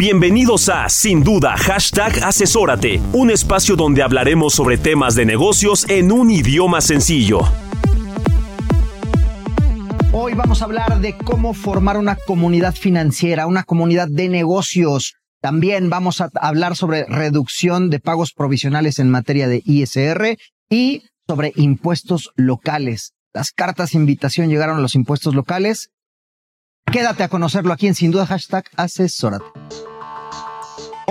Bienvenidos 0.00 0.70
a 0.70 0.88
Sin 0.88 1.22
Duda 1.22 1.58
Hashtag 1.58 2.24
Asesórate, 2.24 3.02
un 3.12 3.30
espacio 3.30 3.76
donde 3.76 4.02
hablaremos 4.02 4.54
sobre 4.54 4.78
temas 4.78 5.14
de 5.14 5.26
negocios 5.26 5.86
en 5.90 6.10
un 6.10 6.30
idioma 6.30 6.80
sencillo. 6.80 7.40
Hoy 10.10 10.32
vamos 10.32 10.62
a 10.62 10.64
hablar 10.64 11.00
de 11.00 11.18
cómo 11.18 11.52
formar 11.52 11.98
una 11.98 12.16
comunidad 12.16 12.74
financiera, 12.74 13.46
una 13.46 13.62
comunidad 13.62 14.08
de 14.08 14.30
negocios. 14.30 15.16
También 15.42 15.90
vamos 15.90 16.22
a 16.22 16.30
hablar 16.40 16.76
sobre 16.76 17.04
reducción 17.04 17.90
de 17.90 18.00
pagos 18.00 18.32
provisionales 18.32 19.00
en 19.00 19.10
materia 19.10 19.48
de 19.48 19.60
ISR 19.66 20.38
y 20.70 21.02
sobre 21.28 21.52
impuestos 21.56 22.30
locales. 22.36 23.12
Las 23.34 23.52
cartas 23.52 23.90
de 23.90 23.98
invitación 23.98 24.48
llegaron 24.48 24.78
a 24.78 24.80
los 24.80 24.94
impuestos 24.94 25.34
locales. 25.34 25.90
Quédate 26.90 27.22
a 27.22 27.28
conocerlo 27.28 27.74
aquí 27.74 27.86
en 27.86 27.94
Sin 27.94 28.12
Duda 28.12 28.24
Hashtag 28.24 28.64
Asesórate. 28.76 29.44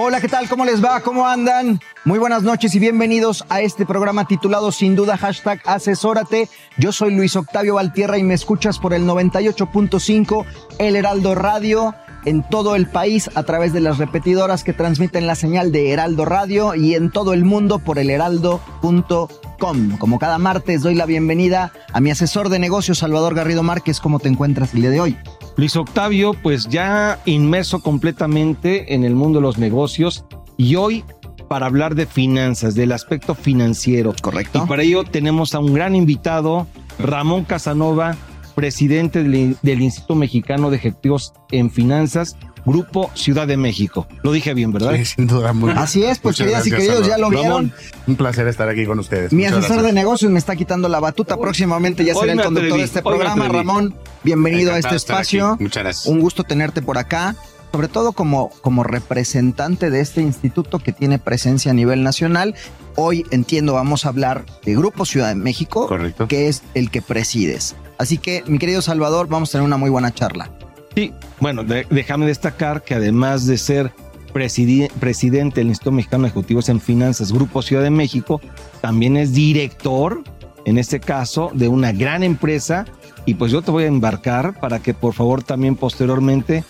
Hola, 0.02 0.22
¿qué 0.22 0.30
tal? 0.30 0.48
¿Cómo 0.48 0.64
les 0.64 0.82
va? 0.82 1.02
¿Cómo 1.02 1.28
andan? 1.28 1.82
Muy 2.06 2.20
buenas 2.20 2.42
noches 2.42 2.74
y 2.74 2.80
bienvenidos 2.80 3.44
a 3.50 3.60
este 3.60 3.86
programa 3.86 4.26
titulado 4.26 4.72
Sin 4.72 4.96
duda 4.96 5.18
hashtag 5.18 5.60
Asesórate. 5.66 6.48
Yo 6.78 6.94
soy 6.94 7.14
Luis 7.14 7.36
Octavio 7.36 7.76
Valtierra 7.76 8.18
y 8.18 8.24
me 8.24 8.34
escuchas 8.34 8.80
por 8.80 8.94
el 8.94 9.04
98.5 9.04 10.46
El 10.78 10.96
Heraldo 10.96 11.36
Radio 11.36 11.96
en 12.24 12.48
todo 12.48 12.78
el 12.78 12.88
país 12.88 13.30
a 13.36 13.44
través 13.44 13.74
de 13.74 13.82
las 13.82 13.98
repetidoras 13.98 14.64
que 14.64 14.72
transmiten 14.72 15.28
la 15.28 15.36
señal 15.36 15.74
de 15.74 15.92
Heraldo 15.92 16.24
Radio 16.24 16.76
y 16.76 16.96
en 16.96 17.12
todo 17.12 17.34
el 17.34 17.44
mundo 17.44 17.80
por 17.80 18.00
el 18.00 18.10
heraldo.com. 18.10 19.98
Como 19.98 20.18
cada 20.18 20.38
martes 20.38 20.82
doy 20.82 20.96
la 20.96 21.08
bienvenida 21.08 21.74
a 21.92 22.00
mi 22.00 22.10
asesor 22.10 22.48
de 22.48 22.60
negocios 22.60 23.00
Salvador 23.00 23.36
Garrido 23.36 23.64
Márquez. 23.64 24.00
¿Cómo 24.00 24.20
te 24.20 24.30
encuentras 24.30 24.74
el 24.74 24.80
día 24.80 24.92
de 24.92 25.02
hoy? 25.02 25.18
Luis 25.60 25.76
Octavio, 25.76 26.34
pues 26.42 26.70
ya 26.70 27.20
inmerso 27.26 27.82
completamente 27.82 28.94
en 28.94 29.04
el 29.04 29.14
mundo 29.14 29.40
de 29.40 29.44
los 29.44 29.58
negocios 29.58 30.24
y 30.56 30.76
hoy 30.76 31.04
para 31.50 31.66
hablar 31.66 31.96
de 31.96 32.06
finanzas, 32.06 32.76
del 32.76 32.94
aspecto 32.94 33.36
financiero. 33.36 34.16
Correcto. 34.22 34.64
Y 34.64 34.68
para 34.70 34.84
ello 34.84 35.04
tenemos 35.04 35.54
a 35.56 35.60
un 35.60 35.74
gran 35.74 35.98
invitado, 35.98 36.66
Ramón 36.98 37.44
Casanova, 37.44 38.16
presidente 38.56 39.22
del, 39.22 39.58
del 39.62 39.82
Instituto 39.82 40.16
Mexicano 40.16 40.70
de 40.70 40.78
Ejecutivos 40.78 41.34
en 41.52 41.70
Finanzas, 41.70 42.38
Grupo 42.70 43.10
Ciudad 43.16 43.48
de 43.48 43.58
México. 43.58 44.08
Lo 44.22 44.32
dije 44.32 44.54
bien, 44.54 44.72
¿verdad? 44.72 44.96
Sí, 44.96 45.06
sin 45.06 45.28
duda. 45.28 45.54
Muy 45.54 45.72
Así 45.72 46.04
es, 46.04 46.20
pues 46.20 46.40
Muchas 46.40 46.46
queridas 46.46 46.68
y 46.68 46.70
gracias, 46.70 46.88
queridos, 46.90 47.08
ya 47.08 47.18
lo 47.18 47.30
vieron. 47.30 47.74
Un 48.06 48.16
placer 48.16 48.48
estar 48.48 48.70
aquí 48.70 48.86
con 48.86 49.00
ustedes. 49.00 49.34
Mi 49.34 49.44
Muchas 49.44 49.66
asesor 49.66 49.82
de 49.82 49.92
negocios 49.92 50.32
me 50.32 50.38
está 50.38 50.56
quitando 50.56 50.88
la 50.88 51.00
batuta. 51.00 51.36
Próximamente 51.38 52.06
ya 52.06 52.14
será 52.14 52.34
el 52.34 52.42
conductor 52.42 52.66
atreví, 52.66 52.78
de 52.80 52.86
este 52.86 53.02
programa. 53.02 53.48
Ramón, 53.48 53.96
bienvenido 54.24 54.74
a 54.74 54.78
este 54.78 54.96
espacio. 54.96 55.54
aquí. 55.54 55.64
Muchas 55.64 55.84
gracias. 55.84 56.06
Un 56.06 56.20
gusto 56.20 56.44
tenerte 56.44 56.84
por 56.84 57.00
acá, 57.00 57.36
sobre 57.72 57.88
todo 57.88 58.12
como, 58.12 58.50
como 58.62 58.84
representante 58.84 59.90
de 59.90 60.02
este 60.02 60.22
instituto 60.22 60.78
que 60.78 60.94
tiene 60.94 61.18
presencia 61.18 61.72
a 61.72 61.74
nivel 61.74 62.04
nacional. 62.04 62.54
Hoy 62.96 63.26
entiendo 63.32 63.74
vamos 63.74 64.06
a 64.06 64.10
hablar 64.10 64.46
de 64.64 64.76
Grupo 64.76 65.06
Ciudad 65.06 65.30
de 65.30 65.36
México, 65.36 65.88
Correcto. 65.88 66.28
que 66.28 66.50
es 66.50 66.62
el 66.76 66.92
que 66.92 67.02
presides. 67.02 67.76
Así 67.98 68.18
que, 68.18 68.44
mi 68.46 68.60
querido 68.60 68.82
Salvador, 68.82 69.28
vamos 69.28 69.50
a 69.50 69.52
tener 69.54 69.66
una 69.66 69.78
muy 69.78 69.90
buena 69.90 70.14
charla. 70.14 70.52
Sí, 70.96 71.14
bueno, 71.40 71.64
déjame 71.64 72.26
destacar 72.26 72.84
que 72.84 72.96
además 72.96 73.46
de 73.46 73.58
ser 73.58 73.94
presidente 74.32 75.62
del 75.62 75.68
Instituto 75.68 75.92
Mexicano 75.92 76.24
de 76.24 76.30
Ejecutivos 76.30 76.70
en 76.70 76.80
Finanzas, 76.80 77.32
Grupo 77.32 77.62
Ciudad 77.62 77.84
de 77.84 77.90
México, 77.90 78.42
también 78.82 79.18
es 79.18 79.34
director, 79.34 80.24
en 80.66 80.78
este 80.78 81.00
caso, 81.00 81.52
de 81.54 81.68
una 81.68 81.92
gran 81.92 82.24
empresa. 82.24 82.86
Y 83.26 83.36
pues 83.36 83.52
yo 83.52 83.62
te 83.62 83.72
voy 83.72 83.84
a 83.84 83.88
embarcar 83.88 84.60
para 84.60 84.80
que 84.80 84.94
por 84.94 85.14
favor 85.14 85.44
también 85.44 85.76
posteriormente 85.76 86.64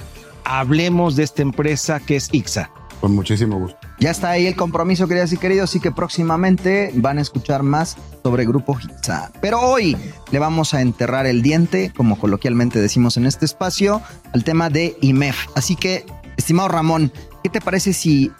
hablemos 0.43 1.15
de 1.15 1.23
esta 1.23 1.41
empresa 1.41 1.99
que 1.99 2.15
es 2.15 2.29
IXA. 2.33 2.71
Con 2.99 3.15
muchísimo 3.15 3.59
gusto. 3.59 3.88
Ya 3.99 4.11
está 4.11 4.29
ahí 4.29 4.47
el 4.47 4.55
compromiso, 4.55 5.09
queridas 5.09 5.33
y 5.33 5.37
queridos, 5.37 5.69
así 5.69 5.81
que 5.81 5.91
próximamente 5.91 6.91
van 6.95 7.17
a 7.17 7.21
escuchar 7.21 7.63
más 7.63 7.97
sobre 8.23 8.45
Grupo 8.45 8.77
Hitza. 8.79 9.29
Pero 9.41 9.59
hoy 9.59 9.97
le 10.31 10.39
vamos 10.39 10.73
a 10.73 10.79
enterrar 10.79 11.25
el 11.25 11.41
diente, 11.41 11.91
como 11.95 12.17
coloquialmente 12.17 12.79
decimos 12.79 13.17
en 13.17 13.25
este 13.25 13.43
espacio, 13.43 14.01
al 14.33 14.45
tema 14.45 14.69
de 14.69 14.95
IMEF. 15.01 15.47
Así 15.53 15.75
que, 15.75 16.05
estimado 16.37 16.69
Ramón, 16.69 17.11
¿qué 17.43 17.49
te 17.49 17.59
parece 17.59 17.91
si 17.91 18.31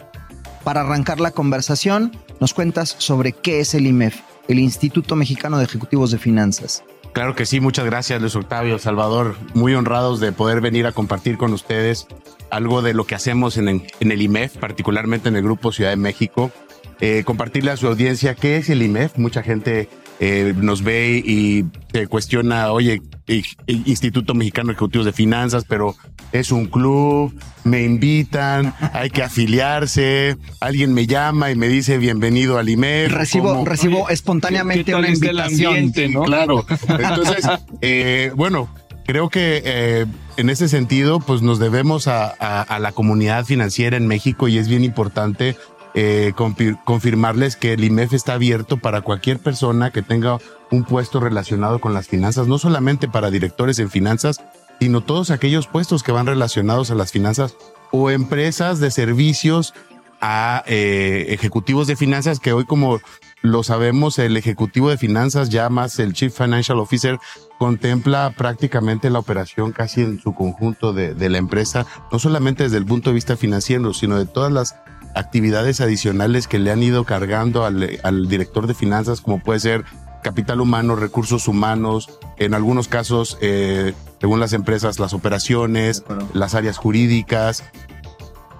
para 0.64 0.80
arrancar 0.80 1.20
la 1.20 1.32
conversación 1.32 2.16
nos 2.40 2.54
cuentas 2.54 2.94
sobre 2.96 3.32
qué 3.32 3.60
es 3.60 3.74
el 3.74 3.86
IMEF, 3.86 4.16
el 4.48 4.60
Instituto 4.60 5.14
Mexicano 5.14 5.58
de 5.58 5.64
Ejecutivos 5.64 6.10
de 6.10 6.18
Finanzas? 6.18 6.82
Claro 7.12 7.34
que 7.34 7.44
sí, 7.44 7.60
muchas 7.60 7.84
gracias 7.84 8.20
Luis 8.20 8.36
Octavio, 8.36 8.78
Salvador. 8.78 9.36
Muy 9.54 9.74
honrados 9.74 10.20
de 10.20 10.32
poder 10.32 10.60
venir 10.60 10.86
a 10.86 10.92
compartir 10.92 11.36
con 11.36 11.52
ustedes 11.52 12.06
algo 12.50 12.82
de 12.82 12.94
lo 12.94 13.04
que 13.04 13.14
hacemos 13.14 13.56
en, 13.56 13.86
el 14.00 14.22
IMEF, 14.22 14.56
particularmente 14.58 15.28
en 15.28 15.36
el 15.36 15.42
Grupo 15.42 15.72
Ciudad 15.72 15.90
de 15.90 15.96
México. 15.96 16.50
Eh, 17.00 17.22
compartirle 17.24 17.70
a 17.70 17.76
su 17.76 17.88
audiencia 17.88 18.34
qué 18.34 18.58
es 18.58 18.68
el 18.70 18.82
IMEF. 18.82 19.16
Mucha 19.16 19.42
gente 19.42 19.88
eh, 20.20 20.54
nos 20.56 20.82
ve 20.82 21.16
y 21.24 21.64
se 21.92 22.06
cuestiona, 22.06 22.70
oye, 22.70 23.00
Instituto 23.66 24.34
Mexicano 24.34 24.68
de 24.68 24.72
Ejecutivos 24.74 25.06
de 25.06 25.12
Finanzas, 25.12 25.64
pero 25.68 25.96
es 26.32 26.52
un 26.52 26.66
club, 26.66 27.34
me 27.64 27.84
invitan, 27.84 28.74
hay 28.92 29.10
que 29.10 29.22
afiliarse, 29.22 30.36
alguien 30.60 30.92
me 30.94 31.06
llama 31.06 31.50
y 31.50 31.56
me 31.56 31.68
dice 31.68 31.98
bienvenido 31.98 32.58
al 32.58 32.68
IMEF. 32.68 33.12
Recibo, 33.12 33.64
recibo 33.64 34.08
espontáneamente 34.08 34.94
una 34.94 35.08
invitación. 35.08 35.92
¿no? 36.12 36.22
Claro. 36.22 36.66
Entonces, 36.88 37.46
eh, 37.80 38.32
bueno, 38.36 38.68
creo 39.06 39.28
que 39.28 39.62
eh, 39.64 40.06
en 40.36 40.50
ese 40.50 40.68
sentido, 40.68 41.20
pues 41.20 41.42
nos 41.42 41.58
debemos 41.58 42.06
a, 42.08 42.34
a- 42.38 42.62
a 42.62 42.78
la 42.78 42.92
comunidad 42.92 43.44
financiera 43.44 43.96
en 43.96 44.06
México 44.06 44.48
y 44.48 44.58
es 44.58 44.68
bien 44.68 44.84
importante 44.84 45.56
eh, 45.94 46.32
confir- 46.36 46.78
confirmarles 46.84 47.56
que 47.56 47.72
el 47.72 47.84
IMEF 47.84 48.12
está 48.12 48.34
abierto 48.34 48.76
para 48.76 49.00
cualquier 49.02 49.38
persona 49.38 49.90
que 49.90 50.02
tenga 50.02 50.38
un 50.70 50.84
puesto 50.84 51.20
relacionado 51.20 51.80
con 51.80 51.94
las 51.94 52.06
finanzas, 52.08 52.46
no 52.46 52.58
solamente 52.58 53.08
para 53.08 53.30
directores 53.30 53.78
en 53.78 53.90
finanzas, 53.90 54.40
sino 54.80 55.02
todos 55.02 55.30
aquellos 55.30 55.66
puestos 55.66 56.02
que 56.02 56.12
van 56.12 56.26
relacionados 56.26 56.90
a 56.90 56.94
las 56.94 57.12
finanzas 57.12 57.54
o 57.90 58.10
empresas 58.10 58.78
de 58.78 58.90
servicios 58.90 59.74
a 60.22 60.62
eh, 60.66 61.26
ejecutivos 61.30 61.86
de 61.86 61.96
finanzas 61.96 62.40
que 62.40 62.52
hoy 62.52 62.66
como 62.66 63.00
lo 63.42 63.62
sabemos 63.62 64.18
el 64.18 64.36
ejecutivo 64.36 64.90
de 64.90 64.98
finanzas 64.98 65.48
ya 65.48 65.70
más 65.70 65.98
el 65.98 66.12
chief 66.12 66.36
financial 66.36 66.78
officer 66.78 67.18
contempla 67.58 68.34
prácticamente 68.36 69.08
la 69.08 69.18
operación 69.18 69.72
casi 69.72 70.02
en 70.02 70.20
su 70.20 70.34
conjunto 70.34 70.92
de 70.92 71.28
la 71.30 71.38
empresa 71.38 71.86
no 72.12 72.18
solamente 72.18 72.64
desde 72.64 72.76
el 72.76 72.84
punto 72.84 73.08
de 73.10 73.14
vista 73.14 73.36
financiero 73.38 73.94
sino 73.94 74.18
de 74.18 74.26
todas 74.26 74.52
las 74.52 74.76
actividades 75.14 75.80
adicionales 75.80 76.46
que 76.48 76.58
le 76.58 76.70
han 76.70 76.82
ido 76.82 77.04
cargando 77.04 77.64
al, 77.64 77.98
al 78.02 78.28
director 78.28 78.66
de 78.66 78.74
finanzas 78.74 79.20
como 79.20 79.42
puede 79.42 79.60
ser 79.60 79.84
capital 80.22 80.60
humano, 80.60 80.96
recursos 80.96 81.48
humanos, 81.48 82.18
en 82.38 82.54
algunos 82.54 82.88
casos, 82.88 83.38
eh, 83.40 83.94
según 84.20 84.40
las 84.40 84.52
empresas, 84.52 84.98
las 84.98 85.12
operaciones, 85.12 86.04
las 86.34 86.54
áreas 86.54 86.76
jurídicas, 86.76 87.64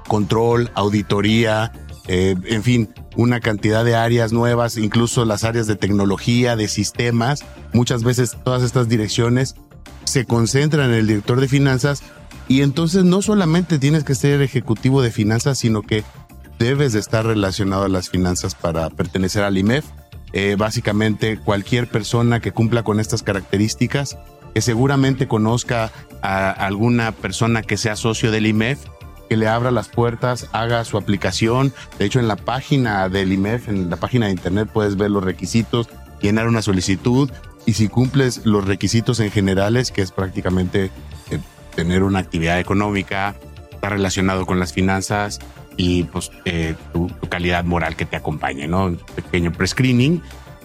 control, 0.09 0.71
auditoría, 0.75 1.73
eh, 2.09 2.35
en 2.45 2.63
fin, 2.63 2.89
una 3.17 3.41
cantidad 3.41 3.85
de 3.85 3.95
áreas 3.95 4.33
nuevas, 4.33 4.77
incluso 4.77 5.25
las 5.25 5.45
áreas 5.45 5.67
de 5.67 5.77
tecnología, 5.77 6.57
de 6.57 6.67
sistemas. 6.67 7.45
Muchas 7.73 8.03
veces 8.03 8.37
todas 8.43 8.63
estas 8.63 8.89
direcciones 8.89 9.55
se 10.05 10.25
concentran 10.25 10.91
en 10.91 10.97
el 10.97 11.07
director 11.07 11.41
de 11.41 11.49
finanzas 11.49 12.03
y 12.49 12.63
entonces 12.63 13.05
no 13.05 13.23
solamente 13.23 13.79
tienes 13.79 14.03
que 14.03 14.17
ser 14.17 14.43
ejecutivo 14.43 15.03
de 15.03 15.13
finanzas, 15.13 15.59
sino 15.59 15.83
que 15.83 16.03
debes 16.61 16.93
de 16.93 17.01
estar 17.01 17.25
relacionado 17.25 17.85
a 17.85 17.89
las 17.89 18.11
finanzas 18.11 18.55
para 18.55 18.91
pertenecer 18.91 19.43
al 19.43 19.57
IMEF. 19.57 19.87
Eh, 20.33 20.57
básicamente 20.59 21.39
cualquier 21.39 21.89
persona 21.89 22.41
que 22.41 22.53
cumpla 22.53 22.83
con 22.85 23.01
estas 23.01 23.23
características, 23.23 24.19
que 24.55 24.61
seguramente 24.61 25.27
conozca 25.27 25.91
a 26.23 26.51
alguna 26.51 27.13
persona 27.13 27.63
que 27.63 27.79
sea 27.79 27.97
socio 27.97 28.31
del 28.31 28.47
IMEF, 28.47 28.79
que 29.31 29.39
le 29.39 29.49
abra 29.49 29.71
las 29.71 29.89
puertas, 29.89 30.49
haga 30.53 30.85
su 30.85 30.99
aplicación. 30.99 31.73
De 31.99 32.05
hecho, 32.05 32.21
en 32.21 32.29
la 32.29 32.37
página 32.37 33.09
del 33.09 33.33
IMEF, 33.33 33.69
en 33.69 33.89
la 33.89 33.97
página 33.97 34.27
de 34.27 34.33
internet, 34.33 34.69
puedes 34.71 34.97
ver 34.97 35.11
los 35.11 35.25
requisitos, 35.25 35.89
llenar 36.21 36.47
una 36.47 36.61
solicitud 36.61 37.31
y 37.65 37.73
si 37.73 37.89
cumples 37.89 38.45
los 38.45 38.67
requisitos 38.67 39.19
en 39.21 39.31
generales, 39.31 39.91
que 39.91 40.03
es 40.03 40.13
prácticamente 40.13 40.91
eh, 41.31 41.39
tener 41.75 42.03
una 42.03 42.19
actividad 42.19 42.61
económica, 42.61 43.35
estar 43.73 43.93
relacionado 43.93 44.45
con 44.45 44.61
las 44.61 44.75
finanzas, 44.75 45.41
y 45.81 46.05
pues 46.05 46.31
eh, 46.45 46.75
tu, 46.93 47.07
tu, 47.09 47.29
calidad 47.31 47.65
moral 47.65 47.97
que 47.97 48.05
te 48.05 48.15
acompañe, 48.15 48.69
¿no? 48.69 48.85
Un 48.85 48.99
pequeño 49.15 49.51
pre-screening 49.51 50.21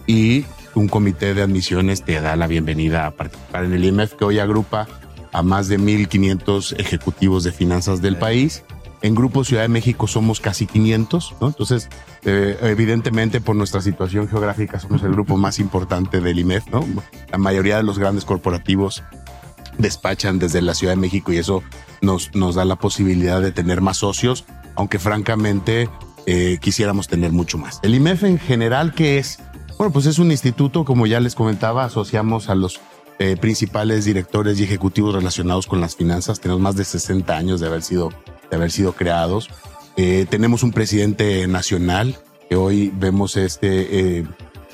y 0.08 0.44
un 0.74 0.90
comité 0.90 1.34
de 1.34 1.42
admisiones 1.42 2.04
te 2.04 2.20
da 2.20 2.36
la 2.36 2.48
bienvenida 2.48 3.08
a 3.08 3.12
participar 3.12 3.64
en 3.64 3.72
el 3.72 3.86
IMF 3.86 4.16
que 4.16 4.26
hoy 4.26 4.40
agrupa 4.40 4.88
a 5.32 5.42
más 5.42 5.70
de 5.70 5.80
1.500 5.80 6.78
ejecutivos 6.82 7.46
de 7.46 7.54
finanzas 7.54 8.02
del 8.02 8.18
país. 8.18 8.66
En 9.04 9.16
Grupo 9.16 9.46
Ciudad 9.46 9.62
de 9.62 9.70
México 9.70 10.06
somos 10.06 10.42
casi 10.42 10.66
500, 10.66 11.36
¿no? 11.40 11.48
Entonces, 11.48 11.88
eh, 12.26 12.58
evidentemente 12.64 13.40
por 13.40 13.56
nuestra 13.56 13.80
situación 13.82 14.28
geográfica 14.28 14.82
somos 14.82 15.02
el 15.04 15.14
grupo 15.14 15.38
más 15.38 15.60
importante 15.60 16.20
del 16.20 16.40
IMF, 16.40 16.68
¿no? 16.72 16.86
La 17.32 17.38
mayoría 17.38 17.78
de 17.78 17.84
los 17.84 18.00
grandes 18.00 18.26
corporativos 18.26 19.02
despachan 19.78 20.40
desde 20.40 20.62
la 20.62 20.74
Ciudad 20.74 20.92
de 20.92 21.00
México 21.00 21.32
y 21.32 21.38
eso 21.38 21.64
nos, 22.02 22.36
nos 22.36 22.56
da 22.56 22.66
la 22.66 22.76
posibilidad 22.76 23.42
de 23.42 23.54
tener 23.54 23.80
más 23.80 23.98
socios, 23.98 24.44
aunque 24.76 25.00
francamente 25.00 25.90
eh, 26.26 26.58
quisiéramos 26.60 27.08
tener 27.08 27.32
mucho 27.32 27.58
más. 27.58 27.80
El 27.84 27.96
IMF 27.96 28.24
en 28.24 28.40
general, 28.40 28.94
¿qué 28.94 29.20
es? 29.20 29.40
Bueno, 29.78 29.94
pues 29.94 30.06
es 30.06 30.18
un 30.18 30.32
instituto, 30.32 30.86
como 30.86 31.06
ya 31.06 31.20
les 31.20 31.36
comentaba, 31.36 31.86
asociamos 31.86 32.50
a 32.50 32.56
los 32.56 32.80
eh, 33.20 33.38
principales 33.38 34.06
directores 34.06 34.60
y 34.60 34.64
ejecutivos 34.64 35.14
relacionados 35.14 35.68
con 35.68 35.82
las 35.82 35.96
finanzas. 35.96 36.40
Tenemos 36.40 36.62
más 36.62 36.76
de 36.76 36.84
60 36.84 37.36
años 37.36 37.60
de 37.60 37.68
haber 37.68 37.84
sido, 37.84 38.12
de 38.50 38.56
haber 38.56 38.72
sido 38.72 38.94
creados. 38.94 39.50
Eh, 39.98 40.26
tenemos 40.30 40.64
un 40.64 40.72
presidente 40.72 41.48
nacional 41.48 42.18
que 42.50 42.56
hoy 42.56 42.92
vemos 42.96 43.38
este, 43.38 44.26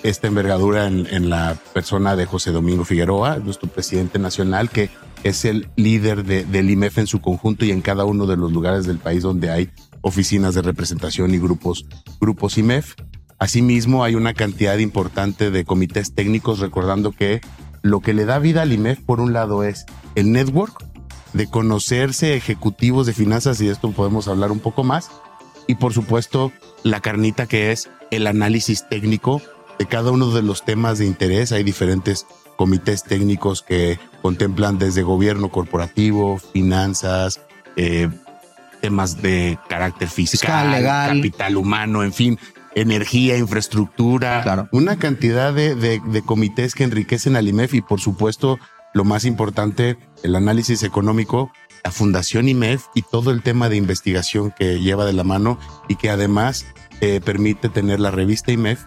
esta 0.03 0.27
envergadura 0.27 0.87
en, 0.87 1.29
la 1.29 1.57
persona 1.73 2.15
de 2.15 2.25
José 2.25 2.51
Domingo 2.51 2.85
Figueroa, 2.85 3.37
nuestro 3.37 3.69
presidente 3.69 4.19
nacional, 4.19 4.69
que 4.69 4.89
es 5.23 5.45
el 5.45 5.69
líder 5.75 6.23
de, 6.25 6.43
del 6.45 6.69
IMEF 6.69 6.97
en 6.97 7.07
su 7.07 7.21
conjunto 7.21 7.65
y 7.65 7.71
en 7.71 7.81
cada 7.81 8.05
uno 8.05 8.25
de 8.25 8.37
los 8.37 8.51
lugares 8.51 8.85
del 8.85 8.97
país 8.97 9.21
donde 9.21 9.51
hay 9.51 9.69
oficinas 10.01 10.55
de 10.55 10.61
representación 10.61 11.33
y 11.33 11.39
grupos, 11.39 11.85
grupos 12.19 12.57
IMEF. 12.57 12.95
Asimismo, 13.39 14.03
hay 14.03 14.15
una 14.15 14.33
cantidad 14.33 14.77
importante 14.77 15.51
de 15.51 15.65
comités 15.65 16.13
técnicos, 16.13 16.59
recordando 16.59 17.11
que 17.11 17.41
lo 17.81 17.99
que 18.01 18.13
le 18.13 18.25
da 18.25 18.39
vida 18.39 18.61
al 18.61 18.73
IMEF, 18.73 18.99
por 18.99 19.19
un 19.19 19.33
lado, 19.33 19.63
es 19.63 19.85
el 20.15 20.31
network 20.31 20.85
de 21.33 21.47
conocerse 21.47 22.35
ejecutivos 22.35 23.07
de 23.07 23.13
finanzas, 23.13 23.59
y 23.61 23.65
de 23.65 23.73
esto 23.73 23.91
podemos 23.91 24.27
hablar 24.27 24.51
un 24.51 24.59
poco 24.59 24.83
más, 24.83 25.09
y 25.67 25.75
por 25.75 25.93
supuesto, 25.93 26.51
la 26.83 26.99
carnita 26.99 27.47
que 27.47 27.71
es 27.71 27.89
el 28.11 28.27
análisis 28.27 28.87
técnico 28.89 29.41
de 29.79 29.85
cada 29.87 30.11
uno 30.11 30.31
de 30.31 30.41
los 30.41 30.63
temas 30.63 30.99
de 30.99 31.05
interés. 31.05 31.51
Hay 31.51 31.63
diferentes 31.63 32.27
comités 32.57 33.03
técnicos 33.03 33.61
que 33.61 33.99
contemplan 34.21 34.77
desde 34.77 35.01
gobierno 35.01 35.49
corporativo, 35.49 36.37
finanzas, 36.37 37.41
eh, 37.75 38.09
temas 38.81 39.21
de 39.21 39.57
carácter 39.69 40.07
fiscal, 40.09 40.39
Fiscal, 40.39 40.71
legal. 40.71 41.15
capital 41.17 41.57
humano, 41.57 42.03
en 42.03 42.11
fin, 42.13 42.39
energía, 42.75 43.37
infraestructura, 43.37 44.41
Claro. 44.43 44.67
una 44.71 44.97
cantidad 44.97 45.53
de, 45.53 45.75
de- 45.75 46.01
de 46.05 46.21
comités 46.21 46.73
que 46.75 46.83
enriquecen 46.83 47.35
al 47.35 47.47
IMEF 47.47 47.73
y 47.75 47.81
por 47.81 47.99
supuesto, 48.01 48.59
lo 48.93 49.03
más 49.03 49.25
importante, 49.25 49.97
el 50.23 50.35
análisis 50.35 50.83
económico, 50.83 51.51
la 51.83 51.91
Fundación 51.91 52.47
IMEF 52.47 52.85
y 52.93 53.01
todo 53.01 53.31
el 53.31 53.41
tema 53.41 53.69
de 53.69 53.75
investigación 53.77 54.53
que 54.57 54.79
lleva 54.79 55.05
de 55.05 55.13
la 55.13 55.23
mano 55.23 55.57
y 55.87 55.95
que 55.95 56.09
además 56.09 56.65
eh, 57.01 57.19
permite 57.23 57.69
tener 57.69 57.99
la 57.99 58.11
revista 58.11 58.51
IMEF, 58.51 58.81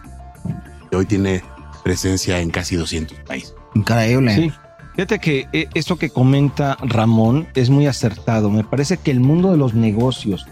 que 0.89 0.95
hoy 0.95 1.05
tiene 1.05 1.43
presencia 1.83 2.39
en 2.39 2.49
casi 2.51 2.75
200 2.75 3.17
países. 3.19 3.53
Increíble. 3.73 4.35
Sí. 4.35 4.51
Fíjate 4.95 5.19
que 5.19 5.47
eh, 5.51 5.67
esto 5.73 5.97
que 5.97 6.09
comenta 6.09 6.77
Ramón 6.81 7.47
es 7.53 7.69
muy 7.69 7.85
acertado. 7.85 8.49
Me 8.49 8.63
parece 8.63 8.95
que 8.95 9.11
el 9.11 9.19
mundo 9.19 9.51
de 9.51 9.57
los 9.57 9.73
negocios 9.73 10.47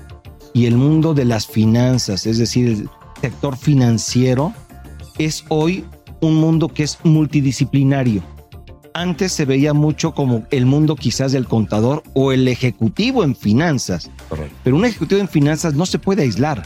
y 0.54 0.66
el 0.66 0.75
mundo 0.75 1.13
de 1.13 1.24
las 1.24 1.48
finanzas, 1.48 2.25
es 2.25 2.38
decir, 2.38 2.68
el 2.68 2.90
sector 3.22 3.56
financiero, 3.56 4.54
es 5.18 5.45
hoy 5.48 5.86
un 6.19 6.36
mundo 6.36 6.68
que 6.68 6.84
es 6.84 7.00
multidisciplinario. 7.04 8.22
Antes 8.94 9.31
se 9.31 9.45
veía 9.45 9.74
mucho 9.74 10.13
como 10.13 10.44
el 10.51 10.66
mundo 10.66 10.98
quizás 10.98 11.31
del 11.31 11.48
contador 11.48 12.04
o 12.13 12.34
el 12.34 12.48
ejecutivo 12.50 13.24
en 13.24 13.38
finanzas. 13.38 14.12
Pero 14.63 14.75
un 14.75 14.84
ejecutivo 14.84 15.22
en 15.22 15.30
finanzas 15.30 15.74
no 15.74 15.86
se 15.86 16.00
puede 16.00 16.24
aislar, 16.24 16.63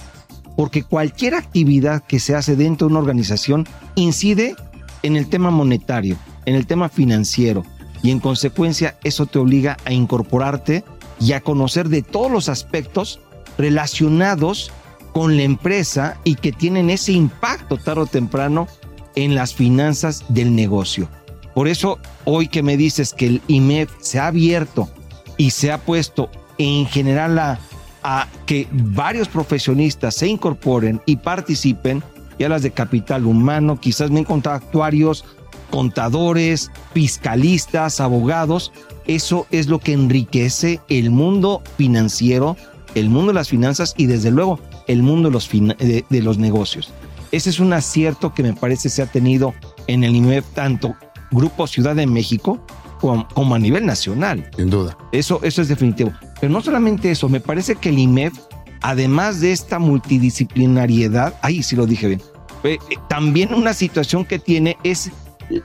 porque 0.58 0.82
cualquier 0.82 1.36
actividad 1.36 2.04
que 2.04 2.20
se 2.20 2.34
hace 2.34 2.56
dentro 2.56 2.88
de 2.88 2.94
una 2.94 3.02
organización 3.02 3.66
incide 3.96 4.56
en 5.04 5.16
el 5.16 5.30
tema 5.30 5.52
monetario, 5.52 6.18
en 6.48 6.56
el 6.56 6.66
tema 6.66 6.90
financiero, 6.90 7.64
y 8.02 8.10
en 8.12 8.20
consecuencia 8.20 8.98
eso 9.04 9.26
te 9.26 9.38
obliga 9.38 9.78
a 9.86 9.92
incorporarte 9.92 10.84
y 11.20 11.34
a 11.34 11.42
conocer 11.42 11.90
de 11.90 12.02
todos 12.02 12.32
los 12.32 12.48
aspectos 12.48 13.20
relacionados 13.58 14.72
con 15.14 15.36
la 15.36 15.44
empresa 15.44 16.18
y 16.24 16.36
que 16.36 16.52
tienen 16.52 16.90
ese 16.90 17.12
impacto 17.12 17.78
tarde 17.78 18.02
o 18.02 18.06
temprano 18.06 18.68
en 19.16 19.36
las 19.36 19.54
finanzas 19.54 20.24
del 20.30 20.56
negocio. 20.56 21.10
Por 21.54 21.68
eso, 21.68 22.00
hoy 22.24 22.48
que 22.48 22.64
me 22.64 22.78
dices 22.78 23.14
que 23.14 23.28
el 23.28 23.42
IMEF 23.48 23.92
se 24.00 24.20
ha 24.20 24.28
abierto 24.28 24.90
y 25.38 25.50
se 25.50 25.72
ha 25.72 25.80
puesto 25.80 26.30
en 26.60 26.86
general 26.86 27.40
a, 27.40 27.60
a 28.04 28.28
que 28.46 28.68
varios 28.72 29.28
profesionistas 29.28 30.16
se 30.16 30.28
incorporen 30.28 31.02
y 31.06 31.18
participen, 31.18 32.04
y 32.38 32.44
hablas 32.44 32.62
de 32.62 32.72
capital 32.72 33.26
humano, 33.26 33.80
quizás 33.82 34.12
me 34.12 34.20
he 34.20 34.22
encontrado 34.22 34.56
actuarios, 34.56 35.26
contadores, 35.70 36.72
fiscalistas, 36.94 38.00
abogados, 38.00 38.72
eso 39.06 39.48
es 39.52 39.68
lo 39.68 39.80
que 39.80 39.94
enriquece 39.94 40.80
el 40.90 41.12
mundo 41.12 41.62
financiero, 41.78 42.58
el 42.96 43.10
mundo 43.10 43.28
de 43.28 43.36
las 43.36 43.50
finanzas 43.50 43.94
y 43.98 44.06
desde 44.06 44.32
luego 44.32 44.60
el 44.88 45.04
mundo 45.04 45.30
de 45.30 45.34
los, 45.34 45.50
de 45.50 46.22
los 46.22 46.38
negocios. 46.38 46.92
Ese 47.32 47.50
es 47.50 47.60
un 47.60 47.74
acierto 47.74 48.34
que 48.34 48.44
me 48.44 48.54
parece 48.54 48.90
se 48.90 49.02
ha 49.02 49.06
tenido 49.06 49.54
en 49.88 50.04
el 50.04 50.16
IMEF, 50.16 50.46
tanto 50.54 50.96
Grupo 51.32 51.68
Ciudad 51.68 51.96
de 51.96 52.08
México 52.08 52.60
como, 53.00 53.28
como 53.30 53.56
a 53.56 53.60
nivel 53.60 53.86
nacional. 53.86 54.50
Sin 54.56 54.70
duda. 54.70 54.98
Eso, 55.12 55.40
eso 55.44 55.62
es 55.62 55.68
definitivo. 55.68 56.14
Pero 56.40 56.52
no 56.52 56.62
solamente 56.62 57.12
eso, 57.12 57.30
me 57.30 57.40
parece 57.40 57.76
que 57.76 57.90
el 57.90 58.00
IMEF, 58.00 58.34
además 58.82 59.42
de 59.42 59.52
esta 59.52 59.80
multidisciplinariedad, 59.80 61.34
ahí 61.42 61.64
sí 61.64 61.76
lo 61.76 61.86
dije 61.86 62.08
bien, 62.08 62.22
eh, 62.64 62.78
eh, 62.90 62.96
también 63.10 63.54
una 63.54 63.74
situación 63.74 64.26
que 64.26 64.40
tiene 64.40 64.78
es 64.84 65.12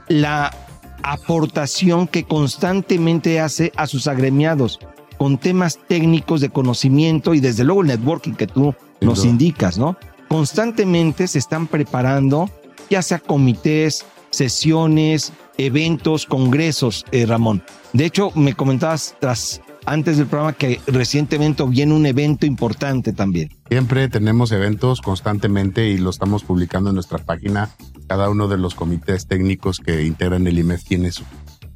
la 0.08 0.54
aportación 1.02 2.06
que 2.06 2.24
constantemente 2.24 3.40
hace 3.40 3.72
a 3.76 3.86
sus 3.86 4.06
agremiados 4.06 4.78
con 5.18 5.38
temas 5.38 5.78
técnicos 5.88 6.40
de 6.40 6.50
conocimiento 6.50 7.34
y 7.34 7.40
desde 7.40 7.64
luego 7.64 7.82
el 7.82 7.88
networking 7.88 8.32
que 8.32 8.46
tú 8.46 8.74
nos 9.00 9.24
indicas, 9.24 9.78
¿no? 9.78 9.96
Constantemente 10.28 11.28
se 11.28 11.38
están 11.38 11.66
preparando, 11.66 12.50
ya 12.88 13.02
sea 13.02 13.18
comités, 13.18 14.04
sesiones, 14.30 15.32
eventos, 15.58 16.26
congresos, 16.26 17.04
eh, 17.12 17.26
Ramón. 17.26 17.62
De 17.92 18.06
hecho, 18.06 18.32
me 18.34 18.54
comentabas 18.54 19.14
tras 19.20 19.60
antes 19.84 20.16
del 20.16 20.26
programa 20.26 20.52
que 20.52 20.80
recientemente 20.86 21.64
viene 21.66 21.94
un 21.94 22.06
evento 22.06 22.46
importante 22.46 23.12
también. 23.12 23.50
Siempre 23.68 24.08
tenemos 24.08 24.52
eventos 24.52 25.00
constantemente 25.00 25.88
y 25.88 25.98
lo 25.98 26.10
estamos 26.10 26.44
publicando 26.44 26.90
en 26.90 26.94
nuestra 26.94 27.18
página. 27.18 27.70
Cada 28.12 28.28
uno 28.28 28.46
de 28.46 28.58
los 28.58 28.74
comités 28.74 29.26
técnicos 29.26 29.78
que 29.78 30.02
integran 30.02 30.46
el 30.46 30.58
IMEF 30.58 30.84
tiene 30.84 31.12
su- 31.12 31.24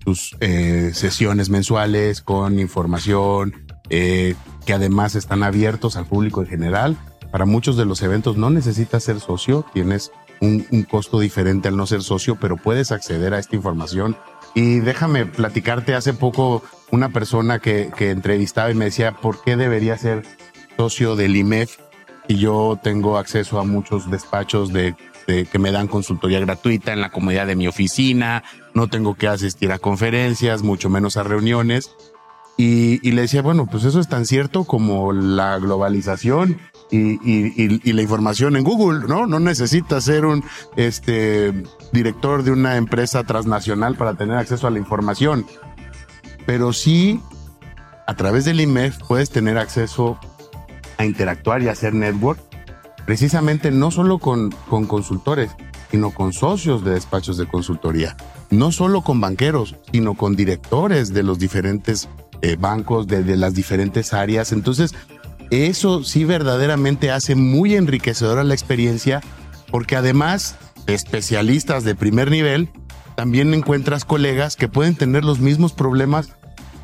sus 0.05 0.37
eh, 0.41 0.91
sesiones 0.93 1.49
mensuales 1.49 2.21
con 2.21 2.61
información 2.61 3.55
eh, 3.89 4.35
que 4.67 4.75
además 4.75 5.15
están 5.15 5.43
abiertos 5.43 5.97
al 5.97 6.05
público 6.05 6.43
en 6.43 6.47
general. 6.49 6.99
Para 7.33 7.47
muchos 7.47 7.79
de 7.79 7.87
los 7.87 8.03
eventos 8.03 8.37
no 8.37 8.51
necesitas 8.51 9.03
ser 9.05 9.19
socio, 9.19 9.65
tienes 9.73 10.13
un, 10.43 10.67
un 10.71 10.83
costo 10.83 11.21
diferente 11.21 11.69
al 11.69 11.77
no 11.79 11.87
ser 11.87 12.03
socio, 12.03 12.37
pero 12.39 12.59
puedes 12.59 12.93
acceder 12.93 13.33
a 13.33 13.39
esta 13.39 13.57
información. 13.57 14.15
Y 14.55 14.81
déjame 14.81 15.25
platicarte, 15.25 15.95
hace 15.95 16.13
poco 16.13 16.63
una 16.91 17.09
persona 17.15 17.61
que, 17.61 17.91
que 17.97 18.11
entrevistaba 18.11 18.71
y 18.71 18.75
me 18.75 18.85
decía, 18.85 19.13
¿por 19.13 19.43
qué 19.43 19.57
debería 19.57 19.97
ser 19.97 20.23
socio 20.77 21.17
del 21.17 21.35
IMEF 21.35 21.79
y 22.29 22.37
yo 22.37 22.79
tengo 22.83 23.17
acceso 23.17 23.59
a 23.59 23.65
muchos 23.65 24.11
despachos 24.11 24.71
de, 24.71 24.95
de- 25.27 25.47
que 25.47 25.59
me 25.59 25.73
dan 25.73 25.89
consultoría 25.89 26.41
gratuita 26.41 26.93
en 26.93 27.01
la 27.01 27.11
comodidad 27.11 27.47
de 27.47 27.57
mi 27.57 27.67
oficina, 27.69 28.43
no 28.75 28.89
tengo 28.89 29.15
que 29.15 29.29
asistir 29.29 29.73
a 29.73 29.79
conferencias, 29.79 30.63
mucho 30.63 30.89
menos 30.91 31.17
a 31.17 31.23
reuniones. 31.23 31.91
Y, 32.59 33.07
y 33.07 33.13
le 33.13 33.23
decía, 33.23 33.43
bueno, 33.43 33.67
pues 33.67 33.85
eso 33.85 34.01
es 34.01 34.09
tan 34.09 34.25
cierto 34.25 34.65
como 34.65 35.13
la 35.13 35.59
globalización 35.59 36.59
y- 36.91 37.15
y- 37.23 37.81
y 37.85 37.93
la 37.93 38.01
información 38.01 38.57
en 38.57 38.65
Google, 38.65 39.07
¿no? 39.09 39.27
No 39.27 39.41
necesitas 39.41 40.05
ser 40.05 40.25
un 40.25 40.43
este, 40.77 41.53
director 41.93 42.45
de 42.45 42.53
una 42.53 42.77
empresa 42.77 43.25
transnacional 43.25 43.97
para 43.97 44.15
tener 44.15 44.37
acceso 44.39 44.67
a 44.67 44.71
la 44.71 44.79
información. 44.79 45.45
Pero 46.47 46.73
sí, 46.73 47.21
a 48.07 48.15
través 48.15 48.47
del 48.47 48.61
IMEF 48.61 48.99
puedes 49.07 49.29
tener 49.31 49.59
acceso 49.59 50.19
a 50.97 51.05
interactuar 51.05 51.61
y 51.63 51.69
hacer 51.69 51.93
network, 51.93 52.41
precisamente 53.07 53.71
no 53.71 53.91
solo 53.91 54.19
con, 54.19 54.51
con 54.69 54.87
consultores, 54.87 55.51
sino 55.91 56.11
con 56.11 56.33
socios 56.33 56.85
de 56.85 56.91
despachos 56.93 57.39
de 57.39 57.47
consultoría, 57.47 58.17
no 58.51 58.73
solo 58.73 59.03
con 59.03 59.21
banqueros, 59.21 59.77
sino 59.93 60.15
con 60.15 60.37
directores 60.37 61.15
de 61.15 61.23
los 61.23 61.39
diferentes 61.39 62.09
eh, 62.43 62.57
bancos, 62.59 63.07
de, 63.07 63.23
de 63.23 63.37
las 63.37 63.55
diferentes 63.55 64.13
áreas. 64.13 64.53
Entonces, 64.53 64.95
eso 65.51 66.03
sí 66.03 66.25
verdaderamente 66.25 67.11
hace 67.13 67.37
muy 67.37 67.77
enriquecedora 67.77 68.43
la 68.43 68.55
experiencia 68.55 69.23
porque 69.71 69.97
además 69.97 70.57
de 70.87 70.95
especialistas 70.95 71.85
de 71.85 71.95
primer 71.95 72.31
nivel, 72.31 72.69
también 73.15 73.55
encuentras 73.55 74.05
colegas 74.05 74.57
que 74.57 74.69
pueden 74.69 74.95
tener 74.95 75.25
los 75.25 75.41
mismos 75.41 75.73
problemas 75.73 76.31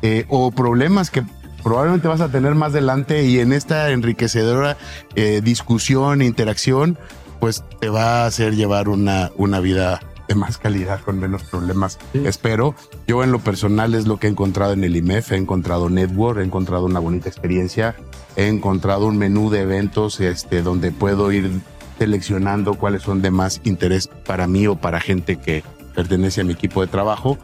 eh, 0.01 0.25
o 0.29 0.51
problemas 0.51 1.09
que 1.09 1.23
probablemente 1.63 2.07
vas 2.07 2.21
a 2.21 2.29
tener 2.29 2.55
más 2.55 2.71
adelante 2.71 3.23
y 3.23 3.39
en 3.39 3.53
esta 3.53 3.89
enriquecedora 3.91 4.77
eh, 5.15 5.41
discusión, 5.43 6.21
interacción, 6.21 6.97
pues 7.39 7.63
te 7.79 7.89
va 7.89 8.23
a 8.23 8.25
hacer 8.25 8.55
llevar 8.55 8.89
una, 8.89 9.31
una 9.37 9.59
vida 9.59 10.01
de 10.27 10.35
más 10.35 10.57
calidad, 10.57 11.01
con 11.01 11.19
menos 11.19 11.43
problemas, 11.43 11.99
espero. 12.13 12.75
Yo 13.07 13.23
en 13.23 13.31
lo 13.31 13.39
personal 13.39 13.93
es 13.95 14.07
lo 14.07 14.17
que 14.17 14.27
he 14.27 14.29
encontrado 14.29 14.73
en 14.73 14.83
el 14.83 14.95
IMEF, 14.95 15.31
he 15.31 15.35
encontrado 15.35 15.89
network, 15.89 16.39
he 16.39 16.43
encontrado 16.43 16.85
una 16.85 16.99
bonita 16.99 17.29
experiencia, 17.29 17.95
he 18.35 18.47
encontrado 18.47 19.05
un 19.05 19.17
menú 19.17 19.49
de 19.49 19.61
eventos 19.61 20.19
este, 20.19 20.61
donde 20.61 20.91
puedo 20.91 21.31
ir 21.31 21.51
seleccionando 21.99 22.75
cuáles 22.75 23.03
son 23.03 23.21
de 23.21 23.31
más 23.31 23.61
interés 23.63 24.07
para 24.07 24.47
mí 24.47 24.67
o 24.67 24.75
para 24.75 24.99
gente 24.99 25.37
que 25.37 25.63
pertenece 25.93 26.41
a 26.41 26.43
mi 26.43 26.53
equipo 26.53 26.81
de 26.81 26.87
trabajo. 26.87 27.37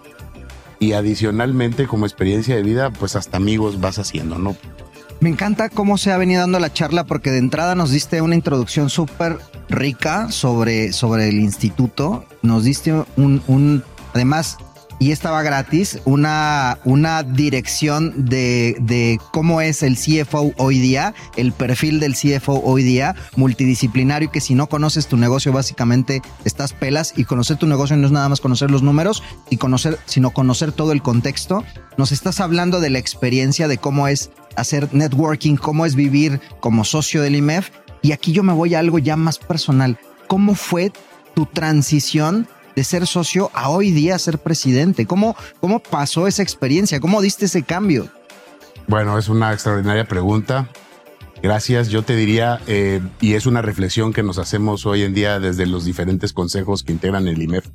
Y 0.80 0.94
adicionalmente, 0.94 1.88
como 1.88 2.06
experiencia 2.06 2.56
de 2.56 2.64
vida, 2.64 2.90
pues 2.90 3.16
hasta 3.16 3.38
amigos 3.38 3.82
vas 3.82 4.00
haciendo, 4.00 4.38
¿no? 4.40 4.56
Me 5.20 5.30
encanta 5.30 5.68
cómo 5.68 5.98
se 5.98 6.14
ha 6.14 6.18
venido 6.18 6.40
dando 6.40 6.60
la 6.60 6.72
charla 6.72 7.04
porque 7.04 7.30
de 7.30 7.40
entrada 7.40 7.76
nos 7.76 7.92
diste 7.92 8.22
una 8.22 8.36
introducción 8.36 8.90
súper 8.90 9.38
rica 9.68 10.32
sobre, 10.32 10.94
sobre 10.94 11.28
el 11.28 11.40
instituto. 11.40 12.24
Nos 12.42 12.64
diste 12.64 12.94
un, 13.18 13.44
un, 13.48 13.84
además, 14.14 14.58
y 15.00 15.12
estaba 15.12 15.42
gratis, 15.42 16.00
una, 16.06 16.78
una 16.84 17.24
dirección 17.24 18.26
de, 18.26 18.76
de 18.82 19.20
cómo 19.32 19.62
es 19.62 19.82
el 19.82 19.96
CFO 19.96 20.54
hoy 20.58 20.80
día, 20.80 21.14
el 21.38 21.54
perfil 21.54 22.00
del 22.00 22.16
CFO 22.16 22.62
hoy 22.64 22.84
día, 22.84 23.16
multidisciplinario, 23.38 24.30
que 24.30 24.42
si 24.42 24.56
no 24.56 24.68
conoces 24.68 25.08
tu 25.08 25.18
negocio, 25.18 25.54
básicamente 25.54 26.22
estás 26.44 26.74
pelas 26.74 27.14
y 27.16 27.24
conocer 27.24 27.58
tu 27.58 27.66
negocio 27.66 27.96
no 27.96 28.06
es 28.06 28.12
nada 28.12 28.30
más 28.30 28.42
conocer 28.42 28.72
los 28.72 28.84
números 28.84 29.24
y 29.50 29.58
conocer, 29.58 29.98
sino 30.06 30.32
conocer 30.32 30.72
todo 30.72 30.92
el 30.92 31.02
contexto. 31.02 31.64
Nos 31.98 32.12
estás 32.12 32.40
hablando 32.40 32.80
de 32.80 32.90
la 32.90 33.00
experiencia 33.00 33.68
de 33.68 33.78
cómo 33.78 34.08
es 34.08 34.32
hacer 34.56 34.94
networking, 34.94 35.56
cómo 35.56 35.86
es 35.86 35.96
vivir 35.96 36.42
como 36.60 36.84
socio 36.84 37.22
del 37.22 37.36
IMEF. 37.36 37.70
Y 38.02 38.12
aquí 38.12 38.32
yo 38.32 38.44
me 38.44 38.54
voy 38.54 38.76
a 38.76 38.80
algo 38.80 39.00
ya 39.00 39.16
más 39.16 39.38
personal. 39.38 39.98
¿Cómo 40.28 40.56
fue 40.56 40.92
tu 41.34 41.46
transición 41.46 42.48
de 42.80 42.86
ser 42.86 43.08
socio 43.08 43.52
a 43.54 43.68
hoy 43.68 43.92
día 43.92 44.18
ser 44.18 44.40
presidente? 44.40 45.06
¿Cómo, 45.06 45.36
cómo 45.60 45.80
pasó 45.82 46.28
esa 46.28 46.44
experiencia? 46.44 47.02
¿Cómo 47.02 47.22
diste 47.22 47.44
ese 47.44 47.64
cambio? 47.64 48.10
Bueno, 48.88 49.18
es 49.18 49.28
una 49.28 49.52
extraordinaria 49.52 50.08
pregunta. 50.08 50.70
Gracias. 51.44 51.90
Yo 51.90 52.04
te 52.04 52.16
diría, 52.16 52.62
eh, 52.68 53.02
y 53.20 53.34
es 53.34 53.48
una 53.48 53.62
reflexión 53.62 54.14
que 54.14 54.24
nos 54.24 54.38
hacemos 54.38 54.86
hoy 54.86 55.04
en 55.04 55.14
día 55.14 55.42
desde 55.42 55.66
los 55.66 55.84
diferentes 55.84 56.32
consejos 56.32 56.84
que 56.84 56.94
integran 56.94 57.28
el 57.28 57.42
IMEF, 57.42 57.68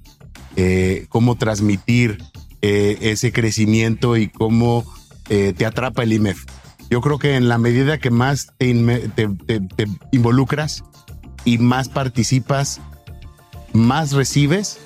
eh, 0.57 1.05
cómo 1.11 1.37
transmitir 1.37 2.25
eh, 2.63 2.97
ese 3.03 3.31
crecimiento 3.31 4.17
y 4.17 4.29
cómo 4.29 4.87
te 5.29 5.67
atrapa 5.67 6.03
el 6.03 6.15
IMEF. 6.15 6.45
Yo 6.89 7.03
creo 7.03 7.19
que 7.19 7.37
en 7.37 7.49
la 7.49 7.59
medida 7.59 7.99
que 7.99 8.11
más 8.11 8.55
te, 8.57 8.75
te 9.17 9.87
involucras 10.13 10.83
y 11.45 11.59
más 11.59 11.91
participas, 11.91 12.81
más 13.75 14.13
recibes 14.13 14.79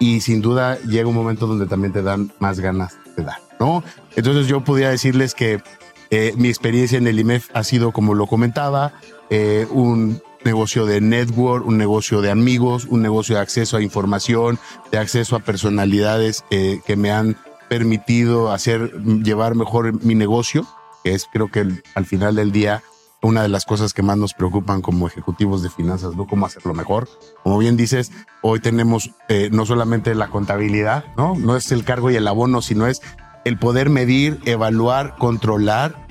y 0.00 0.22
sin 0.22 0.40
duda 0.40 0.80
llega 0.80 1.08
un 1.08 1.14
momento 1.14 1.46
donde 1.46 1.66
también 1.66 1.92
te 1.92 2.02
dan 2.02 2.32
más 2.40 2.58
ganas 2.58 2.98
de 3.16 3.22
dar, 3.22 3.38
¿no? 3.60 3.84
Entonces 4.16 4.48
yo 4.48 4.64
podría 4.64 4.88
decirles 4.88 5.34
que 5.34 5.62
eh, 6.10 6.32
mi 6.36 6.48
experiencia 6.48 6.98
en 6.98 7.06
el 7.06 7.20
IMEF 7.20 7.50
ha 7.54 7.62
sido, 7.62 7.92
como 7.92 8.14
lo 8.14 8.26
comentaba, 8.26 8.94
eh, 9.28 9.68
un 9.70 10.20
negocio 10.44 10.86
de 10.86 11.00
network, 11.00 11.66
un 11.66 11.76
negocio 11.76 12.22
de 12.22 12.30
amigos, 12.30 12.86
un 12.86 13.02
negocio 13.02 13.36
de 13.36 13.42
acceso 13.42 13.76
a 13.76 13.82
información, 13.82 14.58
de 14.90 14.98
acceso 14.98 15.36
a 15.36 15.40
personalidades 15.40 16.44
eh, 16.50 16.80
que 16.86 16.96
me 16.96 17.12
han 17.12 17.36
permitido 17.68 18.50
hacer, 18.50 18.92
llevar 19.22 19.54
mejor 19.54 20.02
mi 20.02 20.14
negocio, 20.14 20.66
que 21.04 21.14
es 21.14 21.26
creo 21.30 21.50
que 21.50 21.66
al 21.94 22.06
final 22.06 22.34
del 22.34 22.50
día 22.52 22.82
una 23.22 23.42
de 23.42 23.48
las 23.48 23.64
cosas 23.64 23.92
que 23.92 24.02
más 24.02 24.16
nos 24.16 24.34
preocupan 24.34 24.80
como 24.80 25.06
ejecutivos 25.06 25.62
de 25.62 25.70
finanzas, 25.70 26.16
¿no? 26.16 26.26
Cómo 26.26 26.46
hacerlo 26.46 26.74
mejor. 26.74 27.08
Como 27.42 27.58
bien 27.58 27.76
dices, 27.76 28.12
hoy 28.42 28.60
tenemos 28.60 29.10
eh, 29.28 29.50
no 29.52 29.66
solamente 29.66 30.14
la 30.14 30.28
contabilidad, 30.28 31.04
¿no? 31.16 31.34
No 31.36 31.56
es 31.56 31.70
el 31.72 31.84
cargo 31.84 32.10
y 32.10 32.16
el 32.16 32.26
abono, 32.26 32.62
sino 32.62 32.86
es 32.86 33.02
el 33.44 33.58
poder 33.58 33.90
medir, 33.90 34.40
evaluar, 34.44 35.16
controlar 35.16 36.06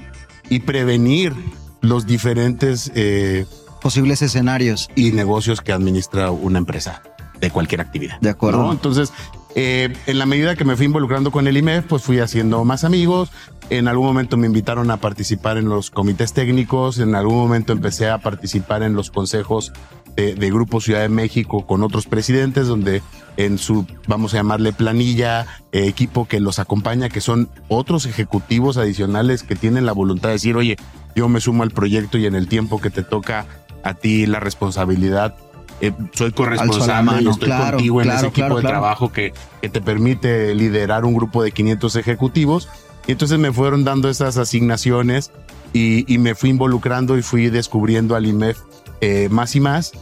y 0.50 0.60
prevenir 0.60 1.34
los 1.82 2.06
diferentes 2.06 2.92
eh, 2.96 3.46
posibles 3.82 4.22
escenarios 4.22 4.90
y 4.96 5.12
negocios 5.12 5.62
que 5.62 5.74
administra 5.74 6.32
una 6.32 6.60
empresa 6.60 7.02
de 7.40 7.50
cualquier 7.52 7.82
actividad. 7.82 8.20
De 8.20 8.30
acuerdo. 8.30 8.72
Entonces, 8.72 9.14
eh, 9.56 9.94
en 10.06 10.20
la 10.20 10.26
medida 10.26 10.56
que 10.56 10.66
me 10.66 10.76
fui 10.76 10.86
involucrando 10.86 11.32
con 11.32 11.48
el 11.48 11.58
IMEF, 11.58 11.86
pues 11.86 12.04
fui 12.04 12.20
haciendo 12.20 12.64
más 12.66 12.84
amigos. 12.84 13.32
En 13.70 13.88
algún 13.88 14.08
momento 14.08 14.38
me 14.38 14.48
invitaron 14.48 14.90
a 14.92 14.98
participar 14.98 15.58
en 15.58 15.70
los 15.70 15.90
comités 15.90 16.34
técnicos. 16.34 17.00
En 17.00 17.16
algún 17.16 17.38
momento 17.38 17.74
empecé 17.74 18.10
a 18.10 18.20
participar 18.20 18.84
en 18.84 18.94
los 18.94 19.12
consejos 19.12 19.74
de, 20.16 20.52
Grupo 20.52 20.82
Ciudad 20.82 21.02
de 21.02 21.10
México 21.10 21.66
con 21.66 21.84
otros 21.84 22.06
presidentes, 22.06 22.68
donde 22.68 23.02
en 23.38 23.58
su, 23.58 23.86
vamos 24.08 24.34
a 24.34 24.38
llamarle 24.38 24.74
planilla, 24.74 25.48
eh, 25.72 25.88
equipo 25.88 26.28
que 26.28 26.40
los 26.40 26.60
acompaña, 26.60 27.10
que 27.10 27.22
son 27.22 27.50
otros 27.70 28.06
ejecutivos 28.06 28.78
adicionales 28.78 29.44
que 29.44 29.56
tienen 29.56 29.86
la 29.86 29.94
voluntad 29.94 30.30
de 30.30 30.34
decir, 30.34 30.58
oye, 30.58 30.78
yo 31.16 31.30
me 31.30 31.40
sumo 31.40 31.64
al 31.64 31.72
proyecto 31.72 32.18
y 32.18 32.26
en 32.26 32.36
el 32.36 32.48
tiempo 32.48 32.82
que 32.82 32.90
te 32.90 33.04
toca 33.04 33.46
a 33.84 33.94
ti 33.94 34.26
la 34.26 34.40
responsabilidad 34.40 35.36
eh, 35.82 35.94
soy 36.14 36.32
corresponsable 36.32 37.22
y 37.22 37.28
estoy 37.28 37.50
contigo 37.50 38.02
en 38.02 38.12
ese 38.12 38.28
equipo 38.28 38.58
de 38.58 38.62
trabajo 38.68 39.12
que, 39.12 39.34
que 39.62 39.70
te 39.70 39.82
permite 39.82 40.54
liderar 40.56 41.06
un 41.06 41.14
grupo 41.14 41.44
de 41.44 41.52
500 41.52 41.96
ejecutivos. 41.96 42.70
Y 43.08 43.14
entonces 43.14 43.40
me 43.40 43.52
fueron 43.52 43.84
dando 43.84 44.10
esas 44.10 44.38
asignaciones 44.38 45.32
y, 45.74 46.12
y 46.12 46.18
me 46.18 46.36
fui 46.36 46.50
involucrando 46.50 47.18
y 47.18 47.22
fui 47.22 47.50
descubriendo 47.50 48.16
al 48.16 48.26
IMEF 48.26 48.60
eh, 49.02 49.30
más 49.30 49.56
y 49.56 49.60
más. 49.60 49.94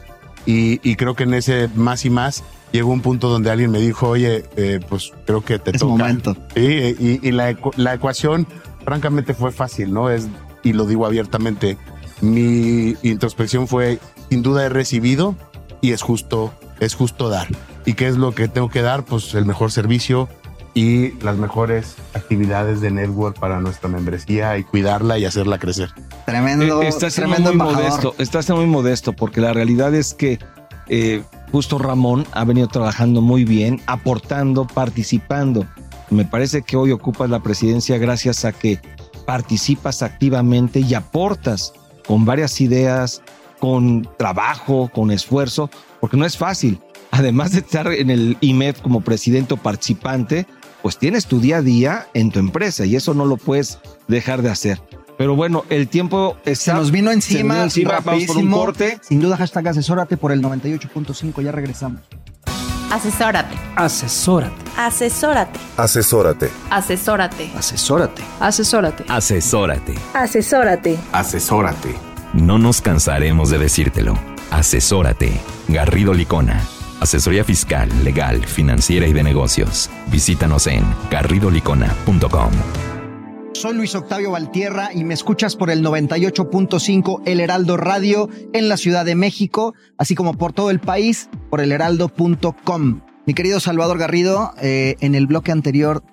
Y, 0.45 0.79
y, 0.81 0.95
creo 0.95 1.13
que 1.13 1.23
en 1.23 1.33
ese 1.33 1.69
más 1.75 2.05
y 2.05 2.09
más 2.09 2.43
llegó 2.71 2.91
un 2.91 3.01
punto 3.01 3.27
donde 3.27 3.51
alguien 3.51 3.69
me 3.69 3.79
dijo, 3.79 4.07
oye, 4.07 4.45
eh, 4.55 4.79
pues 4.87 5.11
creo 5.25 5.43
que 5.43 5.59
te 5.59 5.71
es 5.71 5.79
toca. 5.79 5.91
momento. 5.91 6.37
Sí, 6.55 6.95
y, 6.99 7.19
y 7.21 7.31
la, 7.31 7.55
la, 7.75 7.93
ecuación 7.93 8.47
francamente 8.85 9.33
fue 9.33 9.51
fácil, 9.51 9.93
¿no? 9.93 10.09
Es, 10.09 10.29
y 10.63 10.71
lo 10.71 10.85
digo 10.85 11.05
abiertamente, 11.05 11.77
mi 12.21 12.95
introspección 13.03 13.67
fue, 13.67 13.99
sin 14.29 14.41
duda 14.41 14.65
he 14.65 14.69
recibido 14.69 15.35
y 15.81 15.91
es 15.91 16.01
justo, 16.01 16.53
es 16.79 16.95
justo 16.95 17.29
dar. 17.29 17.47
¿Y 17.85 17.93
qué 17.93 18.07
es 18.07 18.17
lo 18.17 18.33
que 18.33 18.47
tengo 18.47 18.69
que 18.69 18.81
dar? 18.81 19.03
Pues 19.03 19.33
el 19.33 19.45
mejor 19.45 19.71
servicio 19.71 20.27
y 20.73 21.13
las 21.23 21.37
mejores 21.37 21.95
actividades 22.13 22.81
de 22.81 22.91
network 22.91 23.39
para 23.39 23.59
nuestra 23.59 23.89
membresía 23.89 24.57
y 24.57 24.63
cuidarla 24.63 25.17
y 25.17 25.25
hacerla 25.25 25.57
crecer. 25.57 25.89
Tremendo, 26.25 26.83
eh, 26.83 26.87
estás 26.87 27.15
tremendo 27.15 27.53
muy 27.53 27.73
modesto, 27.73 28.13
estás 28.19 28.49
muy 28.49 28.67
modesto 28.67 29.13
porque 29.13 29.41
la 29.41 29.53
realidad 29.53 29.95
es 29.95 30.13
que 30.13 30.37
eh, 30.87 31.23
justo 31.51 31.79
Ramón 31.79 32.27
ha 32.31 32.43
venido 32.43 32.67
trabajando 32.67 33.21
muy 33.21 33.43
bien, 33.43 33.81
aportando, 33.87 34.67
participando. 34.67 35.65
Me 36.09 36.25
parece 36.25 36.61
que 36.61 36.77
hoy 36.77 36.91
ocupas 36.91 37.29
la 37.29 37.41
presidencia 37.41 37.97
gracias 37.97 38.45
a 38.45 38.51
que 38.51 38.79
participas 39.25 40.03
activamente 40.03 40.79
y 40.79 40.93
aportas 40.93 41.73
con 42.07 42.23
varias 42.23 42.61
ideas, 42.61 43.21
con 43.59 44.07
trabajo, 44.17 44.89
con 44.93 45.11
esfuerzo, 45.11 45.69
porque 45.99 46.17
no 46.17 46.25
es 46.25 46.37
fácil. 46.37 46.79
Además 47.11 47.51
de 47.51 47.59
estar 47.59 47.87
en 47.87 48.09
el 48.09 48.37
IMEF 48.41 48.81
como 48.81 49.01
presidente 49.01 49.53
o 49.53 49.57
participante, 49.57 50.45
pues 50.81 50.97
tienes 50.97 51.25
tu 51.25 51.39
día 51.39 51.57
a 51.57 51.61
día 51.61 52.07
en 52.13 52.31
tu 52.31 52.39
empresa 52.39 52.85
y 52.85 52.95
eso 52.95 53.13
no 53.13 53.25
lo 53.25 53.37
puedes 53.37 53.79
dejar 54.07 54.41
de 54.41 54.49
hacer. 54.49 54.81
Pero 55.17 55.35
bueno, 55.35 55.65
el 55.69 55.87
tiempo 55.87 56.37
está, 56.45 56.73
se 56.73 56.73
nos 56.73 56.91
vino 56.91 57.11
encima, 57.11 57.69
se 57.69 57.83
vamos 57.83 58.25
por 58.25 58.37
un 58.37 58.51
corte. 58.51 58.99
Sin 59.01 59.19
duda, 59.19 59.35
hashtag 59.37 59.69
asesórate 59.69 60.15
por 60.15 60.31
el 60.31 60.41
98.5, 60.41 61.41
ya 61.41 61.51
regresamos. 61.51 62.01
Asesórate. 62.91 63.55
Asesórate. 63.75 64.55
Asesórate. 64.77 65.59
Asesórate. 65.75 66.49
Asesórate. 66.69 67.51
Asesórate. 67.57 68.23
Asesórate. 68.39 69.03
Asesórate. 69.09 69.93
Asesórate. 70.13 70.97
Asesórate. 71.11 72.06
No 72.33 72.57
nos 72.57 72.81
cansaremos 72.81 73.49
de 73.49 73.57
decírtelo. 73.57 74.17
Asesórate. 74.51 75.31
Garrido 75.67 76.13
Licona. 76.13 76.61
Asesoría 76.99 77.43
fiscal, 77.43 77.89
legal, 78.03 78.45
financiera 78.45 79.07
y 79.07 79.13
de 79.13 79.23
negocios. 79.23 79.89
Visítanos 80.11 80.67
en 80.67 80.83
garridolicona.com. 81.11 82.51
Soy 83.53 83.75
Luis 83.75 83.95
Octavio 83.95 84.31
Valtierra 84.31 84.91
y 84.93 85.03
me 85.03 85.13
escuchas 85.13 85.55
por 85.55 85.69
el 85.71 85.83
98.5 85.83 87.23
El 87.25 87.39
Heraldo 87.39 87.75
Radio 87.77 88.29
en 88.53 88.69
la 88.69 88.77
Ciudad 88.77 89.03
de 89.03 89.15
México, 89.15 89.73
así 89.97 90.13
como 90.13 90.35
por 90.35 90.53
todo 90.53 90.69
el 90.69 90.79
país 90.79 91.29
por 91.49 91.61
elheraldo.com. 91.61 93.01
Mi 93.25 93.33
querido 93.33 93.59
Salvador 93.59 93.97
Garrido, 93.97 94.53
eh, 94.61 94.95
en 94.99 95.15
el 95.15 95.27
bloque 95.27 95.51
anterior, 95.51 96.03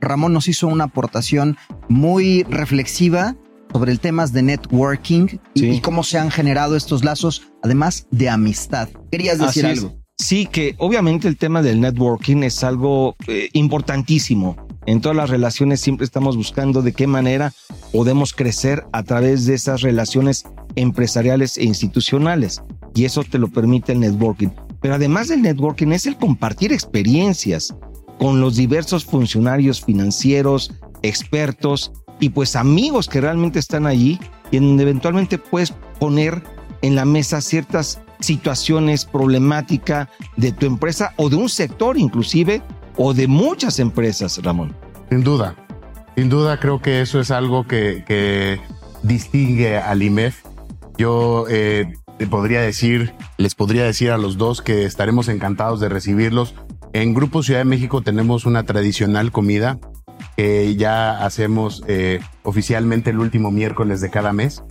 Ramón 0.00 0.32
nos 0.32 0.46
hizo 0.46 0.68
una 0.68 0.84
aportación 0.84 1.56
muy 1.88 2.44
reflexiva 2.44 3.36
sobre 3.74 3.90
el 3.90 3.98
tema 3.98 4.24
de 4.28 4.40
networking 4.40 5.26
y, 5.52 5.60
Sí. 5.60 5.66
y 5.70 5.80
cómo 5.80 6.04
se 6.04 6.16
han 6.16 6.30
generado 6.30 6.76
estos 6.76 7.02
lazos, 7.04 7.42
además 7.60 8.06
de 8.12 8.28
amistad. 8.28 8.88
¿Querías 9.10 9.38
decir 9.40 9.66
Así 9.66 9.78
es. 9.78 9.84
algo? 9.84 9.96
Sí, 10.16 10.46
que 10.46 10.76
obviamente 10.78 11.26
el 11.26 11.36
tema 11.36 11.60
del 11.60 11.80
networking 11.80 12.44
es 12.44 12.62
algo 12.62 13.16
eh, 13.26 13.48
importantísimo. 13.52 14.56
En 14.86 15.00
todas 15.00 15.16
las 15.16 15.28
relaciones 15.28 15.80
siempre 15.80 16.04
estamos 16.04 16.36
buscando 16.36 16.82
de 16.82 16.92
qué 16.92 17.08
manera 17.08 17.52
podemos 17.90 18.32
crecer 18.32 18.84
a 18.92 19.02
través 19.02 19.44
de 19.46 19.54
esas 19.54 19.80
relaciones 19.82 20.44
empresariales 20.76 21.58
e 21.58 21.64
institucionales. 21.64 22.62
Y 22.94 23.06
eso 23.06 23.24
te 23.24 23.40
lo 23.40 23.48
permite 23.48 23.90
el 23.90 23.98
networking. 24.00 24.50
Pero 24.80 24.94
además 24.94 25.26
del 25.28 25.42
networking 25.42 25.88
es 25.88 26.06
el 26.06 26.16
compartir 26.16 26.72
experiencias 26.72 27.74
con 28.20 28.40
los 28.40 28.54
diversos 28.54 29.04
funcionarios 29.04 29.82
financieros, 29.82 30.70
expertos 31.02 31.90
y 32.24 32.30
pues 32.30 32.56
amigos 32.56 33.06
que 33.06 33.20
realmente 33.20 33.58
están 33.58 33.86
allí 33.86 34.18
y 34.50 34.56
en 34.56 34.68
donde 34.68 34.84
eventualmente 34.84 35.36
puedes 35.36 35.72
poner 36.00 36.42
en 36.80 36.94
la 36.94 37.04
mesa 37.04 37.42
ciertas 37.42 38.00
situaciones 38.18 39.04
problemáticas 39.04 40.08
de 40.38 40.50
tu 40.50 40.64
empresa 40.64 41.12
o 41.18 41.28
de 41.28 41.36
un 41.36 41.50
sector 41.50 41.98
inclusive 41.98 42.62
o 42.96 43.12
de 43.12 43.28
muchas 43.28 43.78
empresas, 43.78 44.42
Ramón. 44.42 44.74
Sin 45.10 45.22
duda, 45.22 45.54
sin 46.16 46.30
duda 46.30 46.58
creo 46.58 46.80
que 46.80 47.02
eso 47.02 47.20
es 47.20 47.30
algo 47.30 47.66
que, 47.66 48.58
distingue 49.02 49.76
al 49.76 50.02
IMEF. 50.02 50.42
Yo 50.96 51.44
eh, 51.50 51.92
podría 52.30 52.62
decir, 52.62 53.12
les 53.36 53.54
podría 53.54 53.84
decir 53.84 54.12
a 54.12 54.16
los 54.16 54.38
dos 54.38 54.62
que 54.62 54.86
estaremos 54.86 55.28
encantados 55.28 55.78
de 55.78 55.90
recibirlos. 55.90 56.54
En 56.94 57.12
Grupo 57.12 57.42
Ciudad 57.42 57.60
de 57.60 57.66
México 57.66 58.00
tenemos 58.00 58.46
una 58.46 58.62
tradicional 58.62 59.30
comida 59.30 59.78
que 60.36 60.76
ya 60.76 61.24
hacemos 61.24 61.82
eh, 61.86 62.20
oficialmente 62.42 63.10
el 63.10 63.18
último 63.18 63.50
miércoles 63.50 64.00
de 64.00 64.10
cada 64.10 64.32
mes. 64.32 64.62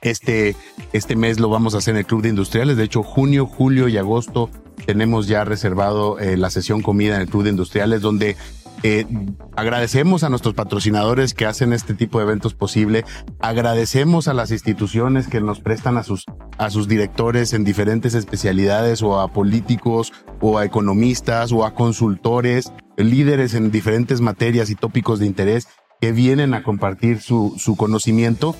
Este, 0.00 0.56
este 0.92 1.14
mes 1.14 1.38
lo 1.38 1.48
vamos 1.48 1.74
a 1.74 1.78
hacer 1.78 1.94
en 1.94 1.98
el 1.98 2.06
Club 2.06 2.22
de 2.22 2.28
Industriales. 2.30 2.76
De 2.76 2.84
hecho, 2.84 3.02
junio, 3.02 3.46
julio 3.46 3.88
y 3.88 3.96
agosto 3.96 4.50
tenemos 4.84 5.28
ya 5.28 5.44
reservado 5.44 6.18
eh, 6.18 6.36
la 6.36 6.50
sesión 6.50 6.82
comida 6.82 7.14
en 7.14 7.22
el 7.22 7.28
Club 7.28 7.44
de 7.44 7.50
Industriales, 7.50 8.00
donde 8.00 8.36
eh, 8.84 9.06
agradecemos 9.54 10.24
a 10.24 10.28
nuestros 10.28 10.54
patrocinadores 10.54 11.34
que 11.34 11.46
hacen 11.46 11.72
este 11.72 11.94
tipo 11.94 12.18
de 12.18 12.24
eventos 12.24 12.54
posible. 12.54 13.04
Agradecemos 13.38 14.26
a 14.26 14.34
las 14.34 14.50
instituciones 14.50 15.28
que 15.28 15.40
nos 15.40 15.60
prestan 15.60 15.96
a 15.98 16.02
sus, 16.02 16.24
a 16.58 16.68
sus 16.70 16.88
directores 16.88 17.52
en 17.52 17.62
diferentes 17.62 18.14
especialidades 18.14 19.02
o 19.02 19.20
a 19.20 19.28
políticos 19.28 20.12
o 20.40 20.58
a 20.58 20.64
economistas 20.64 21.52
o 21.52 21.64
a 21.64 21.74
consultores, 21.74 22.72
líderes 22.96 23.54
en 23.54 23.70
diferentes 23.70 24.20
materias 24.20 24.70
y 24.70 24.74
tópicos 24.74 25.18
de 25.18 25.26
interés 25.26 25.68
que 26.00 26.12
vienen 26.12 26.54
a 26.54 26.62
compartir 26.62 27.20
su, 27.20 27.54
su 27.58 27.76
conocimiento 27.76 28.56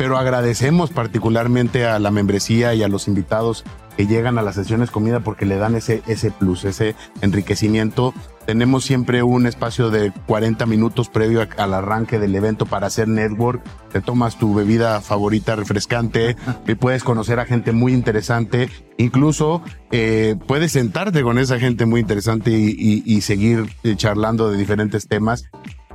pero 0.00 0.16
agradecemos 0.16 0.88
particularmente 0.88 1.84
a 1.84 1.98
la 1.98 2.10
membresía 2.10 2.72
y 2.72 2.82
a 2.82 2.88
los 2.88 3.06
invitados 3.06 3.64
que 4.00 4.06
llegan 4.06 4.38
a 4.38 4.42
las 4.42 4.54
sesiones 4.54 4.90
comida 4.90 5.20
porque 5.20 5.44
le 5.44 5.58
dan 5.58 5.74
ese, 5.74 6.02
ese 6.06 6.30
plus, 6.30 6.64
ese 6.64 6.94
enriquecimiento. 7.20 8.14
Tenemos 8.46 8.82
siempre 8.82 9.22
un 9.22 9.46
espacio 9.46 9.90
de 9.90 10.10
40 10.26 10.64
minutos 10.64 11.10
previo 11.10 11.42
a- 11.42 11.62
al 11.62 11.74
arranque 11.74 12.18
del 12.18 12.34
evento 12.34 12.64
para 12.64 12.86
hacer 12.86 13.08
network. 13.08 13.62
Te 13.92 14.00
tomas 14.00 14.38
tu 14.38 14.54
bebida 14.54 15.02
favorita 15.02 15.54
refrescante 15.54 16.34
y 16.66 16.74
puedes 16.76 17.04
conocer 17.04 17.40
a 17.40 17.44
gente 17.44 17.72
muy 17.72 17.92
interesante. 17.92 18.70
Incluso 18.96 19.60
eh, 19.90 20.34
puedes 20.46 20.72
sentarte 20.72 21.22
con 21.22 21.36
esa 21.38 21.58
gente 21.58 21.84
muy 21.84 22.00
interesante 22.00 22.50
y, 22.52 22.70
y- 22.70 23.02
y 23.04 23.20
seguir 23.20 23.66
eh, 23.84 23.96
charlando 23.96 24.50
de 24.50 24.56
diferentes 24.56 25.08
temas. 25.08 25.44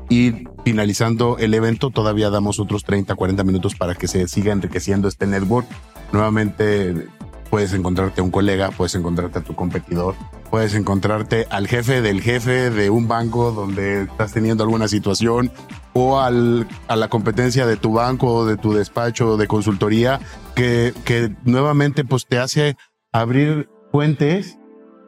Y 0.10 0.44
finalizando 0.64 1.38
el 1.40 1.56
evento, 1.56 1.90
todavía 1.90 2.30
damos 2.30 2.60
otros 2.60 2.84
30, 2.84 3.16
40 3.16 3.44
minutos 3.44 3.74
para 3.74 3.96
que 3.96 4.08
se 4.08 4.28
siga 4.28 4.54
enriqueciendo 4.54 5.08
este 5.08 5.26
network. 5.26 5.66
Nuevamente, 6.12 7.08
puedes 7.56 7.72
encontrarte 7.72 8.20
a 8.20 8.24
un 8.26 8.32
colega, 8.32 8.70
puedes 8.72 8.96
encontrarte 8.96 9.40
a 9.40 9.42
tu 9.42 9.56
competidor, 9.56 10.16
puedes 10.52 10.76
encontrarte 10.76 11.48
al 11.50 11.70
jefe 11.70 12.02
del 12.02 12.20
jefe 12.20 12.70
de 12.70 12.90
un 12.90 13.08
banco 13.08 13.54
donde 13.54 14.02
estás 14.02 14.34
teniendo 14.34 14.66
alguna 14.66 14.90
situación 14.90 15.54
o 15.94 16.20
al, 16.20 16.68
a 16.90 16.98
la 16.98 17.08
competencia 17.08 17.66
de 17.66 17.78
tu 17.78 17.94
banco 17.94 18.28
o 18.28 18.46
de 18.46 18.58
tu 18.58 18.74
despacho 18.74 19.38
de 19.38 19.48
consultoría 19.48 20.20
que, 20.54 20.94
que 21.06 21.34
nuevamente 21.46 22.04
pues 22.04 22.26
te 22.26 22.40
hace 22.40 22.76
abrir 23.14 23.70
puentes 23.90 24.60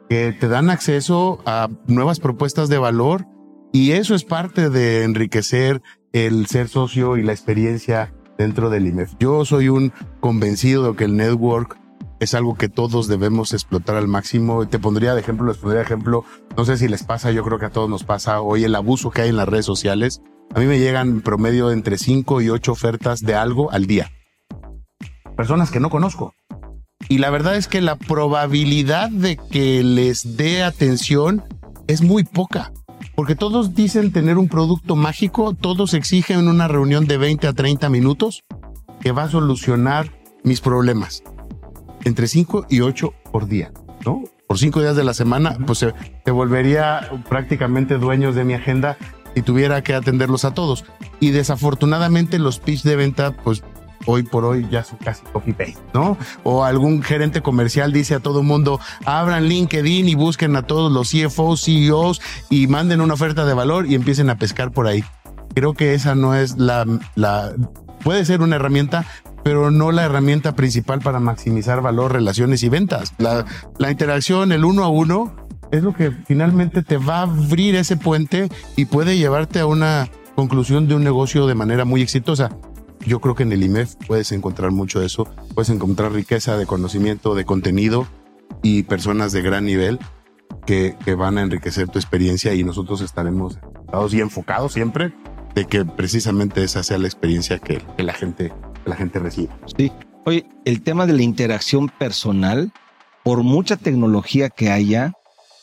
que 0.08 0.32
te 0.32 0.48
dan 0.48 0.70
acceso 0.70 1.42
a 1.44 1.68
nuevas 1.86 2.18
propuestas 2.18 2.70
de 2.70 2.78
valor 2.78 3.26
y 3.74 3.90
eso 3.90 4.14
es 4.14 4.24
parte 4.24 4.70
de 4.70 5.04
enriquecer 5.04 5.82
el 6.14 6.46
ser 6.46 6.68
socio 6.68 7.18
y 7.18 7.22
la 7.22 7.32
experiencia 7.32 8.14
dentro 8.38 8.70
del 8.70 8.86
IMEF. 8.86 9.12
Yo 9.20 9.44
soy 9.44 9.68
un 9.68 9.92
convencido 10.20 10.92
de 10.92 10.96
que 10.96 11.04
el 11.04 11.14
network 11.18 11.76
es 12.20 12.34
algo 12.34 12.56
que 12.56 12.68
todos 12.68 13.08
debemos 13.08 13.52
explotar 13.52 13.96
al 13.96 14.08
máximo. 14.08 14.66
Te 14.66 14.78
pondría 14.78 15.14
de 15.14 15.20
ejemplo, 15.20 15.46
les 15.46 15.58
pondría 15.58 15.78
de 15.78 15.84
ejemplo, 15.84 16.24
no 16.56 16.64
sé 16.64 16.76
si 16.76 16.88
les 16.88 17.02
pasa, 17.04 17.30
yo 17.30 17.44
creo 17.44 17.58
que 17.58 17.66
a 17.66 17.70
todos 17.70 17.88
nos 17.88 18.04
pasa 18.04 18.40
hoy 18.40 18.64
el 18.64 18.74
abuso 18.74 19.10
que 19.10 19.22
hay 19.22 19.28
en 19.28 19.36
las 19.36 19.48
redes 19.48 19.66
sociales. 19.66 20.20
A 20.54 20.60
mí 20.60 20.66
me 20.66 20.78
llegan 20.78 21.08
en 21.08 21.20
promedio 21.20 21.70
entre 21.70 21.98
5 21.98 22.40
y 22.40 22.48
8 22.48 22.72
ofertas 22.72 23.20
de 23.20 23.34
algo 23.34 23.70
al 23.70 23.86
día. 23.86 24.10
Personas 25.36 25.70
que 25.70 25.80
no 25.80 25.90
conozco. 25.90 26.34
Y 27.08 27.18
la 27.18 27.30
verdad 27.30 27.56
es 27.56 27.68
que 27.68 27.80
la 27.80 27.96
probabilidad 27.96 29.10
de 29.10 29.36
que 29.36 29.82
les 29.82 30.36
dé 30.36 30.62
atención 30.62 31.44
es 31.86 32.02
muy 32.02 32.24
poca. 32.24 32.72
Porque 33.14 33.36
todos 33.36 33.74
dicen 33.74 34.12
tener 34.12 34.38
un 34.38 34.48
producto 34.48 34.96
mágico, 34.96 35.54
todos 35.54 35.94
exigen 35.94 36.48
una 36.48 36.68
reunión 36.68 37.06
de 37.06 37.18
20 37.18 37.46
a 37.46 37.52
30 37.52 37.88
minutos 37.88 38.44
que 39.00 39.12
va 39.12 39.24
a 39.24 39.30
solucionar 39.30 40.12
mis 40.42 40.60
problemas. 40.60 41.22
Entre 42.04 42.26
5 42.28 42.66
y 42.68 42.80
8 42.80 43.12
por 43.32 43.46
día, 43.46 43.72
¿no? 44.04 44.22
Por 44.46 44.58
5 44.58 44.80
días 44.80 44.96
de 44.96 45.04
la 45.04 45.14
semana, 45.14 45.56
pues 45.66 45.78
se, 45.78 45.92
se 46.24 46.30
volvería 46.30 47.10
prácticamente 47.28 47.98
dueños 47.98 48.34
de 48.34 48.44
mi 48.44 48.54
agenda 48.54 48.96
y 49.34 49.42
tuviera 49.42 49.82
que 49.82 49.94
atenderlos 49.94 50.44
a 50.44 50.54
todos. 50.54 50.84
Y 51.20 51.30
desafortunadamente 51.30 52.38
los 52.38 52.58
pitch 52.58 52.82
de 52.82 52.96
venta, 52.96 53.32
pues 53.32 53.62
hoy 54.06 54.22
por 54.22 54.44
hoy 54.44 54.66
ya 54.70 54.84
son 54.84 54.98
casi 54.98 55.22
copy 55.32 55.52
paste, 55.52 55.78
¿no? 55.92 56.16
O 56.42 56.64
algún 56.64 57.02
gerente 57.02 57.42
comercial 57.42 57.92
dice 57.92 58.14
a 58.14 58.20
todo 58.20 58.40
el 58.40 58.46
mundo, 58.46 58.80
abran 59.04 59.44
LinkedIn 59.44 60.08
y 60.08 60.14
busquen 60.14 60.56
a 60.56 60.62
todos 60.62 60.90
los 60.90 61.10
CFOs, 61.10 61.64
CEOs 61.64 62.20
y 62.48 62.66
manden 62.66 63.00
una 63.00 63.14
oferta 63.14 63.44
de 63.44 63.54
valor 63.54 63.86
y 63.86 63.94
empiecen 63.94 64.30
a 64.30 64.36
pescar 64.36 64.70
por 64.70 64.86
ahí. 64.86 65.04
Creo 65.54 65.74
que 65.74 65.94
esa 65.94 66.14
no 66.14 66.34
es 66.34 66.56
la, 66.56 66.86
la 67.16 67.52
puede 68.02 68.24
ser 68.24 68.40
una 68.40 68.56
herramienta, 68.56 69.04
pero 69.48 69.70
no 69.70 69.92
la 69.92 70.04
herramienta 70.04 70.54
principal 70.54 71.00
para 71.00 71.20
maximizar 71.20 71.80
valor, 71.80 72.12
relaciones 72.12 72.62
y 72.62 72.68
ventas. 72.68 73.14
La, 73.16 73.46
la 73.78 73.90
interacción, 73.90 74.52
el 74.52 74.62
uno 74.62 74.84
a 74.84 74.88
uno, 74.88 75.34
es 75.70 75.82
lo 75.82 75.94
que 75.94 76.10
finalmente 76.10 76.82
te 76.82 76.98
va 76.98 77.20
a 77.20 77.22
abrir 77.22 77.74
ese 77.74 77.96
puente 77.96 78.50
y 78.76 78.84
puede 78.84 79.16
llevarte 79.16 79.60
a 79.60 79.64
una 79.64 80.10
conclusión 80.34 80.86
de 80.86 80.96
un 80.96 81.02
negocio 81.02 81.46
de 81.46 81.54
manera 81.54 81.86
muy 81.86 82.02
exitosa. 82.02 82.58
Yo 83.06 83.20
creo 83.20 83.34
que 83.34 83.44
en 83.44 83.52
el 83.52 83.62
IMEF 83.62 83.94
puedes 84.06 84.32
encontrar 84.32 84.70
mucho 84.70 85.00
de 85.00 85.06
eso, 85.06 85.26
puedes 85.54 85.70
encontrar 85.70 86.12
riqueza 86.12 86.58
de 86.58 86.66
conocimiento, 86.66 87.34
de 87.34 87.46
contenido 87.46 88.06
y 88.62 88.82
personas 88.82 89.32
de 89.32 89.40
gran 89.40 89.64
nivel 89.64 89.98
que, 90.66 90.94
que 91.06 91.14
van 91.14 91.38
a 91.38 91.40
enriquecer 91.40 91.88
tu 91.88 91.98
experiencia 91.98 92.52
y 92.52 92.64
nosotros 92.64 93.00
estaremos 93.00 93.56
enfocados 93.56 94.12
y 94.12 94.20
enfocados 94.20 94.72
siempre 94.74 95.14
de 95.54 95.64
que 95.64 95.86
precisamente 95.86 96.62
esa 96.62 96.82
sea 96.82 96.98
la 96.98 97.06
experiencia 97.06 97.58
que, 97.58 97.82
que 97.96 98.02
la 98.02 98.12
gente 98.12 98.52
la 98.84 98.96
gente 98.96 99.18
reciba. 99.18 99.56
Sí. 99.76 99.92
Oye, 100.24 100.46
el 100.64 100.82
tema 100.82 101.06
de 101.06 101.14
la 101.14 101.22
interacción 101.22 101.88
personal, 101.88 102.72
por 103.22 103.42
mucha 103.42 103.76
tecnología 103.76 104.50
que 104.50 104.70
haya, 104.70 105.12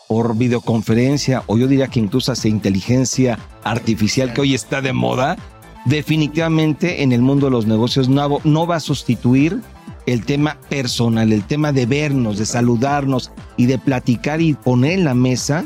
por 0.07 0.37
videoconferencia, 0.37 1.43
o 1.47 1.57
yo 1.57 1.67
diría 1.67 1.87
que 1.87 1.99
incluso 1.99 2.31
hasta 2.31 2.47
inteligencia 2.47 3.39
artificial 3.63 4.33
que 4.33 4.41
hoy 4.41 4.53
está 4.53 4.81
de 4.81 4.93
moda, 4.93 5.37
definitivamente 5.85 7.03
en 7.03 7.11
el 7.11 7.21
mundo 7.21 7.47
de 7.47 7.51
los 7.51 7.67
negocios 7.67 8.09
no, 8.09 8.39
no 8.43 8.67
va 8.67 8.77
a 8.77 8.79
sustituir 8.79 9.61
el 10.05 10.25
tema 10.25 10.57
personal, 10.69 11.31
el 11.31 11.43
tema 11.43 11.71
de 11.71 11.85
vernos, 11.85 12.37
de 12.37 12.45
saludarnos 12.45 13.31
y 13.57 13.65
de 13.65 13.77
platicar 13.77 14.41
y 14.41 14.53
poner 14.53 14.93
en 14.93 15.05
la 15.05 15.15
mesa 15.15 15.65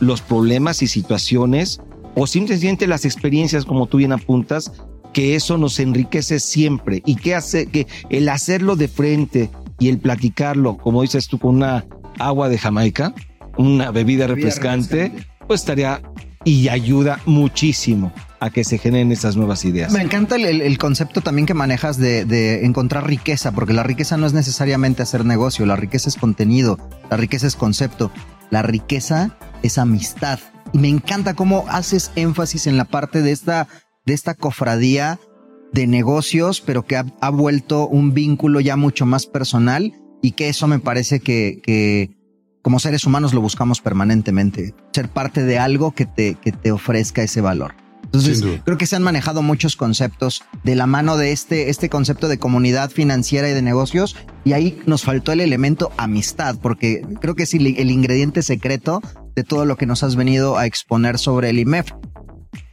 los 0.00 0.20
problemas 0.20 0.82
y 0.82 0.86
situaciones 0.86 1.80
o 2.14 2.26
simplemente 2.26 2.86
las 2.86 3.04
experiencias 3.04 3.64
como 3.64 3.86
tú 3.86 3.98
bien 3.98 4.12
apuntas 4.12 4.72
que 5.14 5.34
eso 5.36 5.56
nos 5.56 5.80
enriquece 5.80 6.38
siempre 6.40 7.02
y 7.06 7.16
que 7.16 7.34
hace 7.34 7.66
que 7.66 7.86
el 8.10 8.28
hacerlo 8.28 8.76
de 8.76 8.88
frente 8.88 9.48
y 9.78 9.88
el 9.88 9.98
platicarlo, 9.98 10.76
como 10.76 11.00
dices 11.02 11.28
tú, 11.28 11.38
con 11.38 11.56
una 11.56 11.86
agua 12.18 12.48
de 12.50 12.58
Jamaica, 12.58 13.14
una 13.56 13.90
bebida, 13.90 14.26
refrescante, 14.26 15.12
pues 15.48 15.60
estaría 15.62 16.02
y 16.44 16.68
ayuda 16.68 17.20
muchísimo 17.24 18.12
a 18.40 18.50
que 18.50 18.64
se 18.64 18.76
generen 18.78 19.12
esas 19.12 19.36
nuevas 19.36 19.64
ideas. 19.64 19.90
Me 19.92 20.02
encanta 20.02 20.36
el, 20.36 20.44
el- 20.44 20.60
el 20.60 20.76
concepto 20.78 21.20
también 21.22 21.46
que 21.46 21.54
manejas 21.54 21.96
de, 21.96 22.24
de 22.26 22.66
encontrar 22.66 23.06
riqueza, 23.06 23.52
porque 23.52 23.72
la 23.72 23.82
riqueza 23.84 24.16
no 24.18 24.26
es 24.26 24.32
necesariamente 24.34 25.02
hacer 25.02 25.24
negocio, 25.24 25.64
la 25.64 25.76
riqueza 25.76 26.08
es 26.10 26.16
contenido, 26.16 26.78
la 27.10 27.16
riqueza 27.16 27.46
es 27.46 27.56
concepto, 27.56 28.10
la 28.50 28.62
riqueza 28.62 29.36
es 29.62 29.78
amistad. 29.78 30.38
Y 30.74 30.78
me 30.78 30.88
encanta 30.88 31.34
cómo 31.34 31.64
haces 31.68 32.10
énfasis 32.16 32.66
en 32.66 32.76
la 32.76 32.84
parte 32.84 33.22
de 33.22 33.30
esta, 33.32 33.68
de 34.06 34.14
esta 34.14 34.34
cofradía 34.34 35.18
de 35.72 35.86
negocios, 35.86 36.60
pero 36.60 36.84
que 36.84 36.96
ha, 36.96 37.06
ha 37.20 37.30
vuelto 37.30 37.88
un 37.88 38.14
vínculo 38.14 38.60
ya 38.60 38.76
mucho 38.76 39.06
más 39.06 39.26
personal 39.26 39.92
y 40.22 40.32
que 40.32 40.48
eso 40.48 40.66
me 40.66 40.78
parece 40.78 41.20
que, 41.20 41.60
que 41.62 42.16
como 42.62 42.78
seres 42.78 43.04
humanos 43.04 43.34
lo 43.34 43.42
buscamos 43.42 43.82
permanentemente, 43.82 44.74
ser 44.92 45.10
parte 45.10 45.42
de 45.44 45.58
algo 45.58 45.92
que 45.92 46.06
te, 46.06 46.36
que 46.36 46.50
te 46.50 46.72
ofrezca 46.72 47.22
ese 47.22 47.42
valor. 47.42 47.74
Entonces, 48.04 48.44
creo 48.64 48.78
que 48.78 48.86
se 48.86 48.96
han 48.96 49.02
manejado 49.02 49.42
muchos 49.42 49.76
conceptos 49.76 50.44
de 50.62 50.76
la 50.76 50.86
mano 50.86 51.16
de 51.16 51.32
este, 51.32 51.68
este 51.68 51.88
concepto 51.88 52.28
de 52.28 52.38
comunidad 52.38 52.90
financiera 52.90 53.50
y 53.50 53.52
de 53.52 53.60
negocios. 53.60 54.16
Y 54.44 54.52
ahí 54.52 54.80
nos 54.86 55.02
faltó 55.02 55.32
el 55.32 55.40
elemento 55.40 55.90
amistad, 55.96 56.56
porque 56.62 57.02
creo 57.20 57.34
que 57.34 57.42
es 57.42 57.54
el, 57.54 57.66
el 57.66 57.90
ingrediente 57.90 58.42
secreto 58.42 59.02
de 59.34 59.42
todo 59.42 59.64
lo 59.64 59.76
que 59.76 59.86
nos 59.86 60.04
has 60.04 60.14
venido 60.14 60.56
a 60.56 60.66
exponer 60.66 61.18
sobre 61.18 61.50
el 61.50 61.58
IMEF. 61.58 61.90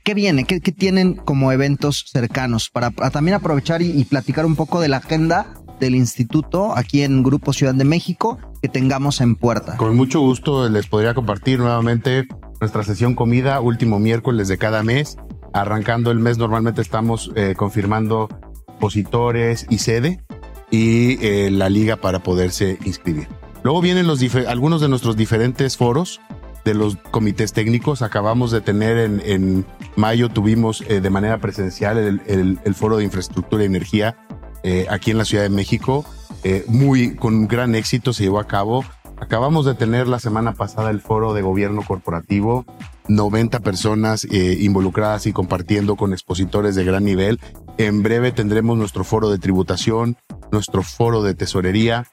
¿Qué 0.03 0.13
viene? 0.13 0.45
¿Qué, 0.45 0.61
qué 0.61 0.71
tienen 0.71 1.15
como 1.15 1.51
eventos 1.51 2.05
cercanos? 2.11 2.69
Para, 2.69 2.91
para 2.91 3.11
también 3.11 3.35
aprovechar 3.35 3.81
y, 3.81 3.91
y 3.91 4.03
platicar 4.05 4.45
un 4.45 4.55
poco 4.55 4.79
de 4.79 4.87
la 4.87 4.97
agenda 4.97 5.53
del 5.79 5.95
instituto 5.95 6.77
aquí 6.77 7.01
en 7.01 7.23
Grupo 7.23 7.53
Ciudad 7.53 7.73
de 7.73 7.83
México 7.83 8.37
que 8.61 8.69
tengamos 8.69 9.21
en 9.21 9.35
puerta. 9.35 9.77
Con 9.77 9.95
mucho 9.95 10.19
gusto 10.19 10.69
les 10.69 10.87
podría 10.87 11.13
compartir 11.13 11.59
nuevamente 11.59 12.27
nuestra 12.59 12.83
sesión 12.83 13.15
comida, 13.15 13.59
último 13.59 13.99
miércoles 13.99 14.47
de 14.47 14.57
cada 14.57 14.83
mes. 14.83 15.17
Arrancando 15.53 16.11
el 16.11 16.19
mes, 16.19 16.37
normalmente 16.37 16.81
estamos 16.81 17.31
eh, 17.35 17.55
confirmando 17.57 18.29
expositores 18.69 19.65
y 19.69 19.79
sede 19.79 20.23
y 20.69 21.23
eh, 21.25 21.51
la 21.51 21.69
liga 21.69 21.97
para 21.97 22.23
poderse 22.23 22.77
inscribir. 22.85 23.27
Luego 23.63 23.81
vienen 23.81 24.07
los 24.07 24.21
algunos 24.47 24.81
de 24.81 24.89
nuestros 24.89 25.17
diferentes 25.17 25.77
foros 25.77 26.21
de 26.65 26.73
los 26.73 26.97
comités 27.11 27.53
técnicos. 27.53 28.01
Acabamos 28.01 28.51
de 28.51 28.61
tener 28.61 28.97
en, 28.97 29.21
en 29.25 29.65
mayo, 29.95 30.29
tuvimos 30.29 30.83
eh, 30.87 31.01
de 31.01 31.09
manera 31.09 31.39
presencial 31.39 31.97
el, 31.97 32.59
el- 32.63 32.75
foro 32.75 32.97
de 32.97 33.03
infraestructura 33.03 33.63
y 33.63 33.65
energía 33.67 34.15
eh, 34.63 34.85
aquí 34.89 35.11
en 35.11 35.17
la 35.17 35.25
Ciudad 35.25 35.43
de 35.43 35.49
México. 35.49 36.05
Eh, 36.43 36.65
muy 36.67 37.15
con 37.15 37.47
gran 37.47 37.75
éxito 37.75 38.13
se 38.13 38.23
llevó 38.23 38.39
a 38.39 38.47
cabo. 38.47 38.83
Acabamos 39.19 39.65
de 39.65 39.75
tener 39.75 40.07
la 40.07 40.19
semana 40.19 40.53
pasada 40.53 40.89
el 40.89 40.99
foro 40.99 41.33
de 41.33 41.43
gobierno 41.43 41.83
corporativo, 41.87 42.65
90 43.07 43.59
personas 43.59 44.25
involucradas 44.25 45.27
y 45.27 45.31
compartiendo 45.33 45.95
con 45.95 46.11
expositores 46.11 46.73
de 46.75 46.83
gran 46.83 47.03
nivel. 47.05 47.39
En 47.77 48.01
breve 48.01 48.31
tendremos 48.31 48.79
nuestro 48.79 49.03
foro 49.03 49.29
de 49.29 49.37
tributación, 49.37 50.17
nuestro 50.51 50.81
foro 50.81 51.21
de 51.21 51.35
tesorería. 51.35 52.07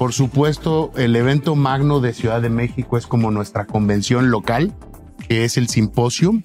Por 0.00 0.14
supuesto, 0.14 0.92
el 0.96 1.14
evento 1.14 1.56
magno 1.56 2.00
de 2.00 2.14
Ciudad 2.14 2.40
de 2.40 2.48
México 2.48 2.96
es 2.96 3.06
como 3.06 3.30
nuestra 3.30 3.66
convención 3.66 4.30
local, 4.30 4.72
que 5.28 5.44
es 5.44 5.58
el 5.58 5.68
simposium. 5.68 6.40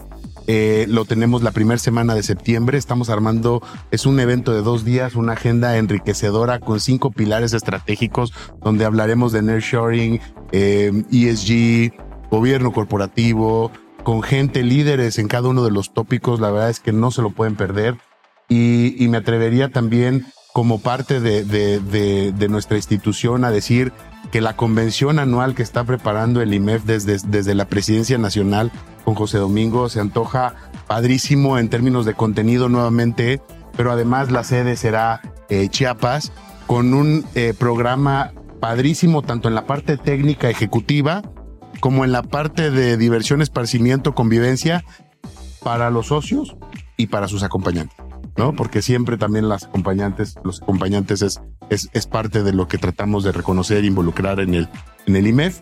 Eh, 0.46 0.88
lo 0.90 1.06
tenemos 1.06 1.42
la 1.42 1.52
primera 1.52 1.78
semana 1.78 2.16
de 2.16 2.24
septiembre. 2.24 2.78
Estamos 2.78 3.10
armando, 3.10 3.62
es 3.92 4.06
un 4.06 4.20
evento 4.20 4.52
de 4.52 4.62
dos 4.62 4.84
días, 4.84 5.16
una 5.16 5.34
agenda 5.34 5.78
enriquecedora 5.78 6.60
con 6.60 6.82
cinco 6.82 7.12
pilares 7.12 7.54
estratégicos 7.54 8.34
donde 8.62 8.84
hablaremos 8.84 9.32
de 9.32 9.42
nearshoring, 9.44 10.20
eh, 10.52 10.92
ESG, 11.10 11.94
gobierno 12.30 12.74
corporativo, 12.74 13.72
con 14.04 14.22
gente 14.22 14.64
líderes 14.64 15.18
en 15.18 15.30
cada 15.30 15.48
uno 15.48 15.64
de 15.64 15.72
los 15.72 15.94
tópicos. 15.94 16.42
La 16.42 16.52
verdad 16.52 16.72
es 16.72 16.82
que 16.82 16.92
no 16.92 17.10
se 17.10 17.22
lo 17.22 17.30
pueden 17.30 17.56
perder. 17.56 17.96
Y 18.50 19.08
me 19.10 19.16
atrevería 19.16 19.72
también 19.72 20.26
como 20.56 20.80
parte 20.80 21.20
de, 21.20 21.44
de, 21.44 22.32
de, 22.32 22.48
nuestra 22.48 22.78
institución 22.78 23.44
a 23.44 23.52
decir 23.52 23.92
que 24.32 24.40
la 24.40 24.56
convención 24.56 25.20
anual 25.20 25.54
que 25.54 25.62
está 25.62 25.84
preparando 25.84 26.42
el 26.42 26.54
IMEF 26.54 26.86
desde, 26.86 27.18
desde 27.28 27.54
la 27.56 27.66
presidencia 27.66 28.18
nacional 28.18 28.72
con 29.04 29.16
José 29.16 29.38
Domingo 29.38 29.90
se 29.90 30.00
antoja 30.00 30.56
padrísimo 30.88 31.60
en 31.60 31.68
términos 31.68 32.06
de 32.06 32.14
contenido 32.14 32.70
nuevamente, 32.70 33.42
pero 33.76 33.92
además 33.92 34.32
la 34.32 34.46
sede 34.46 34.78
será 34.78 35.20
eh, 35.50 35.68
Chiapas 35.68 36.32
con 36.68 36.94
un 36.94 37.26
eh, 37.36 37.54
programa 37.54 38.32
padrísimo 38.62 39.24
tanto 39.24 39.50
en 39.50 39.56
la 39.56 39.66
parte 39.66 39.98
técnica 39.98 40.50
ejecutiva 40.50 41.22
como 41.82 42.06
en 42.06 42.14
la 42.14 42.24
parte 42.24 42.72
de 42.72 42.96
diversión, 42.96 43.42
esparcimiento, 43.42 44.16
convivencia 44.16 44.86
para 45.62 45.90
los 45.90 46.08
socios 46.08 46.56
y 46.96 47.08
para 47.08 47.28
sus 47.28 47.44
acompañantes. 47.44 48.05
¿No? 48.38 48.54
Porque 48.56 48.82
siempre 48.82 49.18
también 49.18 49.50
las 49.50 49.66
acompañantes, 49.66 50.36
los 50.44 50.62
acompañantes 50.62 51.22
es, 51.22 51.42
es, 51.70 52.08
parte 52.08 52.44
de 52.44 52.54
lo 52.54 52.68
que 52.68 52.78
tratamos 52.78 53.24
de 53.24 53.32
reconocer 53.32 53.84
e 53.84 53.88
involucrar 53.88 54.40
en 54.40 54.54
el, 54.54 54.70
en 55.06 55.16
el 55.16 55.28
IMEF. 55.28 55.60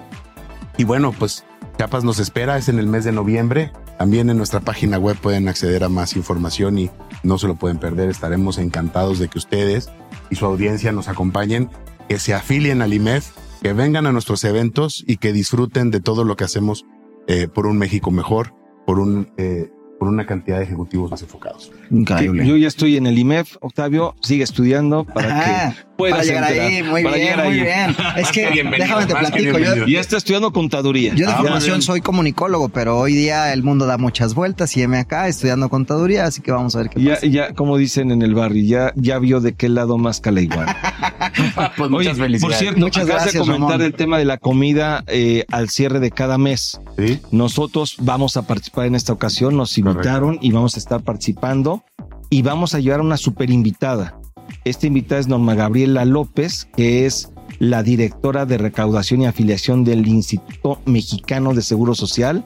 Y 0.78 0.84
bueno, 0.84 1.12
pues 1.12 1.46
Chiapas 1.78 2.04
nos 2.04 2.20
espera, 2.20 2.58
es 2.58 2.70
en 2.70 2.80
el 2.80 2.88
mes 2.88 3.04
de 3.04 3.12
noviembre. 3.12 3.72
También 3.98 4.30
en 4.30 4.38
nuestra 4.38 4.60
página 4.60 4.98
web 4.98 5.18
pueden 5.18 5.48
acceder 5.48 5.84
a 5.84 5.90
más 5.90 6.16
información 6.16 6.78
y 6.80 6.90
no 7.24 7.38
se 7.38 7.48
lo 7.48 7.56
pueden 7.56 7.78
perder. 7.78 8.10
Estaremos 8.10 8.58
encantados 8.58 9.20
de 9.20 9.28
que 9.28 9.38
ustedes 9.38 9.90
y 10.30 10.36
su 10.36 10.46
audiencia 10.46 10.92
nos 10.92 11.08
acompañen, 11.08 11.70
que 12.10 12.20
se 12.20 12.34
afilien 12.34 12.82
al 12.82 12.94
IMEF, 12.94 13.32
que 13.62 13.74
vengan 13.74 14.08
a 14.08 14.12
nuestros 14.12 14.44
eventos 14.44 15.04
y 15.08 15.18
que 15.18 15.32
disfruten 15.32 15.92
de 15.92 16.00
todo 16.00 16.24
lo 16.24 16.36
que 16.36 16.44
hacemos 16.44 16.86
eh, 17.28 17.48
por 17.48 17.66
un 17.66 17.78
México 17.78 18.12
mejor, 18.12 18.54
por 18.86 19.00
un 19.00 19.32
eh, 19.38 19.72
por 20.04 20.12
una 20.12 20.26
cantidad 20.26 20.58
de 20.58 20.66
ejecutivos 20.66 21.10
más 21.12 21.22
enfocados. 21.22 21.72
Que 21.90 22.26
yo 22.46 22.58
ya 22.58 22.68
estoy 22.68 22.98
en 22.98 23.08
el 23.08 23.18
IMEF, 23.18 23.56
Octavio, 23.62 24.16
sigue 24.22 24.44
estudiando 24.44 25.06
para 25.06 25.40
Ajá, 25.40 25.70
que 25.72 25.78
puedas 25.96 26.18
para 26.18 26.24
llegar 26.26 26.44
enterar, 26.52 26.68
ahí, 26.68 26.84
muy 26.84 27.04
para 27.04 27.16
bien, 27.16 27.28
llegar 27.30 27.46
muy 27.46 27.54
ahí. 27.54 27.64
bien. 27.64 27.96
Es 28.18 28.32
que 28.34 28.42
déjame 28.78 29.06
te 29.06 29.16
platico, 29.16 29.60
yo. 29.60 29.88
Ya 29.88 30.02
está 30.02 30.18
estudiando 30.18 30.52
contaduría. 30.52 31.14
yo 31.14 31.26
de 31.26 31.32
Ah, 31.32 31.38
formación 31.38 31.76
bien. 31.76 31.82
soy 31.84 32.02
comunicólogo, 32.02 32.68
pero 32.68 33.00
hoy 33.00 33.14
día 33.14 33.54
el 33.54 33.64
mundo 33.64 33.86
da 33.86 33.98
muchas 33.98 34.34
vueltas 34.34 34.76
y 34.76 34.86
me 34.88 34.98
acá 34.98 35.30
estudiando 35.30 35.70
contaduría, 35.70 36.26
así 36.26 36.42
que 36.42 36.52
vamos 36.52 36.76
a 36.76 36.80
ver 36.80 36.90
qué 36.90 37.02
Ya, 37.02 37.14
pasa. 37.14 37.26
ya, 37.28 37.54
como 37.54 37.78
dicen 37.78 38.12
en 38.12 38.24
el 38.24 38.36
barrio, 38.36 38.62
ya, 38.66 38.92
ya 38.98 39.20
vio 39.20 39.40
de 39.40 39.54
qué 39.54 39.70
lado 39.70 39.98
más 39.98 40.20
cala 40.20 40.42
igual. 40.42 40.68
Pues 41.78 41.90
Oye, 41.90 41.90
muchas 41.90 42.18
felicidades. 42.18 42.42
Por 42.42 42.54
cierto, 42.54 42.80
Muchas 42.80 43.06
gracias, 43.08 43.34
de 43.34 43.40
comentar 43.40 43.72
Ramón. 43.72 43.82
el 43.82 43.94
tema 43.94 44.18
de 44.18 44.26
la 44.26 44.38
comida 44.38 45.04
eh, 45.08 45.46
al 45.52 45.70
cierre 45.70 46.00
de 46.00 46.12
cada 46.12 46.38
mes. 46.38 46.80
¿Sí? 46.98 47.20
Nosotros 47.32 47.96
vamos 48.00 48.38
a 48.38 48.48
participar 48.48 48.86
en 48.86 48.96
esta 48.96 49.14
ocasión, 49.14 49.58
nos 49.58 49.78
invitaron 49.78 50.38
y 50.42 50.52
vamos 50.52 50.76
a 50.76 50.80
estar 50.80 51.02
participando 51.02 51.84
y 52.30 52.42
vamos 52.42 52.76
a 52.76 52.80
llevar 52.80 53.00
a 53.00 53.04
una 53.04 53.18
super 53.18 53.50
invitada. 53.50 54.20
Esta 54.66 54.88
invitada 54.88 55.22
es 55.22 55.28
Norma 55.28 55.56
Gabriela 55.56 56.06
López, 56.06 56.68
que 56.76 57.06
es 57.06 57.32
la 57.60 57.84
directora 57.84 58.46
de 58.46 58.58
recaudación 58.58 59.22
y 59.22 59.26
afiliación 59.26 59.84
del 59.84 60.08
Instituto 60.08 60.82
Mexicano 60.86 61.54
de 61.54 61.62
Seguro 61.62 61.96
Social 61.96 62.44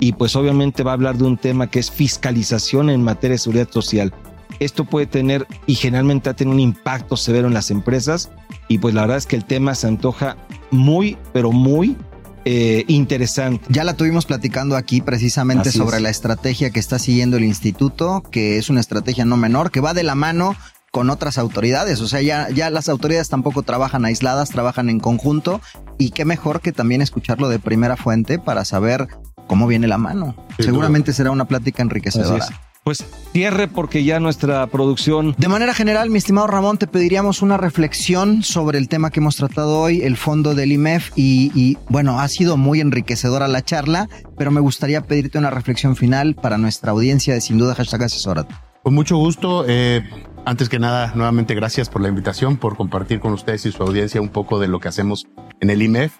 y 0.00 0.12
pues 0.12 0.36
obviamente 0.36 0.82
va 0.82 0.92
a 0.92 0.94
hablar 0.94 1.16
de 1.16 1.24
un 1.24 1.36
tema 1.36 1.68
que 1.68 1.78
es 1.78 1.90
fiscalización 1.90 2.90
en 2.90 3.02
materia 3.02 3.34
de 3.34 3.38
seguridad 3.38 3.70
social. 3.70 4.12
Esto 4.60 4.84
puede 4.84 5.06
tener 5.06 5.46
y 5.66 5.74
generalmente 5.74 6.30
ha 6.30 6.34
tenido 6.34 6.54
un 6.54 6.60
impacto 6.60 7.16
severo 7.16 7.48
en 7.48 7.54
las 7.54 7.70
empresas 7.70 8.30
y 8.68 8.78
pues 8.78 8.94
la 8.94 9.02
verdad 9.02 9.18
es 9.18 9.26
que 9.26 9.36
el 9.36 9.44
tema 9.44 9.74
se 9.74 9.86
antoja 9.86 10.36
muy, 10.70 11.16
pero 11.32 11.52
muy 11.52 11.96
eh, 12.44 12.84
interesante. 12.88 13.64
Ya 13.68 13.84
la 13.84 13.94
tuvimos 13.94 14.26
platicando 14.26 14.76
aquí 14.76 15.00
precisamente 15.00 15.70
Así 15.70 15.78
sobre 15.78 15.96
es. 15.96 16.02
la 16.02 16.10
estrategia 16.10 16.70
que 16.70 16.80
está 16.80 16.98
siguiendo 16.98 17.36
el 17.36 17.44
instituto, 17.44 18.22
que 18.30 18.58
es 18.58 18.70
una 18.70 18.80
estrategia 18.80 19.24
no 19.24 19.36
menor, 19.36 19.70
que 19.70 19.80
va 19.80 19.94
de 19.94 20.02
la 20.02 20.14
mano 20.14 20.56
con 20.90 21.10
otras 21.10 21.38
autoridades. 21.38 22.00
O 22.00 22.06
sea, 22.06 22.22
ya, 22.22 22.48
ya 22.50 22.70
las 22.70 22.88
autoridades 22.88 23.28
tampoco 23.28 23.62
trabajan 23.62 24.04
aisladas, 24.04 24.50
trabajan 24.50 24.90
en 24.90 25.00
conjunto. 25.00 25.60
Y 25.98 26.10
qué 26.10 26.24
mejor 26.24 26.60
que 26.60 26.72
también 26.72 27.02
escucharlo 27.02 27.48
de 27.48 27.58
primera 27.58 27.96
fuente 27.96 28.38
para 28.38 28.64
saber 28.64 29.08
cómo 29.46 29.66
viene 29.66 29.88
la 29.88 29.98
mano. 29.98 30.36
Seguramente 30.58 31.12
será 31.12 31.30
una 31.30 31.46
plática 31.46 31.82
Así 31.82 31.82
enriquecedora. 31.82 32.46
Es. 32.92 33.02
Pues 33.02 33.04
cierre 33.32 33.66
porque 33.66 34.04
ya 34.04 34.20
nuestra 34.20 34.66
producción 34.68 35.34
De 35.38 35.48
manera 35.48 35.74
general, 35.74 36.08
mi 36.10 36.18
estimado 36.18 36.46
Ramón, 36.46 36.78
te 36.78 36.86
pediríamos 36.86 37.42
una 37.42 37.56
reflexión 37.56 38.42
sobre 38.42 38.78
el 38.78 38.88
tema 38.88 39.10
que 39.10 39.20
hemos 39.20 39.36
tratado 39.36 39.80
hoy, 39.80 40.02
el 40.02 40.16
fondo 40.16 40.54
del 40.54 40.70
IMEF, 40.70 41.10
y, 41.16 41.50
y, 41.54 41.76
bueno, 41.88 42.20
ha 42.20 42.28
sido 42.28 42.56
muy 42.56 42.80
enriquecedora 42.80 43.48
la 43.48 43.62
charla, 43.62 44.08
pero 44.38 44.50
me 44.50 44.60
gustaría 44.60 45.00
pedirte 45.00 45.38
una 45.38 45.50
reflexión 45.50 45.96
final 45.96 46.34
para 46.34 46.58
nuestra 46.58 46.92
audiencia 46.92 47.34
de 47.34 47.40
Sin 47.40 47.58
Duda 47.58 47.74
Hashtag 47.74 48.04
Asesórate. 48.04 48.54
Con 48.84 48.94
mucho 48.94 49.16
gusto. 49.16 49.64
eh, 49.66 50.08
antes 50.44 50.68
que 50.68 50.78
nada, 50.78 51.12
nuevamente 51.14 51.54
gracias 51.54 51.88
por 51.88 52.02
la 52.02 52.08
invitación, 52.08 52.58
por 52.58 52.76
compartir 52.76 53.18
con 53.18 53.32
ustedes 53.32 53.64
y 53.64 53.72
su 53.72 53.82
audiencia 53.82 54.20
un 54.20 54.28
poco 54.28 54.58
de 54.60 54.68
lo 54.68 54.78
que 54.78 54.88
hacemos 54.88 55.26
en 55.60 55.70
el 55.70 55.82
IMEF. 55.82 56.12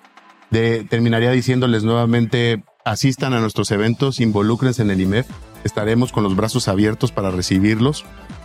De, 0.50 0.84
terminaría 0.84 1.30
diciéndoles 1.30 1.84
nuevamente, 1.84 2.64
asistan 2.84 3.34
a 3.34 3.40
nuestros 3.40 3.70
eventos, 3.70 4.18
involúcrense 4.20 4.82
en 4.82 4.90
el 4.90 5.00
IMEF. 5.00 5.26
Estaremos 5.64 6.12
con 6.12 6.22
los 6.22 6.36
brazos 6.36 6.68
abiertos 6.68 7.10
para 7.12 7.30
recibirlos 7.30 8.04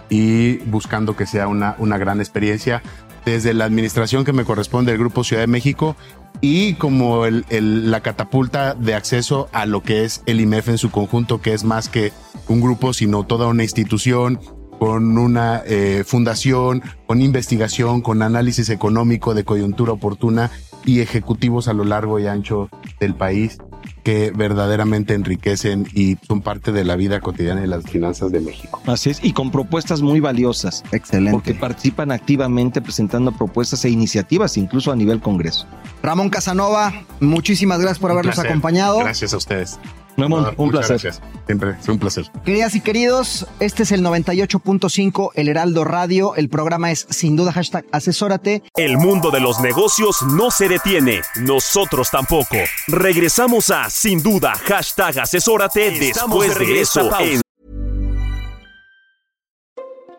y 0.10 0.58
buscando 0.70 1.16
que 1.16 1.26
sea 1.26 1.48
una, 1.48 1.76
una 1.78 1.98
gran 1.98 2.20
experiencia 2.20 2.82
desde 3.26 3.54
la 3.54 3.66
administración 3.66 4.26
que 4.26 4.34
me 4.34 4.46
corresponde 4.46 4.92
del 4.92 5.00
Grupo 5.00 5.24
Ciudad 5.24 5.44
de 5.44 5.48
México 5.48 5.96
y 6.42 6.74
como 6.76 7.26
el- 7.26 7.46
el- 7.50 7.92
la 7.92 8.00
catapulta 8.02 8.74
de 8.74 8.96
acceso 8.96 9.50
a 9.52 9.66
lo 9.66 9.84
que 9.84 10.06
es 10.06 10.24
el 10.26 10.40
IMEF 10.42 10.70
en 10.70 10.78
su 10.78 10.90
conjunto, 10.90 11.42
que 11.42 11.54
es 11.54 11.64
más 11.66 11.90
que 11.90 12.14
un 12.48 12.62
grupo, 12.62 12.94
sino 12.94 13.24
toda 13.26 13.48
una 13.48 13.64
institución 13.64 14.40
con 14.80 15.18
una 15.18 15.62
eh, 15.66 16.04
fundación, 16.08 16.82
con 17.06 17.22
investigación, 17.22 18.00
con 18.02 18.22
análisis 18.22 18.70
económico 18.70 19.34
de 19.34 19.44
coyuntura 19.44 19.92
oportuna 19.92 20.50
y 20.86 21.02
ejecutivos 21.02 21.68
a 21.68 21.74
lo 21.74 21.84
largo 21.84 22.18
y 22.20 22.28
ancho 22.28 22.70
del 23.02 23.14
país 23.14 23.58
que 24.04 24.32
verdaderamente 24.36 25.14
enriquecen 25.14 25.88
y 25.94 26.18
son 26.28 26.42
parte 26.42 26.72
de 26.72 26.84
la 26.84 26.96
vida 26.96 27.20
cotidiana 27.20 27.62
de 27.62 27.68
las 27.68 27.84
finanzas 27.86 28.32
de 28.32 28.40
México. 28.40 28.82
Así 28.86 29.10
es, 29.10 29.20
y 29.24 29.34
con 29.34 29.52
propuestas 29.52 30.02
muy 30.02 30.20
valiosas. 30.20 30.84
Excelente. 30.92 31.32
Porque 31.32 31.54
participan 31.54 32.12
activamente 32.12 32.82
presentando 32.82 33.32
propuestas 33.32 33.84
e 33.86 33.90
iniciativas, 33.90 34.58
incluso 34.58 34.92
a 34.92 34.96
nivel 34.96 35.20
Congreso. 35.20 35.68
Ramón 36.02 36.30
Casanova, 36.30 36.94
muchísimas 37.20 37.80
gracias 37.80 38.00
por 38.00 38.12
habernos 38.12 38.40
acompañado. 38.40 39.00
Gracias 39.00 39.34
a 39.34 39.38
ustedes. 39.38 39.80
No, 40.28 40.54
un 40.58 40.72
placer. 40.72 41.00
gracias. 41.00 41.22
Siempre 41.46 41.76
es 41.80 41.88
un 41.88 42.00
placer. 42.00 42.26
Queridas 42.44 42.76
y 42.76 42.82
queridos, 42.82 43.48
este 43.60 43.84
es 43.84 43.92
el 43.92 44.04
98.5, 44.04 45.32
el 45.36 45.48
Heraldo 45.48 45.84
Radio. 45.84 46.36
El 46.36 46.50
programa 46.50 46.92
es 46.92 47.08
sin 47.10 47.36
duda 47.36 47.52
hashtag 47.52 47.86
asesórate. 47.92 48.64
El 48.76 48.98
mundo 48.98 49.32
de 49.32 49.40
los 49.40 49.60
negocios 49.60 50.22
no 50.24 50.52
se 50.52 50.68
detiene, 50.68 51.22
nosotros 51.42 52.10
tampoco. 52.12 52.58
Regresamos 52.88 53.70
a 53.70 53.90
Sin 53.90 54.22
Duda, 54.22 54.54
hashtag 54.56 55.20
asesórate 55.20 55.92
después 55.92 56.58
de 56.58 56.82
eso. 56.82 57.10
en 57.20 57.42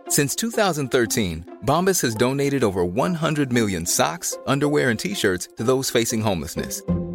Since 0.09 0.35
2013, 0.35 1.45
Bombas 1.65 2.03
has 2.03 2.17
donated 2.17 2.65
over 2.65 2.85
100 2.85 3.53
million 3.53 3.87
socks, 3.87 4.37
underwear, 4.45 4.91
and 4.91 4.99
t 4.99 5.15
shirts 5.15 5.49
to 5.57 5.63
those 5.63 5.89
facing 5.89 6.21
homelessness. 6.21 6.83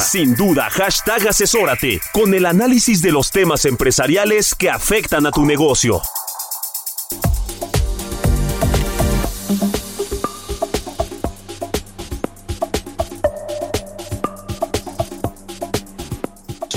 Sin 0.00 0.34
duda, 0.34 0.68
hashtag 0.70 1.28
asesórate 1.28 2.00
con 2.12 2.34
el 2.34 2.46
análisis 2.46 3.00
de 3.00 3.12
los 3.12 3.30
temas 3.30 3.64
empresariales 3.64 4.52
que 4.56 4.68
afectan 4.68 5.24
a 5.24 5.30
tu 5.30 5.46
negocio. 5.46 6.02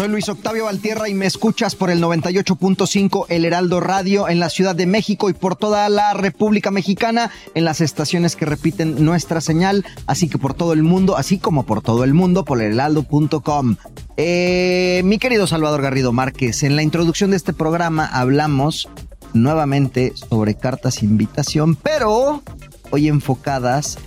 Soy 0.07 0.13
Luis 0.13 0.29
Octavio 0.29 0.63
Valtierra 0.63 1.09
y 1.09 1.13
me 1.13 1.25
escuchas 1.25 1.75
por 1.75 1.89
el 1.89 2.01
98.5 2.01 3.25
El 3.27 3.43
Heraldo 3.43 3.81
Radio 3.81 4.29
en 4.29 4.39
la 4.39 4.49
Ciudad 4.49 4.73
de 4.73 4.85
México 4.85 5.29
y 5.29 5.33
por 5.33 5.57
toda 5.57 5.89
la 5.89 6.13
República 6.13 6.71
Mexicana 6.71 7.29
en 7.55 7.65
las 7.65 7.81
estaciones 7.81 8.37
que 8.37 8.45
repiten 8.45 9.03
nuestra 9.03 9.41
señal, 9.41 9.83
así 10.05 10.29
que 10.29 10.37
por 10.37 10.53
todo 10.53 10.71
el 10.71 10.81
mundo, 10.81 11.17
así 11.17 11.39
como 11.39 11.65
por 11.65 11.81
todo 11.81 12.05
el 12.05 12.13
mundo 12.13 12.45
por 12.45 12.61
elheraldo.com. 12.61 13.75
Eh, 14.15 15.01
mi 15.03 15.17
querido 15.17 15.45
Salvador 15.45 15.81
Garrido 15.81 16.13
Márquez, 16.13 16.63
en 16.63 16.77
la 16.77 16.83
introducción 16.83 17.31
de 17.31 17.35
este 17.35 17.51
programa 17.51 18.05
hablamos 18.05 18.87
nuevamente 19.33 20.13
sobre 20.15 20.55
cartas 20.55 21.03
invitación, 21.03 21.75
pero 21.75 22.43
hoy 22.91 23.09
enfocadas 23.09 23.97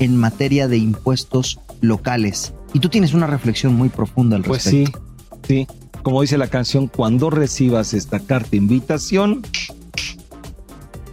en 0.00 0.16
materia 0.16 0.66
de 0.66 0.78
impuestos 0.78 1.60
locales. 1.80 2.54
Y 2.72 2.80
tú 2.80 2.88
tienes 2.88 3.14
una 3.14 3.28
reflexión 3.28 3.76
muy 3.76 3.88
profunda 3.88 4.34
al 4.34 4.42
Pues 4.42 4.64
respecto. 4.64 4.90
sí, 4.92 5.13
sí. 5.46 5.66
Como 6.02 6.20
dice 6.20 6.36
la 6.36 6.48
canción, 6.48 6.86
cuando 6.88 7.30
recibas 7.30 7.94
esta 7.94 8.20
carta 8.20 8.56
invitación, 8.56 9.42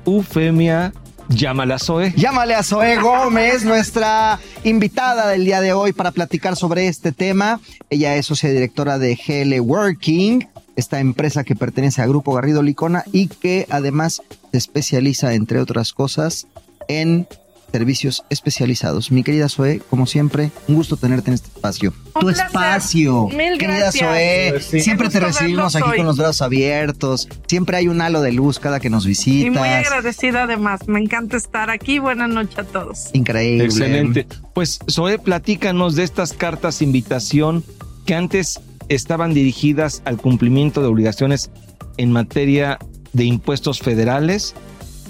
Eufemia, 0.06 0.94
llámala 1.30 1.76
a 1.76 1.80
Zoe. 1.80 2.14
Llámale 2.18 2.56
a 2.56 2.64
Zoe 2.64 2.98
Gómez, 2.98 3.64
nuestra 3.64 4.40
invitada 4.64 5.30
del 5.30 5.46
día 5.46 5.62
de 5.62 5.74
hoy 5.74 5.94
para 5.94 6.12
platicar 6.12 6.56
sobre 6.56 6.88
este 6.88 7.12
tema. 7.12 7.62
Ella 7.90 8.16
es 8.16 8.26
socia 8.26 8.50
directora 8.50 8.98
de 8.98 9.16
GL 9.16 9.60
Working, 9.62 10.48
esta 10.76 11.00
empresa 11.00 11.44
que 11.44 11.56
pertenece 11.56 12.02
a 12.02 12.08
Grupo 12.08 12.34
Garrido 12.34 12.62
Licona 12.62 13.06
y 13.12 13.28
que 13.28 13.68
además 13.70 14.22
se 14.52 14.58
especializa, 14.58 15.34
entre 15.34 15.60
otras 15.60 15.94
cosas, 15.94 16.48
en 16.88 17.28
servicios 17.72 18.24
especializados. 18.30 19.12
Mi 19.12 19.24
querida 19.24 19.50
Zoe, 19.50 19.82
como 19.90 20.06
siempre, 20.06 20.52
un 20.68 20.76
gusto 20.76 20.98
tenerte 20.98 21.30
en 21.30 21.36
este 21.36 21.48
espacio. 21.48 21.94
Un 22.16 22.22
tu 22.22 22.28
placer. 22.28 22.46
espacio. 22.48 23.28
Mil 23.30 23.58
querida 23.58 23.92
gracias. 23.92 24.10
Zoe, 24.10 24.60
sí. 24.62 24.80
siempre 24.82 25.10
te 25.10 25.20
recibimos 25.20 25.76
aquí 25.76 25.90
hoy. 25.90 25.98
con 25.98 26.06
los 26.06 26.18
brazos 26.18 26.42
abiertos. 26.42 27.30
Siempre 27.48 27.78
hay 27.78 27.88
un 27.88 28.02
halo 28.02 28.22
de 28.22 28.32
luz 28.32 28.60
cada 28.60 28.80
que 28.80 28.90
nos 28.90 29.06
visitas. 29.06 29.48
Y 29.48 29.50
muy 29.50 29.70
agradecida 29.70 30.44
además. 30.44 30.88
Me 30.88 31.00
encanta 31.00 31.38
estar 31.38 31.70
aquí. 31.70 32.00
Buenas 32.00 32.30
noches 32.30 32.60
a 32.60 32.64
todos. 32.64 33.10
Increíble. 33.14 33.66
Excelente. 33.66 34.28
Pues 34.54 34.80
Zoe, 34.90 35.18
platícanos 35.20 35.96
de 35.96 36.04
estas 36.04 36.34
cartas 36.34 36.82
invitación 36.82 37.64
que 38.06 38.16
antes 38.16 38.60
estaban 38.90 39.34
dirigidas 39.34 40.02
al 40.06 40.18
cumplimiento 40.18 40.82
de 40.82 40.88
obligaciones 40.88 41.52
en 41.98 42.12
materia 42.12 42.78
de 43.14 43.26
impuestos 43.26 43.80
federales, 43.80 44.56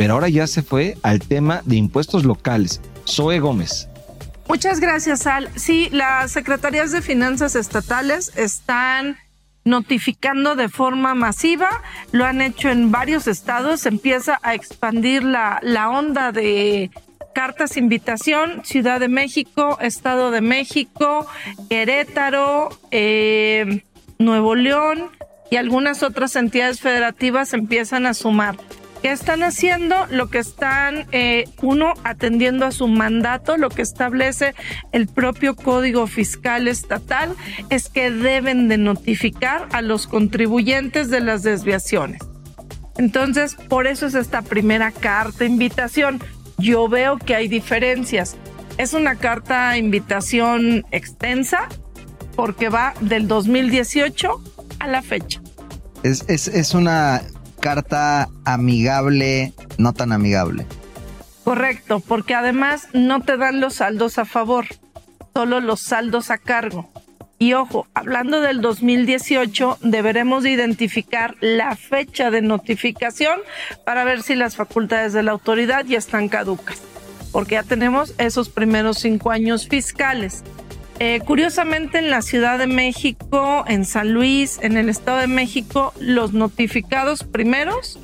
pero 0.02 0.16
ahora 0.16 0.30
ya 0.30 0.48
se 0.48 0.64
fue 0.64 0.98
al 1.04 1.20
tema 1.20 1.62
de 1.64 1.76
impuestos 1.76 2.26
locales. 2.26 2.82
Zoe 3.08 3.40
Gómez. 3.40 3.88
Muchas 4.50 4.80
gracias, 4.80 5.28
Al. 5.28 5.48
Sí, 5.56 5.90
las 5.92 6.32
secretarías 6.32 6.92
de 6.92 7.04
finanzas 7.04 7.56
estatales 7.56 8.36
están 8.36 9.18
notificando 9.64 10.56
de 10.56 10.70
forma 10.70 11.14
masiva, 11.14 11.84
lo 12.12 12.26
han 12.26 12.42
hecho 12.42 12.70
en 12.70 12.90
varios 12.90 13.28
estados, 13.28 13.86
empieza 13.86 14.40
a 14.42 14.56
expandir 14.56 15.24
la, 15.24 15.60
la 15.62 15.92
onda 15.92 16.32
de 16.32 16.90
cartas 17.36 17.78
invitación, 17.78 18.66
Ciudad 18.66 19.00
de 19.00 19.08
México, 19.08 19.78
Estado 19.82 20.32
de 20.32 20.42
México, 20.42 21.28
Querétaro, 21.70 22.70
eh, 22.90 23.84
Nuevo 24.18 24.56
León 24.56 25.12
y 25.52 25.58
algunas 25.58 26.02
otras 26.02 26.36
entidades 26.36 26.80
federativas 26.80 27.54
empiezan 27.54 28.08
a 28.08 28.16
sumar. 28.16 28.58
¿Qué 29.02 29.12
están 29.12 29.42
haciendo? 29.42 29.96
Lo 30.12 30.30
que 30.30 30.38
están, 30.38 31.08
eh, 31.12 31.46
uno, 31.64 31.94
atendiendo 32.04 32.68
a 32.68 32.72
su 32.72 32.88
mandato, 32.88 33.58
lo 33.58 33.70
que 33.70 33.82
establece 33.82 34.54
el 34.92 35.08
propio 35.08 35.56
Código 35.56 36.06
Fiscal 36.06 36.68
Estatal 36.68 37.36
es 37.72 37.90
que 37.90 38.12
deben 38.12 38.68
de 38.68 38.78
notificar 38.78 39.68
a 39.72 39.82
los 39.82 40.06
contribuyentes 40.06 41.10
de 41.10 41.20
las 41.20 41.42
desviaciones. 41.42 42.22
Entonces, 42.98 43.56
por 43.56 43.88
eso 43.88 44.06
es 44.06 44.14
esta 44.14 44.44
primera 44.44 44.92
carta 44.92 45.46
invitación. 45.46 46.22
Yo 46.60 46.88
veo 46.88 47.18
que 47.18 47.34
hay 47.34 47.48
diferencias. 47.48 48.36
Es 48.78 48.94
una 48.94 49.16
carta 49.16 49.76
invitación 49.80 50.86
extensa 50.92 51.68
porque 52.36 52.70
va 52.70 52.94
del 53.02 53.28
2018 53.28 54.44
a 54.78 54.88
la 54.88 55.02
fecha. 55.02 55.42
Es, 56.04 56.24
es, 56.28 56.48
es 56.48 56.76
una 56.76 57.24
carta 57.62 58.28
amigable, 58.44 59.54
no 59.78 59.94
tan 59.94 60.12
amigable. 60.12 60.66
Correcto, 61.46 62.02
porque 62.02 62.36
además 62.36 62.90
no 62.94 63.22
te 63.22 63.38
dan 63.38 63.62
los 63.62 63.76
saldos 63.76 64.18
a 64.18 64.26
favor, 64.26 64.66
solo 65.34 65.62
los 65.62 65.80
saldos 65.80 66.30
a 66.30 66.38
cargo. 66.38 66.90
Y 67.40 67.54
ojo, 67.54 67.88
hablando 67.96 68.42
del 68.42 68.62
2018, 68.62 69.80
deberemos 69.82 70.44
de 70.44 70.52
identificar 70.52 71.36
la 71.40 71.76
fecha 71.76 72.30
de 72.30 72.44
notificación 72.44 73.40
para 73.84 74.04
ver 74.04 74.22
si 74.22 74.36
las 74.36 74.56
facultades 74.56 75.14
de 75.14 75.24
la 75.24 75.32
autoridad 75.32 75.84
ya 75.86 75.98
están 75.98 76.30
caducas, 76.30 76.84
porque 77.32 77.56
ya 77.56 77.64
tenemos 77.64 78.14
esos 78.20 78.50
primeros 78.50 79.00
cinco 79.00 79.32
años 79.32 79.68
fiscales. 79.68 80.44
Eh, 81.04 81.20
curiosamente, 81.26 81.98
en 81.98 82.12
la 82.12 82.22
Ciudad 82.22 82.60
de 82.60 82.68
México, 82.68 83.66
en 83.68 83.86
San 83.86 84.14
Luis, 84.14 84.60
en 84.62 84.78
el 84.78 84.88
Estado 84.88 85.18
de 85.18 85.26
México, 85.26 85.96
los 86.00 86.34
notificados 86.34 87.24
primeros 87.24 87.98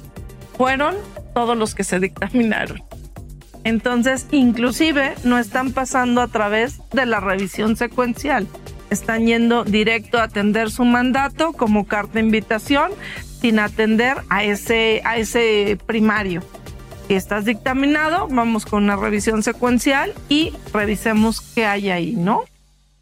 fueron 0.57 0.95
todos 1.35 1.55
los 1.55 1.75
que 1.75 1.83
se 1.83 1.99
dictaminaron. 1.99 2.81
Entonces, 3.63 4.25
inclusive 4.31 5.13
no 5.23 5.37
están 5.37 5.73
pasando 5.73 6.21
a 6.21 6.27
través 6.27 6.79
de 6.91 7.05
la 7.05 7.19
revisión 7.19 7.75
secuencial. 7.75 8.47
Están 8.89 9.27
yendo 9.27 9.63
directo 9.63 10.17
a 10.17 10.23
atender 10.23 10.71
su 10.71 10.83
mandato 10.83 11.53
como 11.53 11.85
carta 11.85 12.13
de 12.13 12.21
invitación, 12.21 12.89
sin 13.39 13.59
atender 13.59 14.17
a 14.29 14.43
ese, 14.43 15.03
a 15.05 15.17
ese 15.17 15.77
primario. 15.85 16.41
Si 17.07 17.13
estás 17.13 17.45
dictaminado, 17.45 18.27
vamos 18.27 18.65
con 18.65 18.85
una 18.85 18.95
revisión 18.95 19.43
secuencial 19.43 20.15
y 20.29 20.51
revisemos 20.73 21.41
qué 21.41 21.67
hay 21.67 21.91
ahí, 21.91 22.15
¿no? 22.15 22.45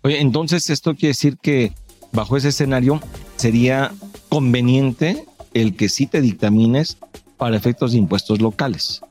Oye, 0.05 0.21
entonces 0.21 0.69
esto 0.69 0.93
quiere 0.93 1.07
decir 1.07 1.39
que 1.41 1.73
bajo 2.11 2.37
ese 2.37 2.49
escenario 2.49 3.01
sería 3.37 3.91
conveniente 4.29 5.25
el 5.55 5.75
que 5.75 5.89
sí 5.89 6.05
te 6.05 6.21
dictamines 6.21 6.99
para 7.37 7.57
efectos 7.57 7.93
de 7.93 7.97
impuestos 7.97 8.39
locales. 8.39 9.01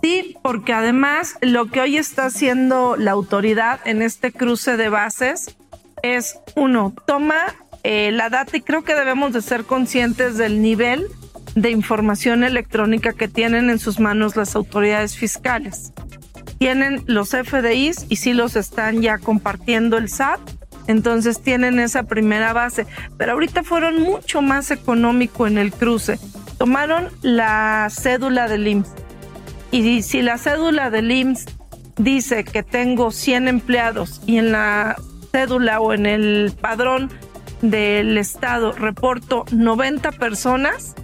Sí, 0.00 0.36
porque 0.40 0.72
además 0.72 1.34
lo 1.40 1.66
que 1.66 1.80
hoy 1.80 1.96
está 1.96 2.26
haciendo 2.26 2.96
la 2.96 3.10
autoridad 3.10 3.80
en 3.84 4.00
este 4.00 4.30
cruce 4.30 4.76
de 4.76 4.88
bases 4.88 5.56
es, 6.04 6.38
uno, 6.54 6.94
toma 7.04 7.56
eh, 7.82 8.12
la 8.12 8.30
data 8.30 8.58
y 8.58 8.60
creo 8.60 8.84
que 8.84 8.94
debemos 8.94 9.32
de 9.32 9.42
ser 9.42 9.64
conscientes 9.64 10.38
del 10.38 10.62
nivel 10.62 11.08
de 11.56 11.72
información 11.72 12.44
electrónica 12.44 13.12
que 13.12 13.26
tienen 13.26 13.70
en 13.70 13.80
sus 13.80 13.98
manos 13.98 14.36
las 14.36 14.54
autoridades 14.54 15.16
fiscales. 15.16 15.92
Tienen 16.58 17.04
los 17.06 17.30
FDIs 17.30 18.06
y 18.08 18.16
sí 18.16 18.32
los 18.32 18.56
están 18.56 19.00
ya 19.00 19.18
compartiendo 19.18 19.96
el 19.96 20.08
SAT, 20.08 20.40
entonces 20.88 21.40
tienen 21.40 21.78
esa 21.78 22.04
primera 22.04 22.52
base, 22.52 22.86
pero 23.16 23.32
ahorita 23.32 23.62
fueron 23.62 24.02
mucho 24.02 24.42
más 24.42 24.70
económico 24.70 25.46
en 25.46 25.58
el 25.58 25.72
cruce. 25.72 26.18
Tomaron 26.56 27.08
la 27.22 27.88
cédula 27.90 28.48
del 28.48 28.66
IMSS 28.66 28.94
y 29.70 30.02
si 30.02 30.22
la 30.22 30.38
cédula 30.38 30.90
del 30.90 31.10
IMSS 31.10 31.46
dice 31.98 32.44
que 32.44 32.62
tengo 32.62 33.10
100 33.10 33.48
empleados 33.48 34.20
y 34.26 34.38
en 34.38 34.52
la 34.52 34.96
cédula 35.30 35.80
o 35.80 35.92
en 35.92 36.06
el 36.06 36.52
padrón 36.58 37.10
del 37.60 38.16
Estado 38.18 38.72
reporto 38.72 39.44
90 39.50 40.12
personas, 40.12 40.94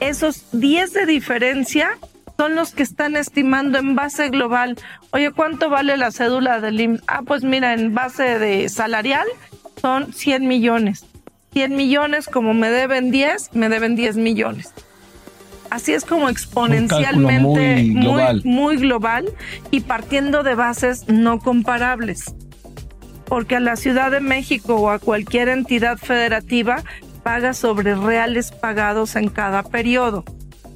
esos 0.00 0.44
10 0.52 0.92
de 0.92 1.06
diferencia 1.06 1.98
son 2.38 2.54
los 2.54 2.70
que 2.70 2.84
están 2.84 3.16
estimando 3.16 3.78
en 3.78 3.96
base 3.96 4.28
global. 4.28 4.76
Oye, 5.10 5.32
¿cuánto 5.32 5.70
vale 5.70 5.96
la 5.96 6.12
cédula 6.12 6.60
del 6.60 6.80
IMSS? 6.80 7.02
Ah, 7.08 7.22
pues 7.26 7.42
mira, 7.42 7.74
en 7.74 7.94
base 7.94 8.38
de 8.38 8.68
salarial 8.68 9.26
son 9.80 10.12
100 10.12 10.46
millones. 10.46 11.04
100 11.52 11.74
millones, 11.74 12.28
como 12.28 12.54
me 12.54 12.70
deben 12.70 13.10
10, 13.10 13.54
me 13.54 13.68
deben 13.68 13.96
10 13.96 14.18
millones. 14.18 14.72
Así 15.68 15.92
es 15.92 16.04
como 16.04 16.28
exponencialmente 16.28 17.40
muy 17.40 17.90
muy, 17.90 18.02
global. 18.02 18.42
muy 18.44 18.76
global 18.76 19.32
y 19.72 19.80
partiendo 19.80 20.44
de 20.44 20.54
bases 20.54 21.08
no 21.08 21.40
comparables. 21.40 22.36
Porque 23.24 23.56
a 23.56 23.60
la 23.60 23.74
Ciudad 23.74 24.12
de 24.12 24.20
México 24.20 24.76
o 24.76 24.90
a 24.90 25.00
cualquier 25.00 25.48
entidad 25.48 25.98
federativa 25.98 26.84
paga 27.24 27.52
sobre 27.52 27.96
reales 27.96 28.52
pagados 28.52 29.16
en 29.16 29.28
cada 29.28 29.64
periodo. 29.64 30.24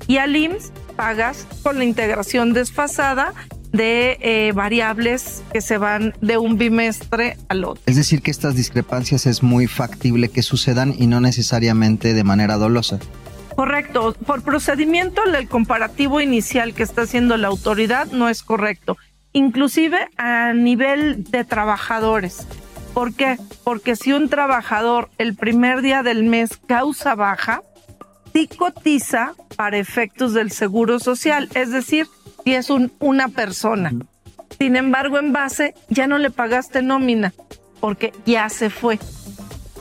Y 0.09 0.17
al 0.17 0.35
IMSS 0.35 0.73
pagas 0.93 1.47
con 1.63 1.79
la 1.79 1.85
integración 1.85 2.53
desfasada 2.53 3.35
de 3.73 4.19
eh, 4.21 4.53
variables 4.53 5.43
que 5.53 5.61
se 5.61 5.79
van 5.79 6.15
de 6.21 6.39
un 6.39 6.59
bimestre 6.59 7.37
al 7.49 7.65
otro. 7.65 7.83
Es 7.87 7.97
decir, 7.97 8.23
que 8.23 8.31
estas 8.31 8.55
discrepancias 8.55 9.27
es 9.27 9.43
muy 9.43 9.67
factible 9.67 10.29
que 10.29 10.43
sucedan 10.43 10.95
y 10.97 11.07
no 11.07 11.21
necesariamente 11.21 12.13
de 12.13 12.25
manera 12.25 12.57
dolosa. 12.57 12.99
Correcto. 13.57 14.15
Por 14.27 14.43
procedimiento, 14.43 15.23
el 15.25 15.49
comparativo 15.49 16.21
inicial 16.21 16.75
que 16.75 16.83
está 16.83 17.03
haciendo 17.03 17.37
la 17.37 17.49
autoridad 17.49 18.07
no 18.13 18.29
es 18.29 18.43
correcto. 18.43 18.97
Inclusive 19.33 20.09
a 20.17 20.53
nivel 20.53 21.25
de 21.25 21.45
trabajadores. 21.45 22.47
¿Por 22.95 23.15
qué? 23.15 23.39
Porque 23.65 23.97
si 23.97 24.13
un 24.13 24.29
trabajador 24.29 25.09
el 25.17 25.35
primer 25.35 25.81
día 25.81 26.03
del 26.03 26.25
mes 26.25 26.59
causa 26.67 27.15
baja, 27.15 27.63
sí 28.33 28.49
cotiza 28.49 29.35
para 29.57 29.79
efectos 29.79 30.35
del 30.35 30.51
seguro 30.51 30.99
social, 30.99 31.49
es 31.55 31.71
decir, 31.71 32.07
si 32.45 32.55
es 32.55 32.71
un, 32.71 32.93
una 32.99 33.29
persona. 33.29 33.93
Sin 34.59 34.77
embargo, 34.77 35.19
en 35.19 35.33
base 35.33 35.75
ya 35.89 36.07
no 36.07 36.19
le 36.19 36.31
pagaste 36.31 36.83
nómina 36.83 37.33
porque 37.81 38.13
ya 38.27 38.49
se 38.49 38.71
fue. 38.71 38.99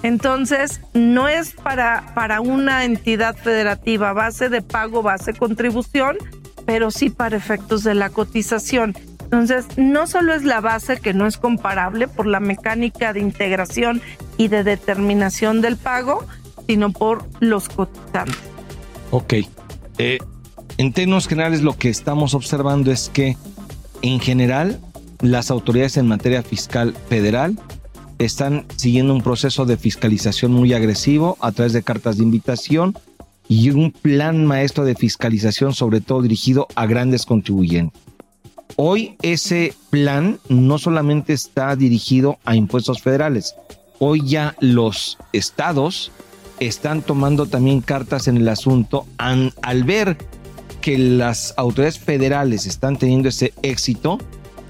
Entonces, 0.03 0.81
no 0.93 1.27
es 1.27 1.53
para, 1.53 2.11
para 2.15 2.41
una 2.41 2.85
entidad 2.85 3.35
federativa 3.35 4.13
base 4.13 4.49
de 4.49 4.63
pago, 4.63 5.03
base 5.03 5.33
contribución, 5.33 6.17
pero 6.65 6.89
sí 6.89 7.09
para 7.11 7.37
efectos 7.37 7.83
de 7.83 7.93
la 7.93 8.09
cotización. 8.09 8.95
Entonces, 9.21 9.65
no 9.77 10.07
solo 10.07 10.33
es 10.33 10.43
la 10.43 10.59
base 10.59 10.99
que 10.99 11.13
no 11.13 11.27
es 11.27 11.37
comparable 11.37 12.07
por 12.07 12.25
la 12.25 12.39
mecánica 12.39 13.13
de 13.13 13.19
integración 13.19 14.01
y 14.37 14.47
de 14.47 14.63
determinación 14.63 15.61
del 15.61 15.77
pago, 15.77 16.25
sino 16.71 16.93
por 16.93 17.25
los 17.41 17.67
cotizantes. 17.67 18.37
Ok. 19.11 19.33
Eh, 19.97 20.19
en 20.77 20.93
términos 20.93 21.27
generales, 21.27 21.61
lo 21.61 21.77
que 21.77 21.89
estamos 21.89 22.33
observando 22.33 22.93
es 22.93 23.09
que, 23.09 23.35
en 24.01 24.21
general, 24.21 24.79
las 25.19 25.51
autoridades 25.51 25.97
en 25.97 26.07
materia 26.07 26.43
fiscal 26.43 26.95
federal 27.09 27.59
están 28.19 28.67
siguiendo 28.77 29.13
un 29.13 29.21
proceso 29.21 29.65
de 29.65 29.75
fiscalización 29.75 30.53
muy 30.53 30.71
agresivo 30.71 31.37
a 31.41 31.51
través 31.51 31.73
de 31.73 31.83
cartas 31.83 32.15
de 32.15 32.23
invitación 32.23 32.97
y 33.49 33.69
un 33.71 33.91
plan 33.91 34.45
maestro 34.45 34.85
de 34.85 34.95
fiscalización, 34.95 35.73
sobre 35.73 35.99
todo 35.99 36.21
dirigido 36.21 36.69
a 36.75 36.85
grandes 36.85 37.25
contribuyentes. 37.25 38.01
Hoy 38.77 39.17
ese 39.21 39.73
plan 39.89 40.39
no 40.47 40.77
solamente 40.77 41.33
está 41.33 41.75
dirigido 41.75 42.39
a 42.45 42.55
impuestos 42.55 43.01
federales, 43.01 43.55
hoy 43.99 44.25
ya 44.25 44.55
los 44.61 45.17
estados 45.33 46.13
están 46.61 47.01
tomando 47.01 47.47
también 47.47 47.81
cartas 47.81 48.27
en 48.27 48.37
el 48.37 48.47
asunto 48.47 49.07
al 49.17 49.83
ver 49.83 50.15
que 50.79 50.97
las 50.97 51.55
autoridades 51.57 51.99
federales 51.99 52.67
están 52.67 52.97
teniendo 52.97 53.29
ese 53.29 53.51
éxito, 53.63 54.19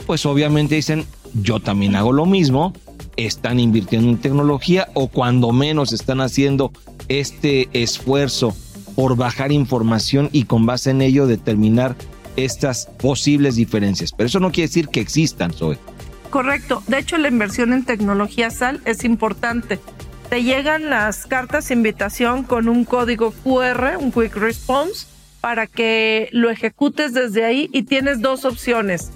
pues 0.07 0.25
obviamente 0.25 0.75
dicen, 0.75 1.05
yo 1.33 1.59
también 1.59 1.95
hago 1.95 2.13
lo 2.13 2.25
mismo, 2.25 2.73
están 3.17 3.59
invirtiendo 3.59 4.09
en 4.09 4.17
tecnología 4.17 4.87
o 4.93 5.09
cuando 5.09 5.51
menos 5.51 5.91
están 5.91 6.21
haciendo 6.21 6.71
este 7.09 7.69
esfuerzo 7.73 8.55
por 8.95 9.17
bajar 9.17 9.51
información 9.51 10.29
y 10.31 10.45
con 10.45 10.65
base 10.65 10.91
en 10.91 11.01
ello 11.01 11.27
determinar 11.27 11.97
estas 12.37 12.85
posibles 13.01 13.57
diferencias. 13.57 14.13
Pero 14.13 14.27
eso 14.27 14.39
no 14.39 14.51
quiere 14.51 14.69
decir 14.69 14.87
que 14.87 15.01
existan, 15.01 15.51
Zoe. 15.51 15.77
Correcto. 16.29 16.81
De 16.87 16.99
hecho, 16.99 17.17
la 17.17 17.27
inversión 17.27 17.73
en 17.73 17.83
tecnología 17.83 18.49
SAL 18.49 18.81
es 18.85 19.03
importante. 19.03 19.79
Te 20.31 20.43
llegan 20.43 20.89
las 20.89 21.25
cartas 21.25 21.67
de 21.67 21.73
invitación 21.73 22.43
con 22.43 22.69
un 22.69 22.85
código 22.85 23.33
QR, 23.43 23.97
un 23.99 24.13
Quick 24.13 24.33
Response, 24.37 25.05
para 25.41 25.67
que 25.67 26.29
lo 26.31 26.49
ejecutes 26.49 27.13
desde 27.13 27.43
ahí 27.43 27.69
y 27.73 27.83
tienes 27.83 28.21
dos 28.21 28.45
opciones. 28.45 29.11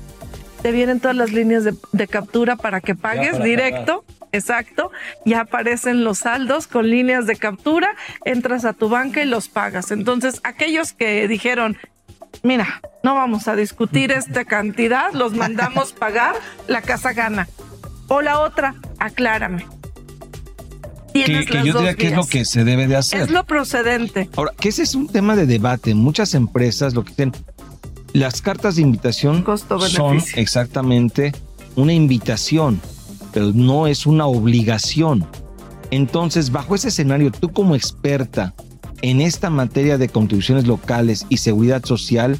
Te 0.62 0.74
vienen 0.74 1.00
todas 1.00 1.16
las 1.16 1.32
líneas 1.32 1.64
de, 1.64 1.74
de 1.94 2.08
captura 2.10 2.58
para 2.58 2.82
que 2.82 2.96
pagues 2.96 3.32
para 3.32 3.46
directo. 3.46 4.04
Exacto, 4.34 4.92
ya 5.24 5.40
aparecen 5.40 6.04
los 6.04 6.18
saldos 6.18 6.68
con 6.68 6.90
líneas 6.90 7.28
de 7.28 7.38
captura, 7.38 7.96
entras 8.26 8.66
a 8.66 8.74
tu 8.74 8.90
banca 8.90 9.22
y 9.24 9.26
los 9.26 9.48
pagas. 9.48 9.92
Entonces, 9.92 10.42
aquellos 10.44 10.92
que 10.92 11.30
dijeron, 11.30 11.78
mira, 12.44 12.82
no 13.04 13.16
vamos 13.16 13.48
a 13.48 13.56
discutir 13.56 14.12
esta 14.12 14.44
cantidad, 14.44 15.14
los 15.14 15.34
mandamos 15.34 15.94
pagar, 15.94 16.36
la 16.68 16.82
casa 16.82 17.14
gana. 17.14 17.48
O 18.10 18.22
la 18.22 18.42
otra, 18.42 18.76
aclárame. 19.00 19.66
Que, 21.16 21.24
Tienes 21.24 21.46
que 21.48 21.54
las 21.54 21.66
yo 21.66 21.74
dos 21.74 21.82
diría 21.82 21.96
que 21.96 22.08
es 22.08 22.14
lo 22.14 22.26
que 22.26 22.44
se 22.44 22.66
debe 22.66 22.88
de 22.88 22.98
hacer. 22.98 23.22
Es 23.22 23.32
lo 23.32 23.46
procedente. 23.46 24.30
Ahora, 24.36 24.52
que 24.60 24.68
ese 24.68 24.84
es 24.84 24.96
un 24.96 25.08
tema 25.08 25.38
de 25.38 25.46
debate. 25.46 25.96
Muchas 25.96 26.34
empresas 26.34 26.94
lo 26.94 27.06
que 27.06 27.12
dicen, 27.12 27.32
las 28.12 28.42
cartas 28.42 28.76
de 28.76 28.82
invitación 28.82 29.46
son 29.90 30.22
exactamente 30.36 31.34
una 31.78 31.94
invitación, 31.94 32.82
pero 33.32 33.54
no 33.54 33.88
es 33.88 34.06
una 34.06 34.26
obligación. 34.26 35.26
Entonces, 35.90 36.52
bajo 36.52 36.76
ese 36.76 36.90
escenario, 36.90 37.32
tú 37.32 37.50
como 37.50 37.76
experta 37.76 38.54
en 39.02 39.22
esta 39.22 39.50
materia 39.50 39.98
de 39.98 40.10
contribuciones 40.10 40.68
locales 40.68 41.26
y 41.30 41.38
seguridad 41.38 41.86
social, 41.86 42.38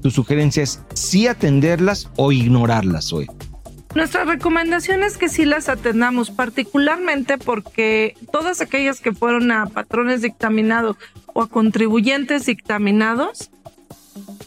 tu 0.00 0.12
sugerencia 0.12 0.62
es 0.62 0.80
sí 0.94 1.26
atenderlas 1.26 2.08
o 2.16 2.30
ignorarlas 2.30 3.12
hoy. 3.12 3.28
Nuestra 3.94 4.24
recomendación 4.24 5.02
es 5.02 5.18
que 5.18 5.28
sí 5.28 5.44
las 5.44 5.68
atendamos, 5.68 6.30
particularmente 6.30 7.36
porque 7.36 8.16
todas 8.32 8.62
aquellas 8.62 9.00
que 9.00 9.12
fueron 9.12 9.52
a 9.52 9.66
patrones 9.66 10.22
dictaminados 10.22 10.96
o 11.34 11.42
a 11.42 11.48
contribuyentes 11.48 12.46
dictaminados, 12.46 13.50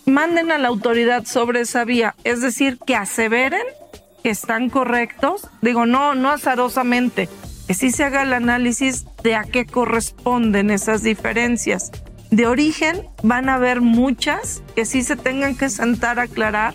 manden 0.05 0.51
a 0.51 0.57
la 0.57 0.67
autoridad 0.67 1.25
sobre 1.25 1.61
esa 1.61 1.83
vía, 1.85 2.15
es 2.23 2.41
decir, 2.41 2.79
que 2.85 2.95
aseveren 2.95 3.63
que 4.23 4.29
están 4.31 4.69
correctos, 4.71 5.47
digo, 5.61 5.85
no, 5.85 6.15
no 6.15 6.31
azarosamente, 6.31 7.29
que 7.67 7.75
sí 7.75 7.91
se 7.91 8.03
haga 8.03 8.23
el 8.23 8.33
análisis 8.33 9.05
de 9.23 9.35
a 9.35 9.43
qué 9.43 9.67
corresponden 9.67 10.71
esas 10.71 11.03
diferencias. 11.03 11.91
De 12.31 12.47
origen 12.47 13.07
van 13.21 13.49
a 13.49 13.55
haber 13.55 13.81
muchas 13.81 14.63
que 14.75 14.85
sí 14.85 15.03
se 15.03 15.15
tengan 15.15 15.55
que 15.55 15.69
sentar 15.69 16.19
a 16.19 16.23
aclarar 16.23 16.73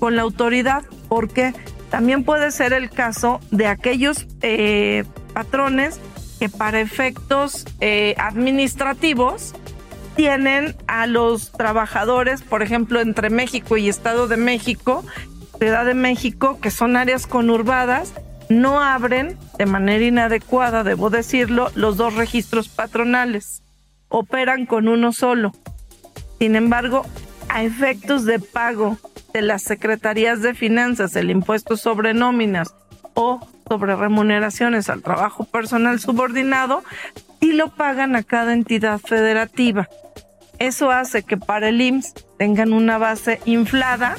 con 0.00 0.16
la 0.16 0.22
autoridad, 0.22 0.82
porque 1.08 1.54
también 1.90 2.24
puede 2.24 2.50
ser 2.50 2.72
el 2.72 2.90
caso 2.90 3.40
de 3.50 3.66
aquellos 3.66 4.26
eh, 4.42 5.04
patrones 5.32 6.00
que 6.38 6.48
para 6.48 6.80
efectos 6.80 7.64
eh, 7.80 8.14
administrativos 8.18 9.54
tienen 10.14 10.76
a 10.86 11.06
los 11.06 11.52
trabajadores, 11.52 12.42
por 12.42 12.62
ejemplo, 12.62 13.00
entre 13.00 13.30
México 13.30 13.76
y 13.76 13.88
Estado 13.88 14.28
de 14.28 14.36
México, 14.36 15.04
Ciudad 15.58 15.84
de 15.84 15.94
México, 15.94 16.58
que 16.60 16.70
son 16.70 16.96
áreas 16.96 17.26
conurbadas, 17.26 18.12
no 18.48 18.80
abren 18.80 19.36
de 19.58 19.66
manera 19.66 20.04
inadecuada, 20.04 20.84
debo 20.84 21.10
decirlo, 21.10 21.70
los 21.74 21.96
dos 21.96 22.14
registros 22.14 22.68
patronales. 22.68 23.62
Operan 24.08 24.66
con 24.66 24.88
uno 24.88 25.12
solo. 25.12 25.52
Sin 26.38 26.56
embargo, 26.56 27.04
a 27.48 27.62
efectos 27.62 28.24
de 28.24 28.38
pago 28.38 28.98
de 29.32 29.42
las 29.42 29.62
secretarías 29.62 30.42
de 30.42 30.54
finanzas, 30.54 31.16
el 31.16 31.30
impuesto 31.30 31.76
sobre 31.76 32.14
nóminas 32.14 32.74
o 33.14 33.46
sobre 33.68 33.96
remuneraciones 33.96 34.88
al 34.88 35.02
trabajo 35.02 35.44
personal 35.44 36.00
subordinado, 36.00 36.82
y 37.40 37.52
lo 37.52 37.68
pagan 37.68 38.16
a 38.16 38.22
cada 38.22 38.52
entidad 38.52 38.98
federativa. 38.98 39.88
Eso 40.58 40.90
hace 40.90 41.22
que 41.22 41.36
para 41.36 41.68
el 41.68 41.80
IMSS 41.80 42.14
tengan 42.36 42.72
una 42.72 42.98
base 42.98 43.40
inflada 43.44 44.16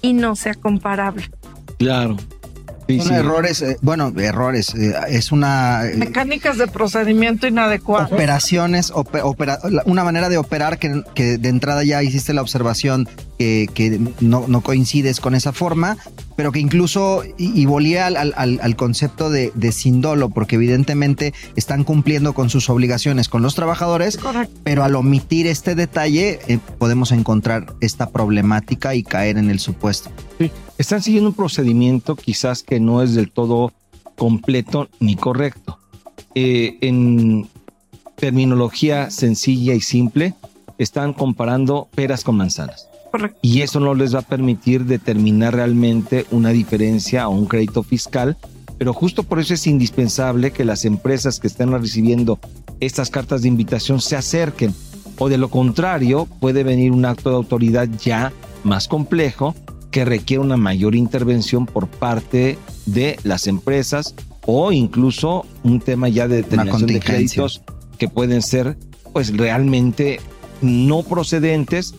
y 0.00 0.14
no 0.14 0.36
sea 0.36 0.54
comparable. 0.54 1.30
Claro. 1.78 2.16
Son 2.98 3.14
errores, 3.14 3.62
eh, 3.62 3.76
bueno, 3.82 4.12
errores, 4.18 4.74
eh, 4.74 4.94
es 5.08 5.30
una... 5.32 5.86
eh, 5.86 5.96
Mecánicas 5.96 6.58
de 6.58 6.66
procedimiento 6.66 7.46
inadecuadas. 7.46 8.10
operaciones, 8.10 8.90
ope- 8.92 9.20
opera- 9.22 9.58
una 9.84 10.02
manera 10.04 10.28
de 10.28 10.38
operar 10.38 10.78
que, 10.78 11.02
que 11.14 11.38
de 11.38 11.48
entrada 11.48 11.84
ya 11.84 12.02
hiciste 12.02 12.32
la 12.34 12.42
observación 12.42 13.08
que, 13.38 13.68
que 13.72 13.98
no, 14.20 14.44
no 14.48 14.60
coincides 14.60 15.20
con 15.20 15.34
esa 15.34 15.52
forma, 15.52 15.96
pero 16.36 16.52
que 16.52 16.58
incluso, 16.60 17.22
y, 17.38 17.58
y 17.58 17.64
volía 17.66 18.06
al, 18.06 18.16
al- 18.16 18.34
al- 18.36 18.60
al 18.62 18.76
concepto 18.76 19.30
de, 19.30 19.52
de 19.54 19.72
sin 19.72 20.00
dolo, 20.00 20.28
porque 20.30 20.56
evidentemente 20.56 21.32
están 21.56 21.84
cumpliendo 21.84 22.34
con 22.34 22.50
sus 22.50 22.68
obligaciones 22.68 23.28
con 23.28 23.40
los 23.42 23.54
trabajadores, 23.54 24.18
pero 24.64 24.84
al 24.84 24.94
omitir 24.94 25.46
este 25.46 25.74
detalle 25.74 26.38
eh, 26.48 26.58
podemos 26.78 27.12
encontrar 27.12 27.74
esta 27.80 28.10
problemática 28.10 28.94
y 28.94 29.02
caer 29.02 29.38
en 29.38 29.50
el 29.50 29.58
supuesto. 29.58 30.10
Sí, 30.38 30.50
Están 30.80 31.02
siguiendo 31.02 31.28
un 31.28 31.36
procedimiento 31.36 32.16
quizás 32.16 32.62
que 32.62 32.80
no 32.80 33.02
es 33.02 33.14
del 33.14 33.30
todo 33.30 33.70
completo 34.16 34.88
ni 34.98 35.14
correcto. 35.14 35.78
Eh, 36.34 36.78
en 36.80 37.46
terminología 38.16 39.10
sencilla 39.10 39.74
y 39.74 39.82
simple, 39.82 40.32
están 40.78 41.12
comparando 41.12 41.86
peras 41.94 42.24
con 42.24 42.38
manzanas. 42.38 42.88
Correcto. 43.10 43.38
Y 43.42 43.60
eso 43.60 43.78
no 43.78 43.92
les 43.92 44.14
va 44.14 44.20
a 44.20 44.22
permitir 44.22 44.86
determinar 44.86 45.54
realmente 45.54 46.24
una 46.30 46.48
diferencia 46.48 47.28
o 47.28 47.32
un 47.32 47.44
crédito 47.44 47.82
fiscal. 47.82 48.38
Pero 48.78 48.94
justo 48.94 49.22
por 49.22 49.38
eso 49.38 49.52
es 49.52 49.66
indispensable 49.66 50.50
que 50.50 50.64
las 50.64 50.86
empresas 50.86 51.40
que 51.40 51.48
estén 51.48 51.72
recibiendo 51.72 52.38
estas 52.80 53.10
cartas 53.10 53.42
de 53.42 53.48
invitación 53.48 54.00
se 54.00 54.16
acerquen. 54.16 54.74
O 55.18 55.28
de 55.28 55.36
lo 55.36 55.50
contrario, 55.50 56.26
puede 56.40 56.64
venir 56.64 56.90
un 56.90 57.04
acto 57.04 57.28
de 57.28 57.36
autoridad 57.36 57.86
ya 58.02 58.32
más 58.64 58.88
complejo 58.88 59.54
que 59.90 60.04
requiere 60.04 60.42
una 60.42 60.56
mayor 60.56 60.94
intervención 60.94 61.66
por 61.66 61.88
parte 61.88 62.58
de 62.86 63.18
las 63.24 63.46
empresas 63.46 64.14
o 64.46 64.72
incluso 64.72 65.46
un 65.62 65.80
tema 65.80 66.08
ya 66.08 66.28
de 66.28 66.36
determinación 66.36 66.86
de 66.86 67.00
créditos 67.00 67.62
que 67.98 68.08
pueden 68.08 68.42
ser 68.42 68.76
pues 69.12 69.36
realmente 69.36 70.20
no 70.62 71.02
procedentes, 71.02 71.94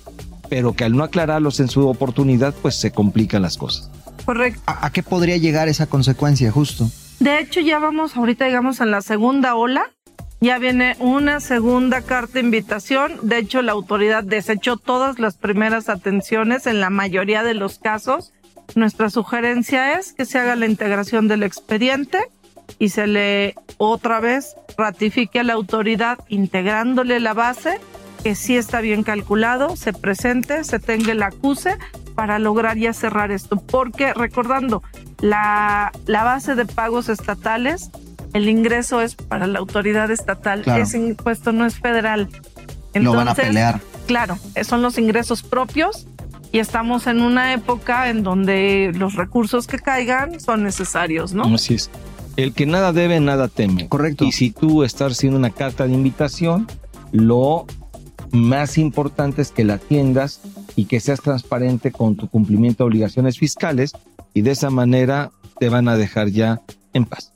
pero 0.49 0.73
que 0.73 0.85
al 0.85 0.95
no 0.95 1.03
aclararlos 1.03 1.59
en 1.59 1.67
su 1.67 1.87
oportunidad 1.87 2.53
pues 2.61 2.75
se 2.75 2.91
complican 2.91 3.41
las 3.41 3.57
cosas. 3.57 3.89
Correcto. 4.25 4.61
¿A, 4.65 4.85
a 4.85 4.91
qué 4.91 5.03
podría 5.03 5.37
llegar 5.37 5.67
esa 5.67 5.87
consecuencia 5.87 6.51
justo? 6.51 6.89
De 7.19 7.39
hecho, 7.39 7.59
ya 7.59 7.77
vamos 7.77 8.15
ahorita, 8.15 8.45
digamos, 8.45 8.79
en 8.79 8.89
la 8.89 9.01
segunda 9.01 9.55
ola. 9.55 9.91
Ya 10.43 10.57
viene 10.57 10.95
una 10.97 11.39
segunda 11.39 12.01
carta 12.01 12.33
de 12.33 12.39
invitación. 12.39 13.19
De 13.21 13.37
hecho, 13.37 13.61
la 13.61 13.73
autoridad 13.73 14.23
desechó 14.23 14.75
todas 14.75 15.19
las 15.19 15.37
primeras 15.37 15.87
atenciones 15.87 16.65
en 16.65 16.79
la 16.79 16.89
mayoría 16.89 17.43
de 17.43 17.53
los 17.53 17.77
casos. 17.77 18.33
Nuestra 18.73 19.11
sugerencia 19.11 19.99
es 19.99 20.13
que 20.13 20.25
se 20.25 20.39
haga 20.39 20.55
la 20.55 20.65
integración 20.65 21.27
del 21.27 21.43
expediente 21.43 22.23
y 22.79 22.89
se 22.89 23.05
le 23.05 23.53
otra 23.77 24.19
vez 24.19 24.55
ratifique 24.79 25.41
a 25.41 25.43
la 25.43 25.53
autoridad 25.53 26.17
integrándole 26.27 27.19
la 27.19 27.35
base 27.35 27.79
que 28.23 28.33
sí 28.33 28.57
está 28.57 28.81
bien 28.81 29.03
calculado, 29.03 29.75
se 29.75 29.93
presente, 29.93 30.63
se 30.63 30.79
tenga 30.79 31.11
el 31.11 31.21
acuse 31.21 31.77
para 32.15 32.39
lograr 32.39 32.77
ya 32.77 32.93
cerrar 32.93 33.31
esto. 33.31 33.57
Porque 33.57 34.13
recordando, 34.15 34.81
la, 35.19 35.91
la 36.07 36.23
base 36.23 36.55
de 36.55 36.65
pagos 36.65 37.09
estatales, 37.09 37.91
el 38.33 38.49
ingreso 38.49 39.01
es 39.01 39.15
para 39.15 39.47
la 39.47 39.59
autoridad 39.59 40.09
estatal, 40.11 40.61
Claro. 40.61 40.83
ese 40.83 40.97
impuesto 40.97 41.51
no 41.51 41.65
es 41.65 41.79
federal. 41.79 42.29
Lo 42.93 43.13
van 43.13 43.27
a 43.29 43.35
pelear. 43.35 43.81
Claro, 44.07 44.37
son 44.63 44.81
los 44.81 44.97
ingresos 44.97 45.43
propios 45.43 46.07
y 46.51 46.59
estamos 46.59 47.07
en 47.07 47.21
una 47.21 47.53
época 47.53 48.09
en 48.09 48.23
donde 48.23 48.91
los 48.95 49.15
recursos 49.15 49.67
que 49.67 49.79
caigan 49.79 50.39
son 50.39 50.63
necesarios, 50.63 51.33
¿no? 51.33 51.43
Así 51.43 51.75
es. 51.75 51.89
El 52.35 52.53
que 52.53 52.65
nada 52.65 52.91
debe, 52.93 53.19
nada 53.19 53.47
teme. 53.47 53.87
Correcto. 53.87 54.25
Y 54.25 54.31
si 54.31 54.51
tú 54.51 54.83
estás 54.83 55.13
haciendo 55.13 55.37
una 55.37 55.51
carta 55.51 55.85
de 55.87 55.93
invitación, 55.93 56.67
lo 57.11 57.65
más 58.31 58.77
importante 58.77 59.41
es 59.41 59.51
que 59.51 59.63
la 59.63 59.75
atiendas 59.75 60.41
y 60.75 60.85
que 60.85 60.99
seas 60.99 61.21
transparente 61.21 61.91
con 61.91 62.15
tu 62.15 62.27
cumplimiento 62.29 62.83
de 62.83 62.87
obligaciones 62.87 63.37
fiscales 63.37 63.91
y 64.33 64.41
de 64.41 64.51
esa 64.51 64.69
manera 64.69 65.31
te 65.59 65.69
van 65.69 65.87
a 65.87 65.97
dejar 65.97 66.29
ya 66.29 66.61
en 66.93 67.05
paz. 67.05 67.30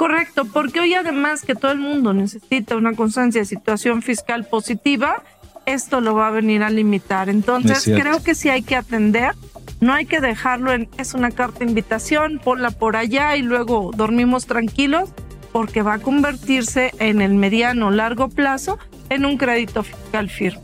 Correcto, 0.00 0.46
porque 0.46 0.80
hoy 0.80 0.94
además 0.94 1.42
que 1.42 1.54
todo 1.54 1.72
el 1.72 1.78
mundo 1.78 2.14
necesita 2.14 2.74
una 2.74 2.94
constancia 2.94 3.42
de 3.42 3.44
situación 3.44 4.00
fiscal 4.00 4.46
positiva, 4.46 5.22
esto 5.66 6.00
lo 6.00 6.14
va 6.14 6.28
a 6.28 6.30
venir 6.30 6.62
a 6.62 6.70
limitar. 6.70 7.28
Es 7.28 7.34
Entonces 7.34 7.84
creo 7.84 8.22
que 8.22 8.34
sí 8.34 8.48
hay 8.48 8.62
que 8.62 8.76
atender, 8.76 9.34
no 9.82 9.92
hay 9.92 10.06
que 10.06 10.22
dejarlo 10.22 10.72
en 10.72 10.88
es 10.96 11.12
una 11.12 11.30
carta 11.30 11.58
de 11.58 11.66
invitación, 11.66 12.40
ponla 12.42 12.70
por 12.70 12.96
allá 12.96 13.36
y 13.36 13.42
luego 13.42 13.90
dormimos 13.94 14.46
tranquilos, 14.46 15.10
porque 15.52 15.82
va 15.82 15.92
a 15.92 15.98
convertirse 15.98 16.94
en 16.98 17.20
el 17.20 17.34
mediano 17.34 17.90
largo 17.90 18.30
plazo 18.30 18.78
en 19.10 19.26
un 19.26 19.36
crédito 19.36 19.82
fiscal 19.82 20.30
firme. 20.30 20.62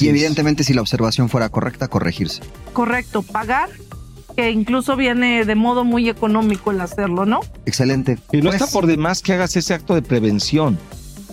y 0.00 0.08
evidentemente 0.08 0.64
si 0.64 0.74
la 0.74 0.80
observación 0.80 1.28
fuera 1.28 1.48
correcta, 1.48 1.86
corregirse. 1.86 2.42
Correcto, 2.72 3.22
pagar, 3.22 3.68
que 4.36 4.50
incluso 4.50 4.96
viene 4.96 5.44
de 5.44 5.54
modo 5.54 5.84
muy 5.84 6.08
económico 6.08 6.70
el 6.70 6.80
hacerlo, 6.80 7.26
¿no? 7.26 7.40
Excelente. 7.66 8.18
Y 8.32 8.38
no 8.38 8.50
Pues, 8.50 8.60
está 8.62 8.66
por 8.72 8.86
demás 8.86 9.22
que 9.22 9.32
hagas 9.32 9.56
ese 9.56 9.74
acto 9.74 9.94
de 9.94 10.02
prevención, 10.02 10.78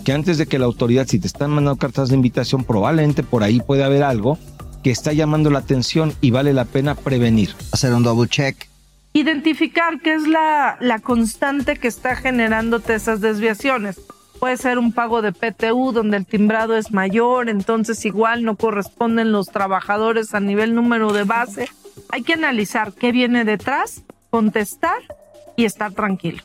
que 0.04 0.12
antes 0.12 0.38
de 0.38 0.46
que 0.46 0.58
la 0.58 0.66
autoridad, 0.66 1.06
si 1.06 1.18
te 1.18 1.26
están 1.26 1.50
mandando 1.50 1.78
cartas 1.78 2.08
de 2.08 2.16
invitación, 2.16 2.64
probablemente 2.64 3.22
por 3.22 3.42
ahí 3.42 3.60
puede 3.60 3.84
haber 3.84 4.02
algo 4.02 4.38
que 4.82 4.90
está 4.90 5.12
llamando 5.12 5.50
la 5.50 5.60
atención 5.60 6.12
y 6.20 6.30
vale 6.32 6.52
la 6.52 6.64
pena 6.64 6.94
prevenir. 6.94 7.54
Hacer 7.72 7.92
un 7.94 8.02
double 8.02 8.28
check. 8.28 8.68
Identificar 9.12 10.00
qué 10.00 10.14
es 10.14 10.26
la, 10.26 10.76
la 10.80 10.98
constante 10.98 11.76
que 11.76 11.86
está 11.86 12.16
generándote 12.16 12.94
esas 12.94 13.20
desviaciones. 13.20 14.00
Puede 14.40 14.56
ser 14.56 14.78
un 14.78 14.92
pago 14.92 15.22
de 15.22 15.32
PTU 15.32 15.92
donde 15.92 16.16
el 16.16 16.26
timbrado 16.26 16.76
es 16.76 16.90
mayor, 16.92 17.48
entonces 17.48 18.04
igual 18.04 18.42
no 18.42 18.56
corresponden 18.56 19.30
los 19.30 19.46
trabajadores 19.48 20.34
a 20.34 20.40
nivel 20.40 20.74
número 20.74 21.12
de 21.12 21.22
base. 21.24 21.68
Hay 22.10 22.22
que 22.22 22.34
analizar 22.34 22.92
qué 22.92 23.12
viene 23.12 23.44
detrás, 23.44 24.02
contestar 24.30 24.98
y 25.56 25.64
estar 25.64 25.92
tranquilo. 25.92 26.42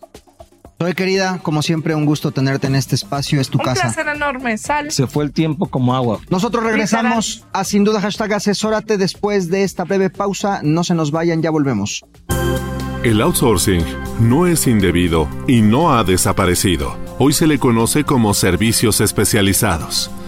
Soy 0.79 0.93
querida, 0.93 1.39
como 1.41 1.63
siempre, 1.63 1.95
un 1.95 2.05
gusto 2.05 2.31
tenerte 2.31 2.67
en 2.67 2.75
este 2.75 2.93
espacio, 2.93 3.41
es 3.41 3.49
tu 3.49 3.57
Un 3.57 3.65
casa. 3.65 3.81
placer 3.81 4.07
enorme, 4.09 4.57
Sal. 4.59 4.91
Se 4.91 5.07
fue 5.07 5.23
el 5.23 5.31
tiempo 5.31 5.65
como 5.67 5.95
agua. 5.95 6.19
Nosotros 6.29 6.63
regresamos 6.63 7.45
a 7.51 7.63
Sin 7.63 7.83
Duda 7.83 7.99
Hashtag 7.99 8.33
Asesórate 8.33 8.97
después 8.99 9.49
de 9.49 9.63
esta 9.63 9.85
breve 9.85 10.11
pausa. 10.11 10.59
No 10.63 10.83
se 10.83 10.93
nos 10.93 11.09
vayan, 11.09 11.41
ya 11.41 11.49
volvemos. 11.49 12.05
El 13.03 13.21
outsourcing 13.21 13.83
no 14.19 14.45
es 14.45 14.67
indebido 14.67 15.27
y 15.47 15.61
no 15.61 15.95
ha 15.97 16.03
desaparecido. 16.03 16.95
Hoy 17.17 17.33
se 17.33 17.47
le 17.47 17.57
conoce 17.57 18.03
como 18.03 18.35
servicios 18.35 19.01
especializados. 19.01 20.11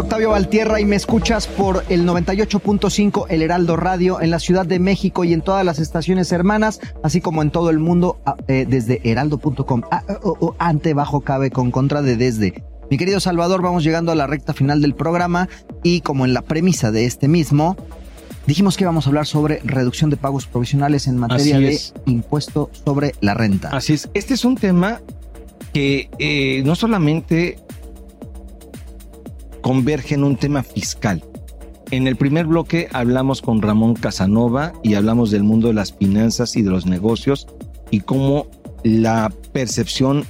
Octavio 0.00 0.30
Valtierra 0.30 0.80
y 0.80 0.84
me 0.84 0.94
escuchas 0.94 1.48
por 1.48 1.82
el 1.88 2.06
98.5 2.06 3.26
El 3.28 3.42
Heraldo 3.42 3.76
Radio 3.76 4.20
en 4.20 4.30
la 4.30 4.38
Ciudad 4.38 4.64
de 4.64 4.78
México 4.78 5.24
y 5.24 5.32
en 5.32 5.40
todas 5.40 5.64
las 5.64 5.80
estaciones 5.80 6.30
hermanas, 6.30 6.80
así 7.02 7.20
como 7.20 7.42
en 7.42 7.50
todo 7.50 7.70
el 7.70 7.80
mundo 7.80 8.20
ah, 8.24 8.36
eh, 8.46 8.64
desde 8.68 9.00
heraldo.com. 9.02 9.82
Ah, 9.90 10.04
oh, 10.22 10.36
oh, 10.40 10.54
ante 10.58 10.94
bajo 10.94 11.22
cabe 11.22 11.50
con 11.50 11.72
contra 11.72 12.00
de 12.02 12.16
desde. 12.16 12.62
Mi 12.90 12.96
querido 12.96 13.18
Salvador, 13.18 13.60
vamos 13.60 13.82
llegando 13.82 14.12
a 14.12 14.14
la 14.14 14.28
recta 14.28 14.52
final 14.52 14.80
del 14.80 14.94
programa 14.94 15.48
y 15.82 16.00
como 16.02 16.24
en 16.24 16.32
la 16.32 16.42
premisa 16.42 16.92
de 16.92 17.04
este 17.04 17.26
mismo, 17.26 17.76
dijimos 18.46 18.76
que 18.76 18.84
íbamos 18.84 19.06
a 19.06 19.10
hablar 19.10 19.26
sobre 19.26 19.60
reducción 19.64 20.10
de 20.10 20.16
pagos 20.16 20.46
provisionales 20.46 21.08
en 21.08 21.16
materia 21.16 21.58
de 21.58 21.70
es. 21.70 21.94
impuesto 22.06 22.70
sobre 22.84 23.14
la 23.20 23.34
renta. 23.34 23.70
Así 23.70 23.94
es. 23.94 24.08
Este 24.14 24.34
es 24.34 24.44
un 24.44 24.56
tema 24.56 25.00
que 25.72 26.08
eh, 26.18 26.62
no 26.64 26.76
solamente 26.76 27.58
converge 29.60 30.14
en 30.14 30.24
un 30.24 30.36
tema 30.36 30.62
fiscal. 30.62 31.22
En 31.90 32.06
el 32.06 32.16
primer 32.16 32.46
bloque 32.46 32.88
hablamos 32.92 33.40
con 33.40 33.62
Ramón 33.62 33.94
Casanova 33.94 34.72
y 34.82 34.94
hablamos 34.94 35.30
del 35.30 35.42
mundo 35.42 35.68
de 35.68 35.74
las 35.74 35.94
finanzas 35.94 36.56
y 36.56 36.62
de 36.62 36.70
los 36.70 36.86
negocios 36.86 37.46
y 37.90 38.00
cómo 38.00 38.46
la 38.84 39.32
percepción 39.52 40.24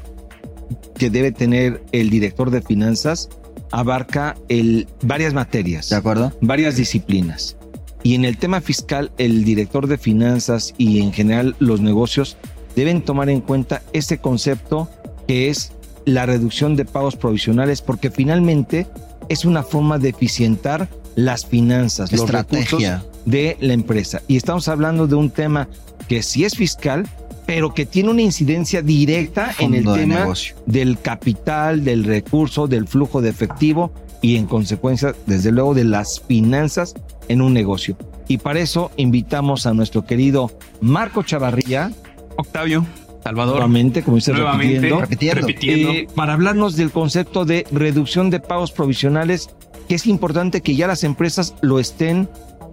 que 0.94 1.10
debe 1.10 1.32
tener 1.32 1.82
el 1.92 2.10
director 2.10 2.50
de 2.50 2.62
finanzas 2.62 3.28
abarca 3.70 4.36
el, 4.48 4.86
varias 5.02 5.34
materias. 5.34 5.90
¿De 5.90 5.96
acuerdo? 5.96 6.32
Varias 6.40 6.76
disciplinas. 6.76 7.56
Y 8.02 8.14
en 8.14 8.24
el 8.24 8.38
tema 8.38 8.60
fiscal, 8.60 9.10
el 9.18 9.44
director 9.44 9.86
de 9.86 9.98
finanzas 9.98 10.74
y 10.78 11.00
en 11.00 11.12
general 11.12 11.56
los 11.58 11.80
negocios 11.80 12.36
deben 12.76 13.02
tomar 13.02 13.28
en 13.28 13.40
cuenta 13.40 13.82
ese 13.92 14.18
concepto 14.18 14.88
que 15.26 15.48
es 15.48 15.72
la 16.04 16.24
reducción 16.24 16.76
de 16.76 16.84
pagos 16.84 17.16
provisionales, 17.16 17.82
porque 17.82 18.10
finalmente 18.10 18.86
es 19.28 19.44
una 19.44 19.62
forma 19.62 19.98
de 19.98 20.10
eficientar 20.10 20.88
las 21.14 21.46
finanzas, 21.46 22.12
los 22.12 22.22
Estrategia. 22.22 22.96
recursos 22.96 23.22
de 23.24 23.56
la 23.60 23.72
empresa. 23.72 24.22
Y 24.28 24.36
estamos 24.36 24.68
hablando 24.68 25.06
de 25.06 25.16
un 25.16 25.30
tema 25.30 25.68
que 26.08 26.22
sí 26.22 26.44
es 26.44 26.56
fiscal, 26.56 27.08
pero 27.46 27.74
que 27.74 27.86
tiene 27.86 28.10
una 28.10 28.22
incidencia 28.22 28.82
directa 28.82 29.54
en 29.58 29.74
el 29.74 29.84
de 29.84 29.94
tema 29.94 30.20
negocio. 30.20 30.56
del 30.66 30.98
capital, 31.00 31.84
del 31.84 32.04
recurso, 32.04 32.66
del 32.66 32.86
flujo 32.86 33.20
de 33.20 33.30
efectivo 33.30 33.90
y 34.20 34.36
en 34.36 34.46
consecuencia, 34.46 35.14
desde 35.26 35.52
luego, 35.52 35.74
de 35.74 35.84
las 35.84 36.20
finanzas 36.20 36.94
en 37.28 37.40
un 37.40 37.52
negocio. 37.52 37.96
Y 38.26 38.38
para 38.38 38.60
eso 38.60 38.90
invitamos 38.96 39.66
a 39.66 39.74
nuestro 39.74 40.04
querido 40.04 40.50
Marco 40.80 41.22
Chavarría, 41.22 41.92
Octavio, 42.36 42.86
Salvador. 43.22 43.54
nuevamente, 43.56 44.02
como 44.02 44.16
dice, 44.16 44.32
repitiendo, 44.32 45.00
Repitiendo. 45.00 45.40
repitiendo. 45.46 45.90
eh, 45.90 46.08
para 46.14 46.32
hablarnos 46.34 46.76
del 46.76 46.90
concepto 46.90 47.44
de 47.44 47.66
reducción 47.72 48.30
de 48.30 48.40
pagos 48.40 48.72
provisionales, 48.72 49.50
que 49.88 49.94
es 49.96 50.06
importante 50.06 50.60
que 50.60 50.76
ya 50.76 50.86
las 50.86 51.04
empresas 51.04 51.54
lo 51.60 51.78
estén 51.78 52.28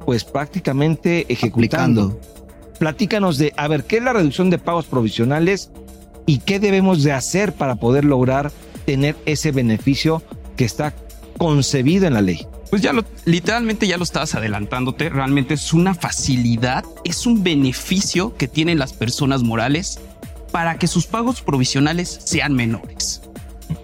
pues 0.05 0.23
prácticamente 0.23 1.25
ejecutando. 1.29 2.01
Aplicando. 2.03 2.35
Platícanos 2.79 3.37
de, 3.37 3.53
a 3.57 3.67
ver, 3.67 3.85
¿qué 3.85 3.97
es 3.97 4.03
la 4.03 4.13
reducción 4.13 4.49
de 4.49 4.57
pagos 4.59 4.85
provisionales 4.85 5.71
y 6.25 6.39
qué 6.39 6.59
debemos 6.59 7.03
de 7.03 7.13
hacer 7.13 7.53
para 7.53 7.75
poder 7.75 8.05
lograr 8.05 8.51
tener 8.85 9.15
ese 9.25 9.51
beneficio 9.51 10.21
que 10.57 10.65
está 10.65 10.93
concebido 11.37 12.05
en 12.05 12.13
la 12.13 12.21
ley? 12.21 12.45
Pues 12.69 12.81
ya 12.81 12.91
lo, 12.91 13.05
literalmente 13.25 13.87
ya 13.87 13.97
lo 13.97 14.03
estabas 14.03 14.35
adelantándote. 14.35 15.09
Realmente 15.09 15.53
es 15.53 15.71
una 15.73 15.93
facilidad, 15.93 16.83
es 17.05 17.25
un 17.25 17.43
beneficio 17.43 18.35
que 18.35 18.47
tienen 18.47 18.77
las 18.77 18.91
personas 18.93 19.43
morales 19.43 19.99
para 20.55 20.77
que 20.77 20.87
sus 20.87 21.05
pagos 21.05 21.41
provisionales 21.41 22.17
sean 22.23 22.53
menores. 22.53 23.21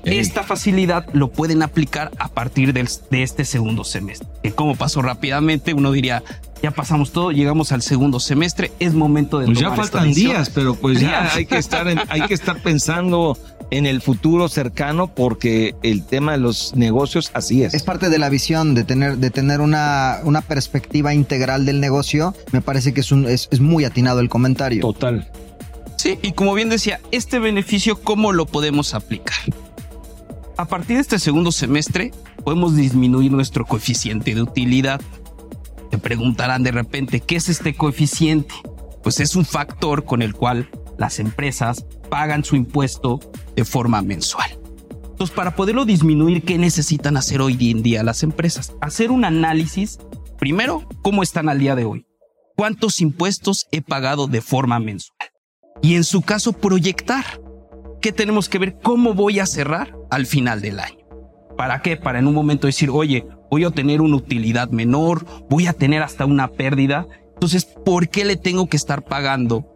Esta 0.05 0.41
facilidad 0.43 1.05
lo 1.11 1.29
pueden 1.29 1.63
aplicar 1.63 2.09
a 2.17 2.29
partir 2.29 2.71
del- 2.71 2.87
de 3.09 3.23
este 3.23 3.43
segundo 3.43 3.83
semestre. 3.83 4.25
Que 4.41 4.53
como 4.53 4.77
pasó 4.77 5.01
rápidamente, 5.01 5.73
uno 5.73 5.91
diría, 5.91 6.23
ya 6.63 6.71
pasamos 6.71 7.11
todo, 7.11 7.31
llegamos 7.33 7.73
al 7.73 7.81
segundo 7.81 8.21
semestre, 8.21 8.71
es 8.79 8.93
momento 8.93 9.39
de 9.39 9.47
Pues 9.47 9.59
ya 9.59 9.65
tomar 9.65 9.79
esta 9.83 9.91
faltan 9.97 10.07
decisión. 10.13 10.31
días, 10.33 10.49
pero 10.49 10.75
pues 10.75 11.01
ya 11.01 11.29
hay 11.35 11.45
que 11.45 11.57
estar 11.57 11.89
en- 11.89 11.99
hay 12.07 12.21
que 12.21 12.33
estar 12.35 12.61
pensando 12.61 13.37
en 13.69 13.85
el 13.85 14.01
futuro 14.01 14.47
cercano 14.47 15.07
porque 15.13 15.75
el 15.83 16.03
tema 16.05 16.31
de 16.31 16.37
los 16.37 16.73
negocios 16.73 17.31
así 17.33 17.63
es. 17.63 17.73
Es 17.73 17.83
parte 17.83 18.09
de 18.09 18.17
la 18.17 18.29
visión 18.29 18.75
de 18.75 18.85
tener, 18.85 19.17
de 19.17 19.29
tener 19.29 19.59
una, 19.59 20.19
una 20.23 20.39
perspectiva 20.41 21.13
integral 21.13 21.65
del 21.65 21.81
negocio. 21.81 22.33
Me 22.53 22.61
parece 22.61 22.93
que 22.93 23.01
es, 23.01 23.11
un, 23.11 23.27
es, 23.27 23.49
es 23.51 23.59
muy 23.59 23.83
atinado 23.83 24.21
el 24.21 24.29
comentario. 24.29 24.79
Total. 24.81 25.29
Sí, 26.01 26.17
y 26.23 26.31
como 26.31 26.55
bien 26.55 26.69
decía, 26.69 26.99
este 27.11 27.37
beneficio, 27.37 28.01
¿cómo 28.01 28.31
lo 28.31 28.47
podemos 28.47 28.95
aplicar? 28.95 29.37
A 30.57 30.65
partir 30.65 30.95
de 30.95 31.01
este 31.01 31.19
segundo 31.19 31.51
semestre, 31.51 32.09
podemos 32.43 32.75
disminuir 32.75 33.31
nuestro 33.31 33.67
coeficiente 33.67 34.33
de 34.33 34.41
utilidad. 34.41 34.99
Te 35.91 35.99
preguntarán 35.99 36.63
de 36.63 36.71
repente, 36.71 37.19
¿qué 37.19 37.35
es 37.35 37.49
este 37.49 37.75
coeficiente? 37.75 38.55
Pues 39.03 39.19
es 39.19 39.35
un 39.35 39.45
factor 39.45 40.03
con 40.03 40.23
el 40.23 40.33
cual 40.33 40.71
las 40.97 41.19
empresas 41.19 41.85
pagan 42.09 42.43
su 42.43 42.55
impuesto 42.55 43.19
de 43.55 43.63
forma 43.63 44.01
mensual. 44.01 44.57
Entonces, 45.11 45.35
para 45.35 45.55
poderlo 45.55 45.85
disminuir, 45.85 46.41
¿qué 46.41 46.57
necesitan 46.57 47.15
hacer 47.15 47.41
hoy 47.41 47.69
en 47.69 47.83
día 47.83 48.01
las 48.01 48.23
empresas? 48.23 48.73
Hacer 48.81 49.11
un 49.11 49.23
análisis, 49.23 49.99
primero, 50.39 50.89
¿cómo 51.03 51.21
están 51.21 51.47
al 51.47 51.59
día 51.59 51.75
de 51.75 51.85
hoy? 51.85 52.07
¿Cuántos 52.57 53.01
impuestos 53.01 53.67
he 53.71 53.83
pagado 53.83 54.25
de 54.25 54.41
forma 54.41 54.79
mensual? 54.79 55.30
Y 55.81 55.95
en 55.95 56.03
su 56.03 56.21
caso 56.21 56.53
proyectar. 56.53 57.25
¿Qué 58.01 58.11
tenemos 58.11 58.49
que 58.49 58.57
ver? 58.57 58.77
¿Cómo 58.81 59.13
voy 59.13 59.39
a 59.39 59.45
cerrar 59.45 59.95
al 60.09 60.25
final 60.25 60.61
del 60.61 60.79
año? 60.79 60.97
¿Para 61.55 61.81
qué? 61.81 61.97
Para 61.97 62.19
en 62.19 62.27
un 62.27 62.33
momento 62.33 62.65
decir, 62.67 62.89
oye, 62.89 63.25
voy 63.51 63.63
a 63.63 63.69
tener 63.69 64.01
una 64.01 64.15
utilidad 64.15 64.69
menor, 64.71 65.25
voy 65.49 65.67
a 65.67 65.73
tener 65.73 66.01
hasta 66.01 66.25
una 66.25 66.47
pérdida. 66.47 67.05
Entonces, 67.33 67.65
¿por 67.65 68.09
qué 68.09 68.25
le 68.25 68.37
tengo 68.37 68.67
que 68.67 68.77
estar 68.77 69.03
pagando 69.03 69.67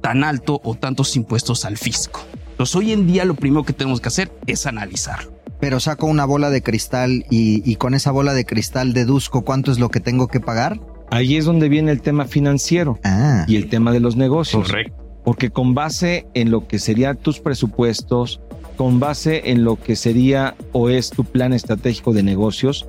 tan 0.00 0.22
alto 0.22 0.60
o 0.62 0.74
tantos 0.76 1.16
impuestos 1.16 1.64
al 1.64 1.76
fisco? 1.76 2.20
Entonces, 2.52 2.76
hoy 2.76 2.92
en 2.92 3.06
día 3.06 3.24
lo 3.24 3.34
primero 3.34 3.64
que 3.64 3.72
tenemos 3.72 4.00
que 4.00 4.08
hacer 4.08 4.30
es 4.46 4.66
analizarlo. 4.66 5.32
Pero 5.58 5.80
saco 5.80 6.06
una 6.06 6.24
bola 6.24 6.50
de 6.50 6.62
cristal 6.62 7.26
y, 7.30 7.68
y 7.70 7.76
con 7.76 7.94
esa 7.94 8.12
bola 8.12 8.32
de 8.32 8.44
cristal 8.44 8.92
deduzco 8.92 9.42
cuánto 9.42 9.72
es 9.72 9.78
lo 9.78 9.88
que 9.88 10.00
tengo 10.00 10.28
que 10.28 10.40
pagar. 10.40 10.80
Ahí 11.10 11.36
es 11.36 11.44
donde 11.44 11.68
viene 11.68 11.90
el 11.90 12.02
tema 12.02 12.26
financiero 12.26 12.98
Ah, 13.02 13.44
y 13.48 13.56
el 13.56 13.68
tema 13.68 13.90
de 13.90 14.00
los 14.00 14.14
negocios. 14.16 14.68
Correcto. 14.68 14.99
Porque 15.24 15.50
con 15.50 15.74
base 15.74 16.26
en 16.34 16.50
lo 16.50 16.66
que 16.66 16.78
serían 16.78 17.16
tus 17.16 17.40
presupuestos, 17.40 18.40
con 18.76 19.00
base 19.00 19.50
en 19.50 19.64
lo 19.64 19.76
que 19.76 19.96
sería 19.96 20.54
o 20.72 20.88
es 20.88 21.10
tu 21.10 21.24
plan 21.24 21.52
estratégico 21.52 22.12
de 22.12 22.22
negocios, 22.22 22.86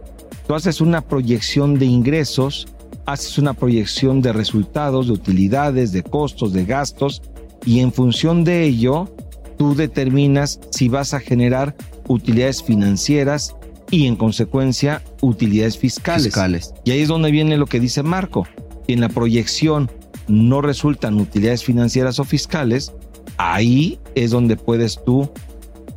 tú 0.47 0.55
haces 0.55 0.81
una 0.81 1.01
proyección 1.01 1.77
de 1.77 1.85
ingresos, 1.85 2.67
haces 3.05 3.37
una 3.37 3.53
proyección 3.53 4.21
de 4.21 4.31
resultados, 4.31 5.07
de 5.07 5.13
utilidades, 5.13 5.91
de 5.91 6.03
costos, 6.03 6.53
de 6.53 6.65
gastos, 6.65 7.21
y 7.65 7.79
en 7.79 7.91
función 7.91 8.43
de 8.43 8.63
ello, 8.63 9.13
tú 9.57 9.75
determinas 9.75 10.59
si 10.71 10.87
vas 10.87 11.13
a 11.13 11.19
generar 11.19 11.75
utilidades 12.07 12.63
financieras 12.63 13.55
y 13.91 14.07
en 14.07 14.15
consecuencia 14.15 15.03
utilidades 15.21 15.77
fiscales. 15.77 16.23
fiscales. 16.23 16.73
Y 16.85 16.91
ahí 16.91 17.01
es 17.01 17.07
donde 17.09 17.31
viene 17.31 17.57
lo 17.57 17.67
que 17.67 17.79
dice 17.79 18.01
Marco. 18.01 18.47
En 18.87 19.01
la 19.01 19.09
proyección 19.09 19.91
no 20.27 20.61
resultan 20.61 21.19
utilidades 21.19 21.63
financieras 21.63 22.19
o 22.19 22.23
fiscales, 22.23 22.93
ahí 23.37 23.99
es 24.15 24.31
donde 24.31 24.57
puedes 24.57 25.03
tú 25.03 25.31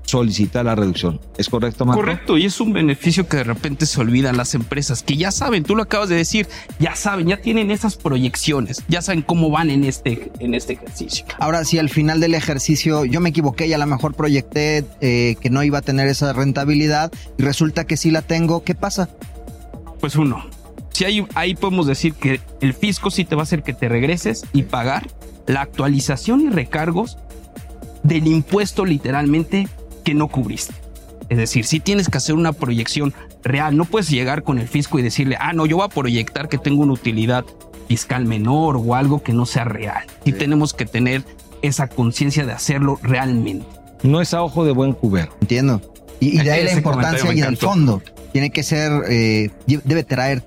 solicitar 0.04 0.64
la 0.64 0.74
reducción. 0.74 1.20
¿Es 1.38 1.48
correcto, 1.48 1.84
Marco? 1.84 2.00
Correcto, 2.00 2.38
y 2.38 2.44
es 2.44 2.60
un 2.60 2.72
beneficio 2.72 3.26
que 3.26 3.38
de 3.38 3.44
repente 3.44 3.86
se 3.86 4.00
olvidan 4.00 4.36
las 4.36 4.54
empresas, 4.54 5.02
que 5.02 5.16
ya 5.16 5.30
saben, 5.30 5.64
tú 5.64 5.74
lo 5.74 5.82
acabas 5.82 6.08
de 6.08 6.16
decir, 6.16 6.46
ya 6.78 6.94
saben, 6.94 7.26
ya 7.26 7.38
tienen 7.38 7.70
esas 7.70 7.96
proyecciones, 7.96 8.82
ya 8.88 9.02
saben 9.02 9.22
cómo 9.22 9.50
van 9.50 9.70
en 9.70 9.84
este, 9.84 10.30
en 10.38 10.54
este 10.54 10.74
ejercicio. 10.74 11.24
Ahora, 11.38 11.64
si 11.64 11.78
al 11.78 11.88
final 11.88 12.20
del 12.20 12.34
ejercicio 12.34 13.04
yo 13.04 13.20
me 13.20 13.30
equivoqué 13.30 13.66
y 13.66 13.72
a 13.72 13.78
lo 13.78 13.86
mejor 13.86 14.14
proyecté 14.14 14.84
eh, 15.00 15.36
que 15.40 15.50
no 15.50 15.62
iba 15.62 15.78
a 15.78 15.82
tener 15.82 16.08
esa 16.08 16.32
rentabilidad 16.32 17.10
y 17.38 17.42
resulta 17.42 17.84
que 17.84 17.96
sí 17.96 18.10
la 18.10 18.22
tengo, 18.22 18.62
¿qué 18.62 18.74
pasa? 18.74 19.08
Pues 20.00 20.16
uno, 20.16 20.44
si 20.94 21.04
hay, 21.04 21.26
ahí 21.34 21.56
podemos 21.56 21.88
decir 21.88 22.14
que 22.14 22.40
el 22.60 22.72
fisco 22.72 23.10
sí 23.10 23.24
te 23.24 23.34
va 23.34 23.42
a 23.42 23.44
hacer 23.44 23.64
que 23.64 23.74
te 23.74 23.88
regreses 23.88 24.46
y 24.52 24.62
pagar 24.62 25.08
la 25.46 25.60
actualización 25.60 26.40
y 26.42 26.50
recargos 26.50 27.18
del 28.04 28.28
impuesto 28.28 28.84
literalmente 28.84 29.66
que 30.04 30.14
no 30.14 30.28
cubriste. 30.28 30.74
Es 31.28 31.38
decir, 31.38 31.64
si 31.64 31.80
tienes 31.80 32.08
que 32.08 32.18
hacer 32.18 32.36
una 32.36 32.52
proyección 32.52 33.12
real, 33.42 33.76
no 33.76 33.86
puedes 33.86 34.08
llegar 34.08 34.44
con 34.44 34.58
el 34.58 34.68
fisco 34.68 35.00
y 35.00 35.02
decirle, 35.02 35.36
ah, 35.40 35.52
no, 35.52 35.66
yo 35.66 35.78
voy 35.78 35.86
a 35.86 35.88
proyectar 35.88 36.48
que 36.48 36.58
tengo 36.58 36.84
una 36.84 36.92
utilidad 36.92 37.44
fiscal 37.88 38.24
menor 38.24 38.76
o 38.76 38.94
algo 38.94 39.20
que 39.22 39.32
no 39.32 39.46
sea 39.46 39.64
real. 39.64 40.04
Y 40.24 40.32
tenemos 40.32 40.74
que 40.74 40.86
tener 40.86 41.24
esa 41.62 41.88
conciencia 41.88 42.46
de 42.46 42.52
hacerlo 42.52 43.00
realmente. 43.02 43.66
No 44.04 44.20
es 44.20 44.32
a 44.32 44.44
ojo 44.44 44.64
de 44.64 44.70
buen 44.70 44.92
cubero. 44.92 45.34
Entiendo. 45.40 45.80
Y, 46.20 46.40
y 46.40 46.44
de 46.44 46.52
ahí 46.52 46.62
la 46.62 46.72
importancia 46.72 47.34
y 47.34 47.40
el 47.40 47.56
fondo. 47.56 48.00
Tiene 48.32 48.50
que 48.50 48.62
ser, 48.62 48.92
eh, 49.08 49.50
debe 49.66 50.04
traer 50.04 50.44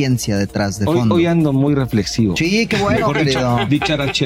ciencia 0.00 0.38
detrás 0.38 0.78
de 0.78 0.86
Hoy, 0.86 0.96
fondo. 0.98 1.14
hoy 1.16 1.26
ando 1.26 1.52
muy 1.52 1.74
reflexivo. 1.74 2.34
Sí, 2.34 2.66
qué 2.66 2.78
bueno, 2.78 3.00
Mejor 3.00 3.18
querido. 3.18 3.58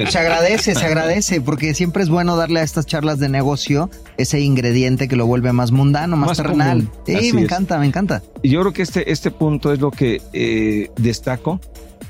Se 0.09 0.18
agradece, 0.18 0.75
se 0.75 0.85
agradece, 0.87 1.41
porque 1.41 1.75
siempre 1.75 2.05
es 2.05 2.09
bueno 2.09 2.37
darle 2.37 2.61
a 2.61 2.62
estas 2.62 2.87
charlas 2.87 3.18
de 3.18 3.29
negocio 3.29 3.91
ese 4.16 4.41
ingrediente 4.41 5.09
que 5.09 5.16
lo 5.16 5.27
vuelve 5.27 5.53
más 5.53 5.72
mundano, 5.72 6.16
más, 6.16 6.29
Más 6.29 6.37
terrenal. 6.37 6.79
común. 6.87 6.93
Sí, 7.07 7.14
Así 7.16 7.33
me 7.33 7.41
es. 7.41 7.45
encanta, 7.47 7.79
me 7.79 7.87
encanta. 7.87 8.22
Y 8.43 8.51
Yo 8.51 8.61
creo 8.61 8.72
que 8.72 8.83
este, 8.83 9.11
este 9.11 9.33
punto 9.33 9.72
es 9.72 9.81
lo 9.81 9.91
que 9.91 10.22
eh, 10.33 10.91
destaco. 10.97 11.61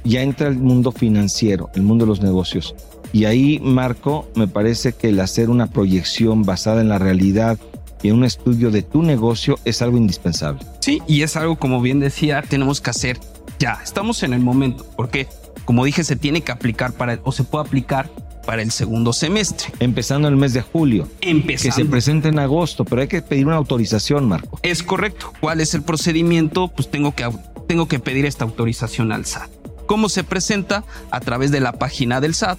Ya 0.04 0.20
entra 0.20 0.48
el 0.48 0.56
mundo 0.58 0.92
financiero, 0.92 1.70
el 1.74 1.82
mundo 1.82 2.04
de 2.04 2.10
los 2.10 2.20
negocios. 2.20 2.74
Y 3.14 3.24
ahí, 3.24 3.60
Marco, 3.62 4.28
me 4.34 4.46
parece 4.46 4.92
que 4.92 5.08
el 5.08 5.20
hacer 5.20 5.48
una 5.48 5.68
proyección 5.68 6.42
basada 6.42 6.82
en 6.82 6.90
la 6.90 6.98
realidad 6.98 7.58
y 8.02 8.08
en 8.08 8.16
un 8.16 8.24
estudio 8.24 8.70
de 8.70 8.82
tu 8.82 9.02
negocio 9.02 9.58
es 9.64 9.80
algo 9.80 9.96
indispensable. 9.96 10.60
Sí, 10.80 11.00
y 11.08 11.22
es 11.22 11.36
algo, 11.36 11.56
como 11.56 11.80
bien 11.80 12.00
decía, 12.00 12.42
tenemos 12.46 12.82
que 12.82 12.90
hacer 12.90 13.18
ya. 13.58 13.80
Estamos 13.82 14.22
en 14.22 14.32
el 14.32 14.40
momento, 14.40 14.86
porque, 14.96 15.28
como 15.64 15.84
dije, 15.84 16.04
se 16.04 16.16
tiene 16.16 16.42
que 16.42 16.52
aplicar 16.52 16.92
para, 16.92 17.18
o 17.24 17.32
se 17.32 17.44
puede 17.44 17.66
aplicar 17.66 18.10
para 18.44 18.62
el 18.62 18.70
segundo 18.70 19.12
semestre. 19.12 19.72
Empezando 19.80 20.28
el 20.28 20.36
mes 20.36 20.52
de 20.52 20.62
julio, 20.62 21.08
que 21.20 21.30
Empezando. 21.30 21.76
se 21.76 21.84
presenta 21.86 22.28
en 22.28 22.38
agosto, 22.38 22.84
pero 22.84 23.02
hay 23.02 23.08
que 23.08 23.22
pedir 23.22 23.46
una 23.46 23.56
autorización, 23.56 24.28
Marco. 24.28 24.58
Es 24.62 24.82
correcto. 24.82 25.32
¿Cuál 25.40 25.60
es 25.60 25.74
el 25.74 25.82
procedimiento? 25.82 26.68
Pues 26.68 26.90
tengo 26.90 27.14
que, 27.14 27.28
tengo 27.66 27.88
que 27.88 27.98
pedir 27.98 28.26
esta 28.26 28.44
autorización 28.44 29.12
al 29.12 29.24
SAT. 29.24 29.50
¿Cómo 29.86 30.08
se 30.08 30.24
presenta? 30.24 30.84
A 31.10 31.20
través 31.20 31.50
de 31.50 31.60
la 31.60 31.72
página 31.72 32.20
del 32.20 32.34
SAT. 32.34 32.58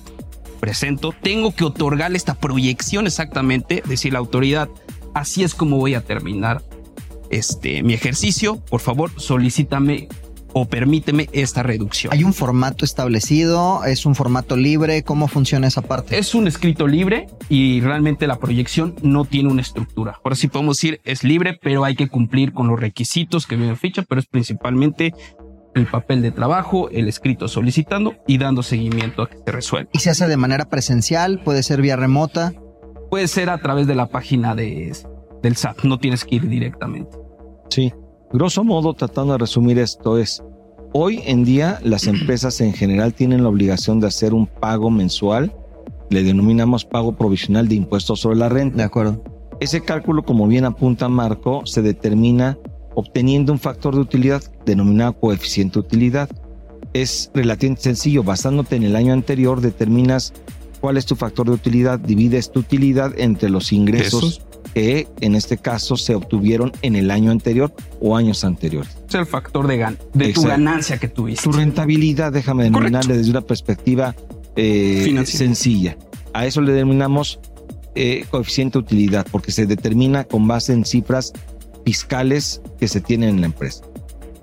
Presento, 0.60 1.14
tengo 1.22 1.54
que 1.54 1.64
otorgarle 1.64 2.18
esta 2.18 2.34
proyección 2.34 3.06
exactamente, 3.06 3.84
decir 3.86 4.14
la 4.14 4.20
autoridad, 4.20 4.70
así 5.14 5.44
es 5.44 5.54
como 5.54 5.78
voy 5.78 5.94
a 5.94 6.02
terminar 6.02 6.64
este, 7.30 7.84
mi 7.84 7.94
ejercicio. 7.94 8.58
Por 8.58 8.82
favor, 8.82 9.12
solicítame 9.18 10.08
o 10.58 10.66
permíteme 10.70 11.28
esta 11.34 11.64
reducción. 11.64 12.14
Hay 12.14 12.24
un 12.24 12.34
formato 12.34 12.86
establecido, 12.86 13.84
es 13.84 14.06
un 14.06 14.16
formato 14.16 14.56
libre, 14.56 15.04
¿cómo 15.04 15.28
funciona 15.28 15.68
esa 15.68 15.82
parte? 15.82 16.18
Es 16.18 16.34
un 16.34 16.48
escrito 16.48 16.88
libre 16.88 17.28
y 17.50 17.82
realmente 17.82 18.26
la 18.26 18.40
proyección 18.40 18.96
no 19.04 19.26
tiene 19.26 19.50
una 19.50 19.62
estructura. 19.62 20.18
Ahora 20.24 20.38
sí 20.38 20.48
podemos 20.48 20.78
decir 20.78 21.02
es 21.04 21.26
libre, 21.26 21.60
pero 21.62 21.84
hay 21.84 21.96
que 21.96 22.08
cumplir 22.08 22.54
con 22.54 22.70
los 22.70 22.80
requisitos 22.80 23.48
que 23.48 23.58
viene 23.58 23.72
en 23.72 23.78
ficha, 23.78 24.04
pero 24.08 24.22
es 24.22 24.28
principalmente 24.28 25.14
el 25.76 25.88
papel 25.88 26.22
de 26.22 26.32
trabajo, 26.32 26.90
el 26.90 27.10
escrito 27.10 27.50
solicitando 27.50 28.16
y 28.26 28.38
dando 28.38 28.64
seguimiento 28.64 29.24
a 29.24 29.30
que 29.30 29.40
se 29.46 29.52
resuelva. 29.52 29.90
¿Y 29.92 30.00
se 30.00 30.10
hace 30.10 30.26
de 30.26 30.38
manera 30.38 30.70
presencial? 30.70 31.42
¿Puede 31.44 31.64
ser 31.64 31.82
vía 31.82 31.98
remota? 31.98 32.54
Puede 33.10 33.28
ser 33.28 33.50
a 33.50 33.58
través 33.58 33.88
de 33.88 33.96
la 33.96 34.08
página 34.08 34.56
de, 34.56 34.96
del 35.44 35.58
SAT, 35.58 35.84
no 35.84 36.00
tienes 36.00 36.24
que 36.24 36.36
ir 36.36 36.48
directamente. 36.48 37.18
Sí. 37.70 37.92
Grosso 38.36 38.66
modo, 38.66 38.94
tratando 38.94 39.32
de 39.32 39.38
resumir 39.38 39.80
esto 39.80 40.18
es, 40.18 40.44
hoy 40.92 41.22
en 41.26 41.46
día 41.46 41.80
las 41.86 42.06
empresas 42.08 42.60
en 42.60 42.74
general 42.74 43.14
tienen 43.14 43.44
la 43.44 43.48
obligación 43.48 44.02
de 44.02 44.08
hacer 44.08 44.34
un 44.34 44.46
pago 44.46 44.92
mensual, 44.92 45.56
le 46.10 46.22
denominamos 46.22 46.84
pago 46.84 47.16
provisional 47.16 47.70
de 47.70 47.76
impuestos 47.76 48.20
sobre 48.20 48.36
la 48.36 48.50
renta. 48.50 48.76
De 48.76 48.84
acuerdo. 48.84 49.24
Ese 49.62 49.80
cálculo, 49.80 50.24
como 50.24 50.48
bien 50.50 50.66
apunta 50.66 51.08
Marco, 51.08 51.66
se 51.66 51.82
determina 51.82 52.58
obteniendo 52.94 53.54
un 53.54 53.60
factor 53.60 53.96
de 53.96 54.02
utilidad 54.02 54.44
denominado 54.66 55.18
coeficiente 55.18 55.76
de 55.76 55.86
utilidad. 55.88 56.30
Es 56.92 57.32
relativamente 57.34 57.84
sencillo, 57.84 58.22
basándote 58.22 58.76
en 58.76 58.84
el 58.84 58.98
año 58.98 59.14
anterior, 59.14 59.62
determinas 59.62 60.34
cuál 60.82 60.98
es 60.98 61.06
tu 61.06 61.16
factor 61.16 61.46
de 61.46 61.54
utilidad, 61.54 62.00
divides 62.00 62.52
tu 62.52 62.60
utilidad 62.60 63.18
entre 63.18 63.50
los 63.50 63.72
ingresos 63.72 64.46
que 64.76 65.08
en 65.22 65.36
este 65.36 65.58
caso 65.58 65.96
se 65.96 66.16
obtuvieron 66.16 66.74
en 66.82 66.98
el 66.98 67.10
año 67.10 67.32
anterior 67.32 67.74
o 68.02 68.18
años 68.18 68.44
anteriores. 68.44 68.98
Es 69.08 69.16
el 69.16 69.26
factor 69.26 69.68
de, 69.68 69.78
gan 69.78 69.98
de 70.14 70.34
tu 70.34 70.44
ganancia 70.44 70.98
que 70.98 71.08
tuviste. 71.08 71.44
Tu 71.44 71.54
rentabilidad, 71.54 72.34
déjame 72.34 72.66
denominarle 72.66 73.18
desde 73.18 73.32
una 73.32 73.40
perspectiva 73.40 74.14
eh, 74.58 75.24
sencilla. 75.26 75.98
A 76.34 76.46
eso 76.46 76.60
le 76.60 76.74
denominamos 76.74 77.40
eh, 77.96 78.26
coeficiente 78.30 78.78
de 78.78 78.84
utilidad, 78.84 79.26
porque 79.32 79.54
se 79.54 79.66
determina 79.66 80.26
con 80.26 80.46
base 80.46 80.74
en 80.74 80.84
cifras 80.84 81.32
fiscales 81.86 82.62
que 82.78 82.90
se 82.90 83.00
tienen 83.00 83.30
en 83.30 83.40
la 83.40 83.48
empresa. 83.48 83.86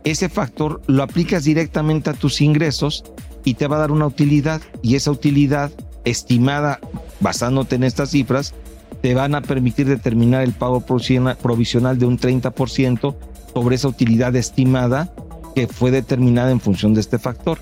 Ese 0.02 0.30
factor 0.30 0.80
lo 0.86 1.02
aplicas 1.02 1.44
directamente 1.44 2.08
a 2.08 2.14
tus 2.14 2.40
ingresos 2.40 3.04
y 3.44 3.54
te 3.54 3.66
va 3.66 3.76
a 3.76 3.80
dar 3.80 3.92
una 3.92 4.06
utilidad 4.06 4.62
y 4.80 4.94
esa 4.94 5.10
utilidad 5.10 5.70
estimada 6.06 6.80
basándote 7.20 7.76
en 7.76 7.84
estas 7.84 8.10
cifras 8.10 8.54
te 9.02 9.14
van 9.14 9.34
a 9.34 9.42
permitir 9.42 9.86
determinar 9.88 10.42
el 10.42 10.52
pago 10.52 10.80
provisiona- 10.80 11.36
provisional 11.36 11.98
de 11.98 12.06
un 12.06 12.18
30% 12.18 13.16
sobre 13.52 13.74
esa 13.74 13.88
utilidad 13.88 14.34
estimada 14.36 15.12
que 15.54 15.66
fue 15.66 15.90
determinada 15.90 16.50
en 16.50 16.60
función 16.60 16.94
de 16.94 17.00
este 17.00 17.18
factor. 17.18 17.58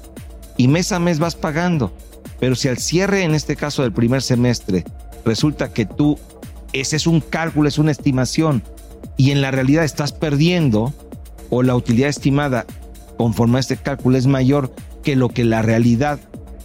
Y 0.57 0.69
mes 0.69 0.93
a 0.93 1.01
mes 1.01 1.19
vas 1.19 1.35
pagando. 1.35 1.93
Pero 2.39 2.55
si 2.55 2.69
al 2.69 2.79
cierre, 2.79 3.25
en 3.25 3.35
este 3.35 3.57
caso 3.57 3.83
del 3.83 3.93
primer 3.93 4.23
semestre, 4.23 4.85
resulta 5.25 5.73
que 5.73 5.87
tú, 5.87 6.19
ese 6.73 6.97
es 6.97 7.07
un 7.07 7.21
cálculo, 7.21 7.69
es 7.69 7.79
una 7.79 7.91
estimación, 7.91 8.63
y 9.17 9.31
en 9.31 9.41
la 9.41 9.51
realidad 9.51 9.85
estás 9.85 10.13
perdiendo, 10.13 10.93
o 11.49 11.63
la 11.63 11.75
utilidad 11.75 12.09
estimada 12.09 12.67
conforme 13.17 13.57
a 13.57 13.61
este 13.61 13.77
cálculo 13.77 14.17
es 14.17 14.27
mayor 14.27 14.73
que 15.03 15.17
lo 15.17 15.29
que 15.31 15.45
la 15.45 15.63
realidad 15.63 16.21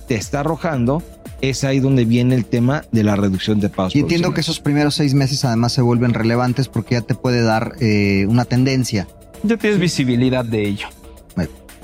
te 0.07 0.15
está 0.15 0.41
arrojando, 0.41 1.01
es 1.41 1.63
ahí 1.63 1.79
donde 1.79 2.05
viene 2.05 2.35
el 2.35 2.45
tema 2.45 2.83
de 2.91 3.03
la 3.03 3.15
reducción 3.15 3.59
de 3.59 3.69
pagos. 3.69 3.95
Y 3.95 3.99
entiendo 3.99 4.33
que 4.33 4.41
esos 4.41 4.59
primeros 4.59 4.95
seis 4.95 5.13
meses 5.13 5.45
además 5.45 5.73
se 5.73 5.81
vuelven 5.81 6.13
relevantes 6.13 6.67
porque 6.67 6.95
ya 6.95 7.01
te 7.01 7.15
puede 7.15 7.41
dar 7.41 7.73
eh, 7.79 8.25
una 8.27 8.45
tendencia. 8.45 9.07
Ya 9.43 9.57
tienes 9.57 9.79
visibilidad 9.79 10.45
de 10.45 10.67
ello. 10.67 10.87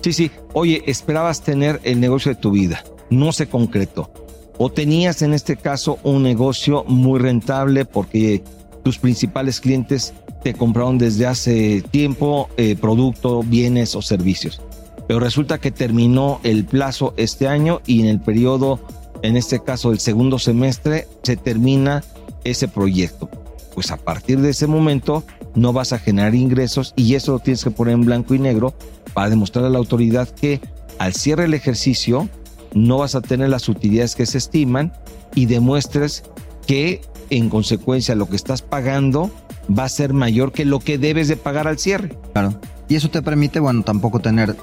Sí, 0.02 0.14
sí. 0.14 0.32
Oye, 0.54 0.82
esperabas 0.88 1.42
tener 1.42 1.80
el 1.84 2.00
negocio 2.00 2.34
de 2.34 2.40
tu 2.40 2.52
vida. 2.52 2.84
No 3.10 3.32
se 3.32 3.48
concretó. 3.48 4.12
O 4.58 4.72
tenías 4.72 5.22
en 5.22 5.34
este 5.34 5.58
caso 5.58 6.00
un 6.04 6.24
negocio 6.24 6.84
muy 6.88 7.20
rentable 7.20 7.86
porque 7.86 8.44
tus 8.84 8.98
principales 8.98 9.60
clientes 9.60 10.14
te 10.44 10.54
compraron 10.54 10.98
desde 10.98 11.28
hace 11.28 11.84
tiempo 11.92 12.50
eh, 12.58 12.76
producto, 12.80 13.44
bienes 13.44 13.96
o 13.96 14.02
servicios. 14.02 14.62
Pero 15.08 15.20
resulta 15.20 15.60
que 15.60 15.72
terminó 15.72 16.40
el 16.44 16.66
plazo 16.66 17.14
este 17.18 17.48
año 17.48 17.82
y 17.86 18.02
en 18.02 18.08
el 18.08 18.20
periodo, 18.20 18.80
en 19.22 19.38
este 19.38 19.62
caso 19.62 19.92
el 19.92 20.00
segundo 20.00 20.40
semestre, 20.40 21.08
se 21.24 21.38
termina 21.38 22.04
ese 22.44 22.68
proyecto. 22.68 23.30
Pues 23.74 23.92
a 23.92 23.98
partir 23.98 24.40
de 24.40 24.50
ese 24.50 24.68
momento 24.68 25.24
no 25.56 25.74
vas 25.74 25.94
a 25.94 26.00
generar 26.00 26.36
ingresos 26.36 26.94
y 26.96 27.16
eso 27.16 27.34
lo 27.34 27.40
tienes 27.40 27.64
que 27.64 27.72
poner 27.72 27.94
en 27.94 28.06
blanco 28.06 28.34
y 28.34 28.40
negro 28.40 28.74
para 29.14 29.30
demostrar 29.30 29.66
a 29.66 29.70
la 29.70 29.78
autoridad 29.78 30.30
que 30.30 30.60
al 30.98 31.14
cierre 31.14 31.44
del 31.44 31.54
ejercicio 31.54 32.30
no 32.74 32.98
vas 32.98 33.16
a 33.16 33.22
tener 33.22 33.50
las 33.50 33.70
utilidades 33.70 34.16
que 34.16 34.26
se 34.26 34.38
estiman 34.38 34.94
y 35.36 35.46
demuestres 35.46 36.24
que 36.68 37.02
en 37.30 37.50
consecuencia 37.50 38.16
lo 38.16 38.28
que 38.28 38.36
estás 38.36 38.62
pagando 38.62 39.32
va 39.78 39.86
a 39.86 39.90
ser 39.90 40.14
mayor 40.14 40.52
que 40.52 40.66
lo 40.66 40.80
que 40.80 40.98
debes 40.98 41.28
de 41.28 41.38
pagar 41.38 41.68
al 41.68 41.80
cierre. 41.80 42.18
Claro. 42.34 42.60
Y 42.90 42.96
eso 42.96 43.10
te 43.10 43.22
permite, 43.22 43.60
bueno, 43.60 43.84
tampoco 43.84 44.20
tener 44.20 44.56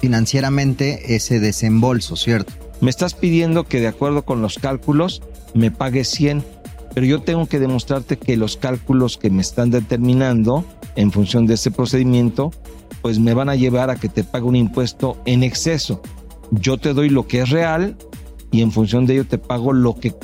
financieramente 0.00 1.14
ese 1.14 1.38
desembolso, 1.38 2.16
¿cierto? 2.16 2.52
Me 2.80 2.90
estás 2.90 3.14
pidiendo 3.14 3.64
que 3.64 3.80
de 3.80 3.86
acuerdo 3.86 4.24
con 4.24 4.42
los 4.42 4.58
cálculos 4.58 5.22
me 5.54 5.70
pagues 5.70 6.08
100, 6.08 6.44
pero 6.94 7.06
yo 7.06 7.22
tengo 7.22 7.46
que 7.46 7.58
demostrarte 7.58 8.18
que 8.18 8.36
los 8.36 8.56
cálculos 8.56 9.16
que 9.16 9.30
me 9.30 9.42
están 9.42 9.70
determinando 9.70 10.64
en 10.96 11.12
función 11.12 11.46
de 11.46 11.54
ese 11.54 11.70
procedimiento, 11.70 12.52
pues 13.02 13.18
me 13.18 13.34
van 13.34 13.48
a 13.48 13.56
llevar 13.56 13.90
a 13.90 13.96
que 13.96 14.08
te 14.08 14.24
pague 14.24 14.44
un 14.44 14.56
impuesto 14.56 15.16
en 15.24 15.42
exceso. 15.42 16.02
Yo 16.50 16.78
te 16.78 16.92
doy 16.92 17.08
lo 17.08 17.26
que 17.26 17.40
es 17.40 17.50
real 17.50 17.96
y 18.50 18.62
en 18.62 18.70
función 18.70 19.06
de 19.06 19.14
ello 19.14 19.26
te 19.26 19.38
pago 19.38 19.72
lo 19.72 19.96
que 19.96 20.14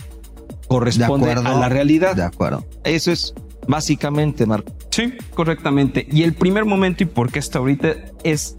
corresponde 0.68 1.32
acuerdo. 1.32 1.50
a 1.50 1.58
la 1.58 1.68
realidad. 1.68 2.14
De 2.14 2.22
acuerdo. 2.22 2.64
Eso 2.84 3.10
es 3.10 3.34
básicamente, 3.66 4.46
Marco. 4.46 4.72
Sí, 4.90 5.14
correctamente. 5.34 6.06
Y 6.10 6.22
el 6.22 6.34
primer 6.34 6.64
momento 6.64 7.02
y 7.02 7.06
por 7.06 7.30
qué 7.32 7.40
hasta 7.40 7.58
ahorita 7.58 7.94
es 8.22 8.56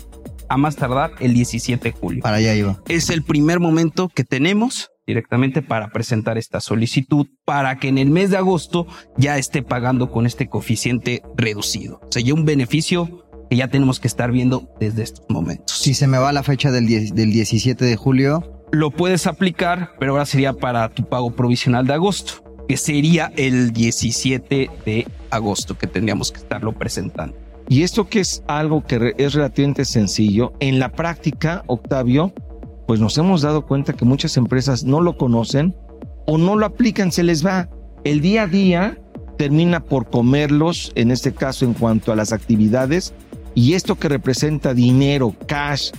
a 0.52 0.58
más 0.58 0.76
tardar 0.76 1.14
el 1.22 1.34
17 1.34 1.82
de 1.82 1.98
julio. 1.98 2.22
Para 2.22 2.38
allá 2.38 2.54
iba. 2.54 2.82
Es 2.90 3.10
el 3.10 3.24
primer 3.24 3.62
momento 3.62 4.10
que 4.10 4.26
tenemos 4.26 4.92
directamente 5.08 5.62
para 5.62 5.90
presentar 5.92 6.38
esta 6.38 6.60
solicitud 6.60 7.28
para 7.46 7.78
que 7.78 7.88
en 7.88 7.98
el 7.98 8.10
mes 8.10 8.32
de 8.32 8.38
agosto 8.38 8.86
ya 9.18 9.38
esté 9.38 9.64
pagando 9.64 10.12
con 10.12 10.26
este 10.26 10.50
coeficiente 10.50 11.22
reducido. 11.38 12.02
O 12.04 12.12
sea, 12.12 12.22
ya 12.22 12.34
un 12.34 12.44
beneficio 12.44 13.26
que 13.50 13.56
ya 13.56 13.70
tenemos 13.70 14.02
que 14.02 14.10
estar 14.10 14.30
viendo 14.32 14.70
desde 14.78 15.04
estos 15.04 15.26
momentos. 15.30 15.78
Si 15.80 15.94
se 15.94 16.08
me 16.08 16.18
va 16.18 16.34
la 16.34 16.44
fecha 16.44 16.70
del, 16.70 16.86
10 16.86 17.16
del 17.16 17.32
17 17.32 17.86
de 17.86 17.96
julio, 17.96 18.66
Lo 18.74 18.92
puedes 18.92 19.28
aplicar, 19.28 19.92
pero 20.00 20.12
ahora 20.12 20.26
sería 20.26 20.52
para 20.52 20.90
tu 20.90 21.08
pago 21.08 21.32
provisional 21.32 21.88
de 21.88 21.94
agosto, 21.94 22.44
que 22.68 22.76
sería 22.76 23.32
el 23.38 23.72
17 23.72 24.70
de 24.86 25.08
agosto 25.30 25.78
que 25.78 25.88
tendríamos 25.88 26.32
que 26.32 26.40
estarlo 26.40 26.74
presentando. 26.74 27.41
Y 27.72 27.84
esto 27.84 28.10
que 28.10 28.20
es 28.20 28.44
algo 28.48 28.84
que 28.84 29.16
es 29.18 29.34
relativamente 29.34 29.86
sencillo, 29.86 30.52
en 30.60 30.78
la 30.78 30.92
práctica, 30.92 31.64
Octavio, 31.68 32.34
pues 32.86 33.00
nos 33.00 33.18
hemos 33.18 33.44
dado 33.44 33.66
cuenta 33.66 33.94
que 33.94 34.04
muchas 34.04 34.36
empresas 34.36 34.84
no 34.84 35.00
lo 35.00 35.16
conocen 35.16 35.74
o 36.28 36.38
no 36.38 36.58
lo 36.58 36.66
aplican, 36.66 37.14
se 37.14 37.24
les 37.24 37.46
va. 37.46 37.70
El 38.04 38.20
día 38.20 38.42
a 38.42 38.48
día 38.48 39.00
termina 39.38 39.86
por 39.86 40.10
comerlos, 40.10 40.92
en 40.96 41.12
este 41.12 41.34
caso 41.34 41.64
en 41.64 41.74
cuanto 41.74 42.12
a 42.12 42.18
las 42.18 42.34
actividades, 42.34 43.14
y 43.56 43.72
esto 43.72 43.98
que 43.98 44.10
representa 44.10 44.74
dinero, 44.74 45.34
cash, 45.48 45.92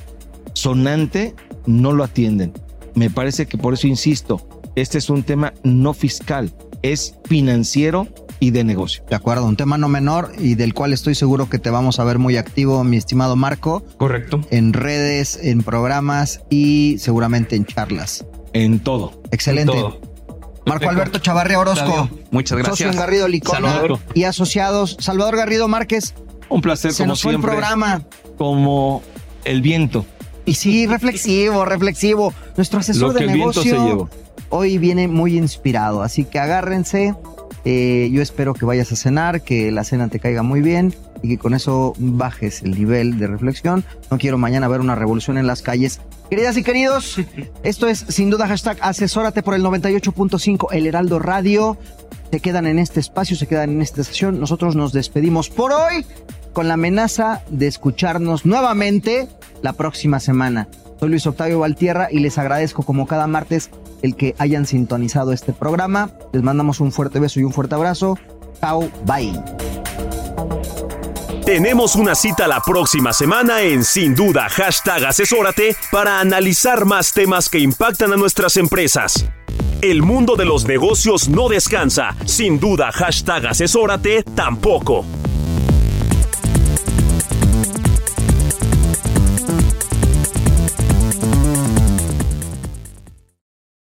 sonante, 0.52 1.34
no 1.64 1.92
lo 1.92 2.04
atienden. 2.04 2.52
Me 2.94 3.08
parece 3.08 3.46
que 3.46 3.56
por 3.56 3.72
eso 3.72 3.86
insisto, 3.86 4.46
este 4.76 4.98
es 4.98 5.08
un 5.08 5.22
tema 5.22 5.54
no 5.62 5.94
fiscal, 5.94 6.52
es 6.82 7.18
financiero 7.24 8.08
y 8.42 8.50
de 8.50 8.64
negocio. 8.64 9.04
De 9.08 9.14
acuerdo, 9.14 9.46
un 9.46 9.54
tema 9.56 9.78
no 9.78 9.88
menor 9.88 10.32
y 10.36 10.56
del 10.56 10.74
cual 10.74 10.92
estoy 10.92 11.14
seguro 11.14 11.48
que 11.48 11.60
te 11.60 11.70
vamos 11.70 12.00
a 12.00 12.04
ver 12.04 12.18
muy 12.18 12.36
activo, 12.36 12.82
mi 12.82 12.96
estimado 12.96 13.36
Marco. 13.36 13.84
Correcto. 13.98 14.40
En 14.50 14.72
redes, 14.72 15.38
en 15.40 15.62
programas 15.62 16.40
y 16.50 16.96
seguramente 16.98 17.54
en 17.54 17.64
charlas. 17.66 18.26
En 18.52 18.80
todo. 18.80 19.22
Excelente. 19.30 19.72
En 19.74 19.78
todo. 19.80 20.00
Marco 20.66 20.88
Alberto 20.88 21.20
Chavarria 21.20 21.60
Orozco. 21.60 22.08
Muchas 22.32 22.58
gracias. 22.58 22.78
Socio 22.78 22.90
en 22.90 22.96
Garrido 22.96 23.28
Licona 23.28 23.60
Salvador. 23.72 23.98
y 24.14 24.24
asociados. 24.24 24.96
Salvador 24.98 25.36
Garrido 25.36 25.68
Márquez. 25.68 26.14
Un 26.48 26.62
placer 26.62 26.92
Se 26.92 27.04
como 27.04 27.12
nos 27.12 27.22
fue 27.22 27.30
el 27.30 27.36
siempre. 27.36 27.50
programa. 27.52 28.02
Como 28.38 29.02
el 29.44 29.62
viento. 29.62 30.04
Y 30.46 30.54
sí, 30.54 30.88
reflexivo, 30.88 31.64
reflexivo. 31.64 32.34
Nuestro 32.56 32.80
asesor 32.80 33.12
Lo 33.12 33.14
que 33.18 33.24
de 33.24 33.30
el 33.30 33.36
viento 33.36 33.60
negocio 33.62 33.76
se 33.80 33.88
llevó. 33.88 34.10
hoy 34.50 34.78
viene 34.78 35.06
muy 35.06 35.38
inspirado, 35.38 36.02
así 36.02 36.24
que 36.24 36.40
agárrense. 36.40 37.14
Eh, 37.64 38.10
yo 38.12 38.22
espero 38.22 38.54
que 38.54 38.64
vayas 38.64 38.90
a 38.92 38.96
cenar, 38.96 39.42
que 39.42 39.70
la 39.70 39.84
cena 39.84 40.08
te 40.08 40.18
caiga 40.18 40.42
muy 40.42 40.60
bien 40.60 40.94
y 41.22 41.28
que 41.28 41.38
con 41.38 41.54
eso 41.54 41.94
bajes 41.98 42.62
el 42.62 42.72
nivel 42.72 43.18
de 43.18 43.28
reflexión. 43.28 43.84
No 44.10 44.18
quiero 44.18 44.38
mañana 44.38 44.68
ver 44.68 44.80
una 44.80 44.94
revolución 44.94 45.38
en 45.38 45.46
las 45.46 45.62
calles. 45.62 46.00
Queridas 46.28 46.56
y 46.56 46.62
queridos, 46.62 47.20
esto 47.62 47.86
es 47.86 48.04
sin 48.08 48.30
duda 48.30 48.48
hashtag 48.48 48.78
asesórate 48.80 49.42
por 49.42 49.54
el 49.54 49.62
98.5 49.62 50.68
El 50.72 50.86
Heraldo 50.86 51.18
Radio. 51.18 51.78
Se 52.30 52.40
quedan 52.40 52.66
en 52.66 52.78
este 52.78 52.98
espacio, 52.98 53.36
se 53.36 53.46
quedan 53.46 53.70
en 53.70 53.82
esta 53.82 54.00
estación. 54.00 54.40
Nosotros 54.40 54.74
nos 54.74 54.92
despedimos 54.92 55.50
por 55.50 55.72
hoy 55.72 56.06
con 56.52 56.66
la 56.68 56.74
amenaza 56.74 57.42
de 57.50 57.66
escucharnos 57.66 58.44
nuevamente 58.46 59.28
la 59.62 59.74
próxima 59.74 60.18
semana. 60.18 60.68
Soy 60.98 61.10
Luis 61.10 61.26
Octavio 61.26 61.60
Valtierra 61.60 62.08
y 62.10 62.20
les 62.20 62.38
agradezco 62.38 62.84
como 62.84 63.06
cada 63.06 63.26
martes 63.26 63.70
el 64.02 64.16
que 64.16 64.34
hayan 64.38 64.66
sintonizado 64.66 65.32
este 65.32 65.52
programa. 65.52 66.10
Les 66.32 66.42
mandamos 66.42 66.80
un 66.80 66.92
fuerte 66.92 67.20
beso 67.20 67.40
y 67.40 67.44
un 67.44 67.52
fuerte 67.52 67.74
abrazo. 67.74 68.18
Chao, 68.60 68.90
bye. 69.06 69.32
Tenemos 71.44 71.96
una 71.96 72.14
cita 72.14 72.46
la 72.46 72.60
próxima 72.60 73.12
semana 73.12 73.62
en 73.62 73.82
Sin 73.82 74.14
Duda 74.14 74.46
Asesórate 74.46 75.76
para 75.90 76.20
analizar 76.20 76.84
más 76.84 77.12
temas 77.12 77.48
que 77.48 77.58
impactan 77.58 78.12
a 78.12 78.16
nuestras 78.16 78.56
empresas. 78.56 79.26
El 79.80 80.02
mundo 80.02 80.36
de 80.36 80.44
los 80.44 80.64
negocios 80.66 81.28
no 81.28 81.48
descansa. 81.48 82.14
Sin 82.24 82.60
duda 82.60 82.92
Hashtag 82.92 83.48
Asesórate 83.48 84.22
tampoco. 84.22 85.04